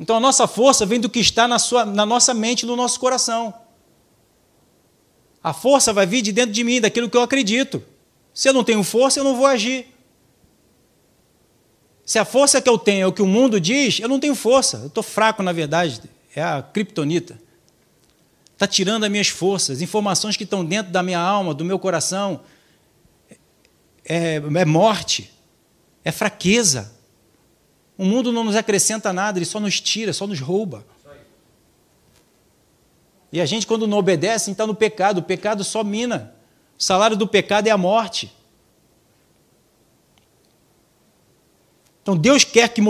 Então 0.00 0.16
a 0.16 0.20
nossa 0.20 0.46
força 0.46 0.86
vem 0.86 1.00
do 1.00 1.08
que 1.08 1.20
está 1.20 1.48
na, 1.48 1.58
sua, 1.58 1.84
na 1.84 2.04
nossa 2.04 2.34
mente 2.34 2.66
no 2.66 2.76
nosso 2.76 2.98
coração. 3.00 3.54
A 5.42 5.52
força 5.52 5.92
vai 5.92 6.06
vir 6.06 6.22
de 6.22 6.32
dentro 6.32 6.52
de 6.52 6.64
mim, 6.64 6.80
daquilo 6.80 7.08
que 7.08 7.16
eu 7.16 7.22
acredito. 7.22 7.82
Se 8.34 8.48
eu 8.48 8.52
não 8.52 8.64
tenho 8.64 8.82
força, 8.82 9.20
eu 9.20 9.24
não 9.24 9.36
vou 9.36 9.46
agir. 9.46 9.86
Se 12.04 12.18
a 12.18 12.24
força 12.24 12.60
que 12.60 12.68
eu 12.68 12.78
tenho 12.78 13.02
é 13.02 13.06
o 13.06 13.12
que 13.12 13.22
o 13.22 13.26
mundo 13.26 13.60
diz, 13.60 14.00
eu 14.00 14.08
não 14.08 14.18
tenho 14.18 14.34
força. 14.34 14.78
Eu 14.78 14.86
estou 14.86 15.02
fraco, 15.02 15.42
na 15.42 15.52
verdade. 15.52 16.02
É 16.34 16.42
a 16.42 16.62
criptonita 16.62 17.38
está 18.58 18.66
tirando 18.66 19.04
as 19.04 19.10
minhas 19.10 19.28
forças, 19.28 19.80
informações 19.80 20.36
que 20.36 20.42
estão 20.42 20.64
dentro 20.64 20.90
da 20.90 21.00
minha 21.00 21.20
alma, 21.20 21.54
do 21.54 21.64
meu 21.64 21.78
coração. 21.78 22.40
É, 24.04 24.42
é 24.56 24.64
morte, 24.64 25.32
é 26.04 26.10
fraqueza. 26.10 26.92
O 27.96 28.04
mundo 28.04 28.32
não 28.32 28.42
nos 28.42 28.56
acrescenta 28.56 29.12
nada, 29.12 29.38
ele 29.38 29.46
só 29.46 29.60
nos 29.60 29.80
tira, 29.80 30.12
só 30.12 30.26
nos 30.26 30.40
rouba. 30.40 30.84
E 33.32 33.40
a 33.40 33.46
gente, 33.46 33.66
quando 33.66 33.86
não 33.86 33.98
obedece, 33.98 34.50
está 34.50 34.66
no 34.66 34.74
pecado. 34.74 35.18
O 35.18 35.22
pecado 35.22 35.62
só 35.62 35.84
mina. 35.84 36.34
O 36.78 36.82
salário 36.82 37.16
do 37.16 37.26
pecado 37.26 37.66
é 37.66 37.70
a 37.70 37.76
morte. 37.76 38.32
Então 42.02 42.16
Deus 42.16 42.42
quer, 42.42 42.68
que, 42.70 42.80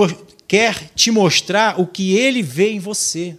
quer 0.46 0.90
te 0.94 1.10
mostrar 1.10 1.80
o 1.80 1.86
que 1.86 2.16
Ele 2.16 2.42
vê 2.42 2.70
em 2.70 2.78
você. 2.78 3.36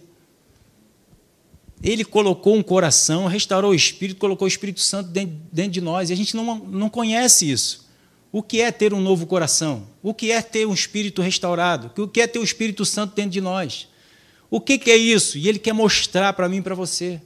Ele 1.82 2.04
colocou 2.04 2.54
um 2.54 2.62
coração, 2.62 3.26
restaurou 3.26 3.70
o 3.70 3.74
Espírito, 3.74 4.18
colocou 4.18 4.44
o 4.44 4.48
Espírito 4.48 4.80
Santo 4.80 5.08
dentro 5.10 5.72
de 5.72 5.80
nós, 5.80 6.10
e 6.10 6.12
a 6.12 6.16
gente 6.16 6.36
não, 6.36 6.56
não 6.56 6.90
conhece 6.90 7.50
isso. 7.50 7.88
O 8.30 8.42
que 8.42 8.60
é 8.60 8.70
ter 8.70 8.92
um 8.92 9.00
novo 9.00 9.26
coração? 9.26 9.86
O 10.02 10.12
que 10.12 10.30
é 10.30 10.40
ter 10.40 10.66
um 10.66 10.74
espírito 10.74 11.20
restaurado? 11.20 11.90
O 11.96 12.06
que 12.06 12.20
é 12.20 12.26
ter 12.26 12.38
o 12.38 12.44
Espírito 12.44 12.84
Santo 12.84 13.14
dentro 13.14 13.32
de 13.32 13.40
nós? 13.40 13.88
O 14.50 14.60
que, 14.60 14.78
que 14.78 14.90
é 14.90 14.96
isso? 14.96 15.38
E 15.38 15.48
ele 15.48 15.58
quer 15.58 15.72
mostrar 15.72 16.32
para 16.32 16.48
mim 16.48 16.58
e 16.58 16.62
para 16.62 16.74
você. 16.74 17.20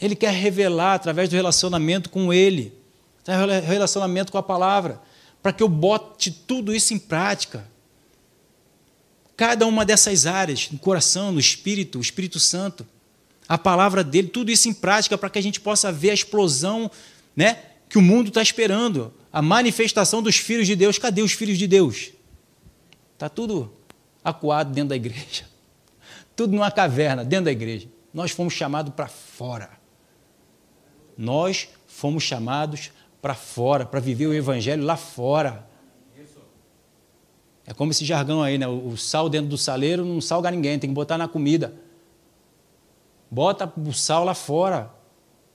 Ele 0.00 0.16
quer 0.16 0.32
revelar 0.32 0.94
através 0.94 1.28
do 1.28 1.36
relacionamento 1.36 2.08
com 2.08 2.32
Ele, 2.32 2.72
através 3.20 3.62
do 3.62 3.68
relacionamento 3.68 4.32
com 4.32 4.38
a 4.38 4.42
palavra, 4.42 5.00
para 5.42 5.52
que 5.52 5.62
eu 5.62 5.68
bote 5.68 6.30
tudo 6.30 6.74
isso 6.74 6.94
em 6.94 6.98
prática 6.98 7.66
cada 9.38 9.64
uma 9.68 9.86
dessas 9.86 10.26
áreas, 10.26 10.68
no 10.72 10.80
coração, 10.80 11.30
no 11.30 11.38
espírito, 11.38 11.98
o 11.98 12.02
Espírito 12.02 12.40
Santo, 12.40 12.84
a 13.48 13.56
palavra 13.56 14.02
dele, 14.02 14.26
tudo 14.26 14.50
isso 14.50 14.68
em 14.68 14.74
prática 14.74 15.16
para 15.16 15.30
que 15.30 15.38
a 15.38 15.42
gente 15.42 15.60
possa 15.60 15.92
ver 15.92 16.10
a 16.10 16.14
explosão 16.14 16.90
né, 17.36 17.62
que 17.88 17.96
o 17.96 18.02
mundo 18.02 18.28
está 18.28 18.42
esperando, 18.42 19.14
a 19.32 19.40
manifestação 19.40 20.20
dos 20.20 20.36
filhos 20.36 20.66
de 20.66 20.74
Deus. 20.74 20.98
Cadê 20.98 21.22
os 21.22 21.32
filhos 21.32 21.56
de 21.56 21.68
Deus? 21.68 22.10
Está 23.14 23.28
tudo 23.28 23.72
acuado 24.24 24.72
dentro 24.72 24.88
da 24.88 24.96
igreja, 24.96 25.46
tudo 26.38 26.54
numa 26.54 26.70
caverna 26.70 27.24
dentro 27.24 27.46
da 27.46 27.50
igreja. 27.50 27.88
Nós 28.14 28.30
fomos 28.30 28.54
chamados 28.54 28.94
para 28.94 29.08
fora. 29.08 29.70
Nós 31.16 31.68
fomos 31.88 32.22
chamados 32.22 32.92
para 33.20 33.34
fora, 33.34 33.84
para 33.84 33.98
viver 33.98 34.28
o 34.28 34.32
evangelho 34.32 34.84
lá 34.84 34.96
fora. 34.96 35.66
É 37.66 37.74
como 37.74 37.90
esse 37.90 38.04
jargão 38.04 38.40
aí, 38.40 38.56
né? 38.56 38.68
O 38.68 38.96
sal 38.96 39.28
dentro 39.28 39.48
do 39.48 39.58
saleiro 39.58 40.04
não 40.04 40.20
salga 40.20 40.48
ninguém, 40.48 40.78
tem 40.78 40.88
que 40.88 40.94
botar 40.94 41.18
na 41.18 41.26
comida. 41.26 41.74
Bota 43.28 43.70
o 43.76 43.92
sal 43.92 44.22
lá 44.22 44.32
fora. 44.32 44.94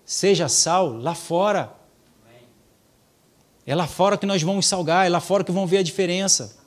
Seja 0.04 0.50
sal 0.50 0.98
lá 0.98 1.16
fora. 1.16 1.74
É 3.66 3.74
lá 3.74 3.88
fora 3.88 4.18
que 4.18 4.26
nós 4.26 4.44
vamos 4.44 4.66
salgar, 4.66 5.06
é 5.06 5.10
lá 5.10 5.22
fora 5.22 5.46
que 5.46 5.52
vão 5.54 5.66
ver 5.66 5.78
a 5.78 5.84
diferença. 5.84 6.62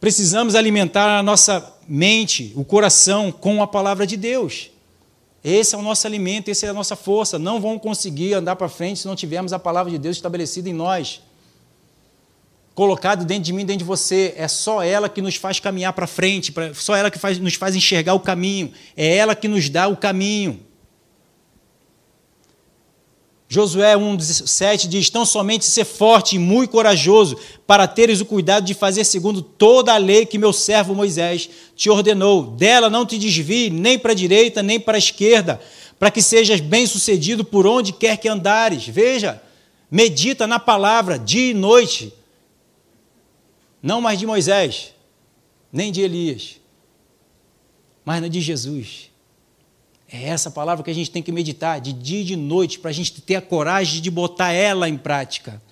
Precisamos 0.00 0.54
alimentar 0.54 1.18
a 1.18 1.22
nossa 1.22 1.74
mente, 1.86 2.52
o 2.56 2.64
coração, 2.64 3.30
com 3.30 3.62
a 3.62 3.66
palavra 3.66 4.06
de 4.06 4.16
Deus. 4.16 4.70
Esse 5.44 5.74
é 5.74 5.78
o 5.78 5.82
nosso 5.82 6.06
alimento, 6.06 6.50
essa 6.50 6.64
é 6.64 6.70
a 6.70 6.72
nossa 6.72 6.96
força. 6.96 7.38
Não 7.38 7.60
vamos 7.60 7.82
conseguir 7.82 8.32
andar 8.32 8.56
para 8.56 8.68
frente 8.68 9.00
se 9.00 9.06
não 9.06 9.14
tivermos 9.14 9.52
a 9.52 9.58
palavra 9.58 9.90
de 9.90 9.98
Deus 9.98 10.16
estabelecida 10.16 10.70
em 10.70 10.72
nós. 10.72 11.20
Colocado 12.74 13.26
dentro 13.26 13.44
de 13.44 13.52
mim, 13.52 13.66
dentro 13.66 13.80
de 13.80 13.84
você. 13.84 14.32
É 14.38 14.48
só 14.48 14.82
ela 14.82 15.06
que 15.06 15.20
nos 15.20 15.36
faz 15.36 15.60
caminhar 15.60 15.92
para 15.92 16.06
frente, 16.06 16.50
só 16.74 16.96
ela 16.96 17.10
que 17.10 17.18
faz, 17.18 17.38
nos 17.38 17.54
faz 17.54 17.76
enxergar 17.76 18.14
o 18.14 18.20
caminho. 18.20 18.72
É 18.96 19.16
ela 19.16 19.34
que 19.34 19.48
nos 19.48 19.68
dá 19.68 19.86
o 19.86 19.96
caminho. 19.98 20.60
Josué 23.52 23.96
1,7 23.96 24.86
diz: 24.86 25.10
Tão 25.10 25.26
somente 25.26 25.64
ser 25.64 25.84
forte 25.84 26.36
e 26.36 26.38
muito 26.38 26.70
corajoso, 26.70 27.36
para 27.66 27.88
teres 27.88 28.20
o 28.20 28.24
cuidado 28.24 28.64
de 28.64 28.74
fazer 28.74 29.02
segundo 29.02 29.42
toda 29.42 29.92
a 29.92 29.98
lei 29.98 30.24
que 30.24 30.38
meu 30.38 30.52
servo 30.52 30.94
Moisés 30.94 31.50
te 31.74 31.90
ordenou. 31.90 32.44
Dela 32.44 32.88
não 32.88 33.04
te 33.04 33.18
desvie 33.18 33.68
nem 33.68 33.98
para 33.98 34.12
a 34.12 34.14
direita, 34.14 34.62
nem 34.62 34.78
para 34.78 34.96
a 34.96 35.00
esquerda, 35.00 35.60
para 35.98 36.12
que 36.12 36.22
sejas 36.22 36.60
bem-sucedido 36.60 37.44
por 37.44 37.66
onde 37.66 37.92
quer 37.92 38.18
que 38.18 38.28
andares. 38.28 38.86
Veja, 38.86 39.42
medita 39.90 40.46
na 40.46 40.60
palavra 40.60 41.18
dia 41.18 41.50
e 41.50 41.54
noite. 41.54 42.14
Não 43.82 44.00
mais 44.00 44.20
de 44.20 44.26
Moisés, 44.26 44.94
nem 45.72 45.90
de 45.90 46.02
Elias, 46.02 46.60
mas 48.04 48.30
de 48.30 48.40
Jesus. 48.40 49.09
É 50.12 50.24
essa 50.24 50.50
palavra 50.50 50.82
que 50.82 50.90
a 50.90 50.94
gente 50.94 51.10
tem 51.10 51.22
que 51.22 51.30
meditar 51.30 51.80
de 51.80 51.92
dia 51.92 52.20
e 52.20 52.24
de 52.24 52.34
noite, 52.34 52.80
para 52.80 52.90
a 52.90 52.92
gente 52.92 53.20
ter 53.20 53.36
a 53.36 53.40
coragem 53.40 54.02
de 54.02 54.10
botar 54.10 54.52
ela 54.52 54.88
em 54.88 54.98
prática. 54.98 55.62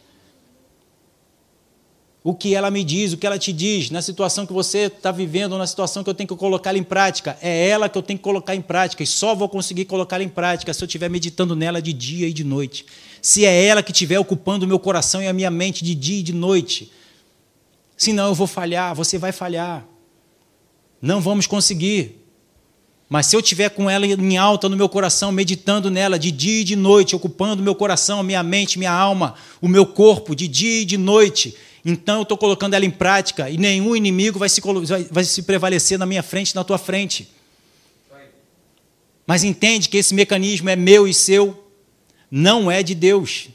O 2.22 2.34
que 2.34 2.55
ela 2.55 2.70
me 2.70 2.84
diz, 2.84 3.12
o 3.12 3.16
que 3.16 3.26
ela 3.26 3.39
te 3.39 3.53
diz, 3.53 3.91
na 3.91 4.01
situação 4.03 4.47
que 4.47 4.53
você 4.53 4.80
está 4.80 5.11
vivendo, 5.11 5.59
na 5.59 5.66
situação 5.66 6.05
que 6.05 6.11
eu 6.11 6.14
tenho 6.14 6.28
que 6.28 6.36
colocar 6.36 6.76
em 6.76 6.82
prática, 6.84 7.36
é 7.41 7.68
ela 7.68 7.89
que 7.89 7.99
eu 7.99 8.03
tenho 8.03 8.18
que 8.18 8.22
colocar 8.22 8.55
em 8.55 8.61
prática, 8.61 9.03
e 9.03 9.07
só 9.07 9.34
vou 9.34 9.49
conseguir 9.49 9.86
colocar 9.86 10.20
em 10.20 10.28
prática 10.28 10.72
se 10.72 10.84
eu 10.84 10.86
estiver 10.86 11.09
meditando 11.09 11.57
nela 11.57 11.82
de 11.82 11.93
dia 11.93 12.28
e 12.28 12.32
de 12.32 12.45
noite. 12.45 12.86
Se 13.20 13.45
é 13.45 13.64
ela 13.64 13.82
que 13.82 13.93
estiver 13.93 14.20
ocupando 14.20 14.64
o 14.64 14.68
meu 14.68 14.78
coração 14.78 15.20
e 15.20 15.26
a 15.26 15.32
minha 15.32 15.51
mente 15.51 15.82
de 15.82 15.95
dia 15.95 16.20
e 16.20 16.22
de 16.22 16.32
noite. 16.32 16.93
Senão 17.97 18.28
eu 18.28 18.34
vou 18.34 18.47
falhar, 18.47 18.95
você 18.95 19.18
vai 19.18 19.32
falhar. 19.32 19.84
Não 21.03 21.20
vamos 21.20 21.47
conseguir. 21.47 22.18
Mas 23.09 23.26
se 23.26 23.34
eu 23.34 23.40
tiver 23.40 23.70
com 23.70 23.88
ela 23.88 24.06
em 24.06 24.36
alta 24.36 24.68
no 24.68 24.76
meu 24.76 24.88
coração, 24.88 25.32
meditando 25.32 25.90
nela 25.90 26.18
de 26.18 26.30
dia 26.30 26.61
e 26.61 26.64
de 26.64 26.76
noite, 26.76 27.16
ocupando 27.16 27.62
meu 27.62 27.74
coração, 27.74 28.22
minha 28.22 28.42
mente, 28.42 28.78
minha 28.78 28.92
alma, 28.92 29.34
o 29.62 29.68
meu 29.68 29.86
corpo 29.86 30.36
de 30.36 30.46
dia 30.46 30.82
e 30.82 30.84
de 30.84 30.98
noite, 30.98 31.56
então 31.84 32.16
eu 32.16 32.22
estou 32.22 32.36
colocando 32.36 32.74
ela 32.74 32.84
em 32.84 32.90
prática 32.90 33.48
e 33.48 33.56
nenhum 33.56 33.96
inimigo 33.96 34.38
vai 34.38 34.48
se, 34.48 34.61
vai, 34.61 35.04
vai 35.11 35.24
se 35.24 35.42
prevalecer 35.42 35.98
na 35.98 36.04
minha 36.04 36.22
frente, 36.22 36.54
na 36.54 36.62
tua 36.62 36.76
frente. 36.76 37.28
Mas 39.26 39.42
entende 39.42 39.88
que 39.88 39.96
esse 39.96 40.14
mecanismo 40.14 40.68
é 40.68 40.76
meu 40.76 41.09
e 41.09 41.14
seu, 41.14 41.66
não 42.30 42.70
é 42.70 42.82
de 42.82 42.94
Deus, 42.94 43.48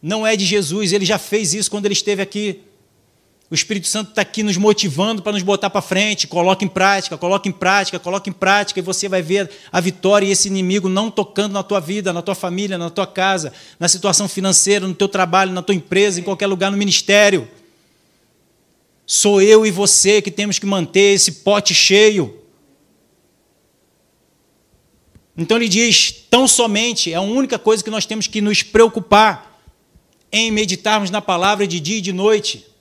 não 0.00 0.26
é 0.26 0.36
de 0.36 0.44
Jesus. 0.44 0.92
Ele 0.92 1.04
já 1.04 1.18
fez 1.18 1.52
isso 1.52 1.70
quando 1.70 1.84
ele 1.84 1.94
esteve 1.94 2.22
aqui. 2.22 2.60
O 3.50 3.54
Espírito 3.54 3.86
Santo 3.86 4.10
está 4.10 4.22
aqui 4.22 4.42
nos 4.42 4.56
motivando 4.56 5.22
para 5.22 5.32
nos 5.32 5.42
botar 5.42 5.68
para 5.68 5.82
frente. 5.82 6.26
Coloque 6.26 6.64
em 6.64 6.68
prática, 6.68 7.18
coloque 7.18 7.48
em 7.48 7.52
prática, 7.52 7.98
coloque 7.98 8.30
em 8.30 8.32
prática, 8.32 8.80
e 8.80 8.82
você 8.82 9.08
vai 9.08 9.20
ver 9.20 9.50
a 9.70 9.80
vitória 9.80 10.26
e 10.26 10.30
esse 10.30 10.48
inimigo 10.48 10.88
não 10.88 11.10
tocando 11.10 11.52
na 11.52 11.62
tua 11.62 11.78
vida, 11.78 12.12
na 12.12 12.22
tua 12.22 12.34
família, 12.34 12.78
na 12.78 12.88
tua 12.88 13.06
casa, 13.06 13.52
na 13.78 13.86
situação 13.86 14.28
financeira, 14.28 14.88
no 14.88 14.94
teu 14.94 15.08
trabalho, 15.08 15.52
na 15.52 15.62
tua 15.62 15.74
empresa, 15.74 16.18
em 16.18 16.22
qualquer 16.22 16.46
lugar, 16.46 16.70
no 16.70 16.78
ministério. 16.78 17.48
Sou 19.06 19.42
eu 19.42 19.66
e 19.66 19.70
você 19.70 20.22
que 20.22 20.30
temos 20.30 20.58
que 20.58 20.64
manter 20.64 21.14
esse 21.14 21.30
pote 21.30 21.74
cheio. 21.74 22.40
Então 25.36 25.58
ele 25.58 25.68
diz: 25.68 26.10
tão 26.30 26.48
somente, 26.48 27.12
é 27.12 27.16
a 27.16 27.20
única 27.20 27.58
coisa 27.58 27.84
que 27.84 27.90
nós 27.90 28.06
temos 28.06 28.26
que 28.26 28.40
nos 28.40 28.62
preocupar 28.62 29.60
em 30.32 30.50
meditarmos 30.50 31.10
na 31.10 31.20
palavra 31.20 31.66
de 31.66 31.78
dia 31.78 31.98
e 31.98 32.00
de 32.00 32.12
noite. 32.12 32.73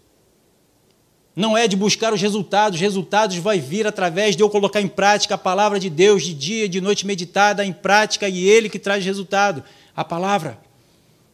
Não 1.35 1.57
é 1.57 1.67
de 1.67 1.75
buscar 1.75 2.13
os 2.13 2.21
resultados, 2.21 2.75
os 2.75 2.81
resultados 2.81 3.37
vai 3.37 3.59
vir 3.59 3.87
através 3.87 4.35
de 4.35 4.43
eu 4.43 4.49
colocar 4.49 4.81
em 4.81 4.87
prática 4.87 5.33
a 5.33 5.37
palavra 5.37 5.79
de 5.79 5.89
Deus 5.89 6.23
de 6.23 6.33
dia 6.33 6.65
e 6.65 6.69
de 6.69 6.79
noite 6.79 7.07
meditada 7.07 7.65
em 7.65 7.73
prática 7.73 8.29
e 8.29 8.45
ele 8.45 8.69
que 8.69 8.77
traz 8.77 9.03
resultado, 9.03 9.63
a 9.95 10.03
palavra. 10.03 10.59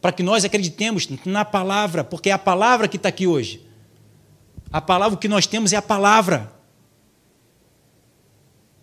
Para 0.00 0.12
que 0.12 0.22
nós 0.22 0.44
acreditemos 0.44 1.06
na 1.26 1.44
palavra, 1.44 2.02
porque 2.02 2.30
é 2.30 2.32
a 2.32 2.38
palavra 2.38 2.88
que 2.88 2.96
está 2.96 3.10
aqui 3.10 3.26
hoje. 3.26 3.62
A 4.72 4.80
palavra 4.80 5.18
que 5.18 5.28
nós 5.28 5.46
temos 5.46 5.72
é 5.74 5.76
a 5.76 5.82
palavra. 5.82 6.50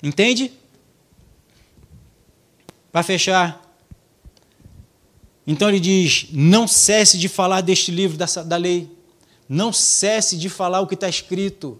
Entende? 0.04 0.52
Para 2.92 3.02
fechar. 3.02 3.60
Então 5.48 5.70
ele 5.70 5.80
diz: 5.80 6.28
não 6.32 6.68
cesse 6.68 7.18
de 7.18 7.28
falar 7.28 7.62
deste 7.62 7.90
livro, 7.90 8.18
dessa, 8.18 8.44
da 8.44 8.58
lei 8.58 8.97
não 9.48 9.72
cesse 9.72 10.38
de 10.38 10.50
falar 10.50 10.82
o 10.82 10.88
que 10.88 10.96
está 10.96 11.08
escrito. 11.08 11.80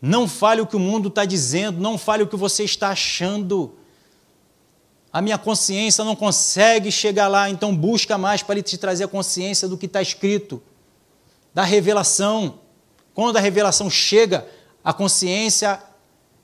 Não 0.00 0.26
fale 0.26 0.60
o 0.60 0.66
que 0.66 0.76
o 0.76 0.80
mundo 0.80 1.08
está 1.08 1.24
dizendo, 1.24 1.80
não 1.80 1.98
fale 1.98 2.22
o 2.22 2.26
que 2.26 2.36
você 2.36 2.64
está 2.64 2.88
achando. 2.88 3.74
A 5.12 5.20
minha 5.20 5.36
consciência 5.36 6.04
não 6.04 6.16
consegue 6.16 6.90
chegar 6.90 7.28
lá, 7.28 7.50
então 7.50 7.76
busca 7.76 8.16
mais 8.16 8.42
para 8.42 8.54
ele 8.54 8.62
te 8.62 8.78
trazer 8.78 9.04
a 9.04 9.08
consciência 9.08 9.68
do 9.68 9.76
que 9.76 9.86
está 9.86 10.00
escrito, 10.00 10.62
da 11.52 11.64
revelação. 11.64 12.60
Quando 13.12 13.36
a 13.36 13.40
revelação 13.40 13.90
chega, 13.90 14.46
a 14.82 14.92
consciência 14.92 15.82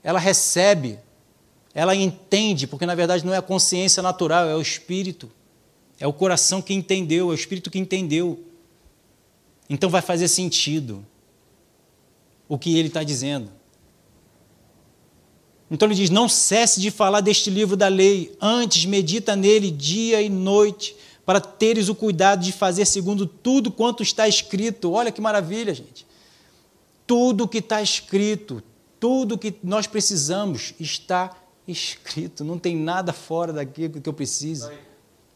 ela 0.03 0.19
recebe, 0.19 0.99
ela 1.73 1.95
entende, 1.95 2.67
porque 2.67 2.85
na 2.85 2.93
verdade 2.93 3.25
não 3.25 3.33
é 3.33 3.37
a 3.37 3.41
consciência 3.41 4.03
natural, 4.03 4.47
é 4.47 4.55
o 4.55 4.61
espírito, 4.61 5.31
é 5.99 6.05
o 6.05 6.13
coração 6.13 6.61
que 6.61 6.73
entendeu, 6.73 7.29
é 7.29 7.31
o 7.31 7.35
espírito 7.35 7.71
que 7.71 7.79
entendeu. 7.79 8.46
Então 9.69 9.89
vai 9.89 10.01
fazer 10.01 10.27
sentido 10.27 11.05
o 12.47 12.57
que 12.57 12.77
ele 12.77 12.87
está 12.87 13.03
dizendo. 13.03 13.51
Então 15.69 15.87
ele 15.87 15.95
diz: 15.95 16.09
Não 16.09 16.29
cesse 16.29 16.79
de 16.79 16.89
falar 16.89 17.21
deste 17.21 17.49
livro 17.49 17.75
da 17.75 17.87
lei, 17.87 18.35
antes 18.41 18.85
medita 18.85 19.35
nele 19.35 19.69
dia 19.69 20.21
e 20.21 20.29
noite, 20.29 20.95
para 21.25 21.41
teres 21.41 21.89
o 21.89 21.95
cuidado 21.95 22.43
de 22.43 22.51
fazer 22.51 22.85
segundo 22.85 23.25
tudo 23.25 23.69
quanto 23.69 24.01
está 24.01 24.27
escrito. 24.27 24.91
Olha 24.91 25.11
que 25.11 25.19
maravilha, 25.19 25.73
gente. 25.73 26.07
Tudo 27.05 27.47
que 27.47 27.57
está 27.57 27.81
escrito, 27.81 28.63
tudo 28.99 29.37
que 29.37 29.55
nós 29.63 29.87
precisamos 29.87 30.73
está 30.79 31.35
escrito. 31.67 32.45
Não 32.45 32.57
tem 32.57 32.75
nada 32.75 33.11
fora 33.11 33.51
daquilo 33.51 33.99
que 34.01 34.07
eu 34.07 34.13
preciso. 34.13 34.71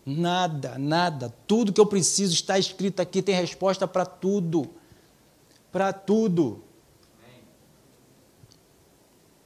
Nada, 0.06 0.78
nada. 0.78 1.34
Tudo 1.46 1.72
que 1.72 1.80
eu 1.80 1.86
preciso 1.86 2.34
está 2.34 2.58
escrito 2.58 3.00
aqui, 3.02 3.22
tem 3.22 3.36
resposta 3.36 3.88
para 3.88 4.06
tudo. 4.06 4.70
Para 5.72 5.94
tudo. 5.94 6.64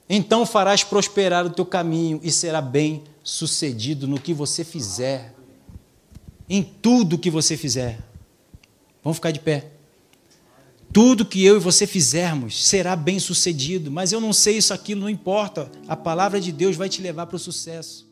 Então 0.09 0.45
farás 0.45 0.83
prosperar 0.83 1.45
o 1.45 1.49
teu 1.49 1.65
caminho 1.65 2.19
e 2.23 2.31
será 2.31 2.61
bem 2.61 3.03
sucedido 3.23 4.07
no 4.07 4.19
que 4.19 4.33
você 4.33 4.63
fizer. 4.63 5.33
Em 6.47 6.61
tudo 6.63 7.17
que 7.17 7.31
você 7.31 7.57
fizer. 7.57 7.99
Vamos 9.03 9.17
ficar 9.17 9.31
de 9.31 9.39
pé. 9.39 9.71
Tudo 10.93 11.25
que 11.25 11.43
eu 11.43 11.57
e 11.57 11.59
você 11.59 11.85
fizermos 11.85 12.65
será 12.65 12.95
bem 12.95 13.19
sucedido, 13.19 13.91
mas 13.91 14.11
eu 14.11 14.21
não 14.21 14.31
sei 14.31 14.57
isso, 14.57 14.73
aquilo, 14.73 15.01
não 15.01 15.09
importa. 15.09 15.69
A 15.87 15.95
palavra 15.95 16.39
de 16.39 16.51
Deus 16.51 16.77
vai 16.77 16.87
te 16.87 17.01
levar 17.01 17.25
para 17.25 17.35
o 17.35 17.39
sucesso. 17.39 18.07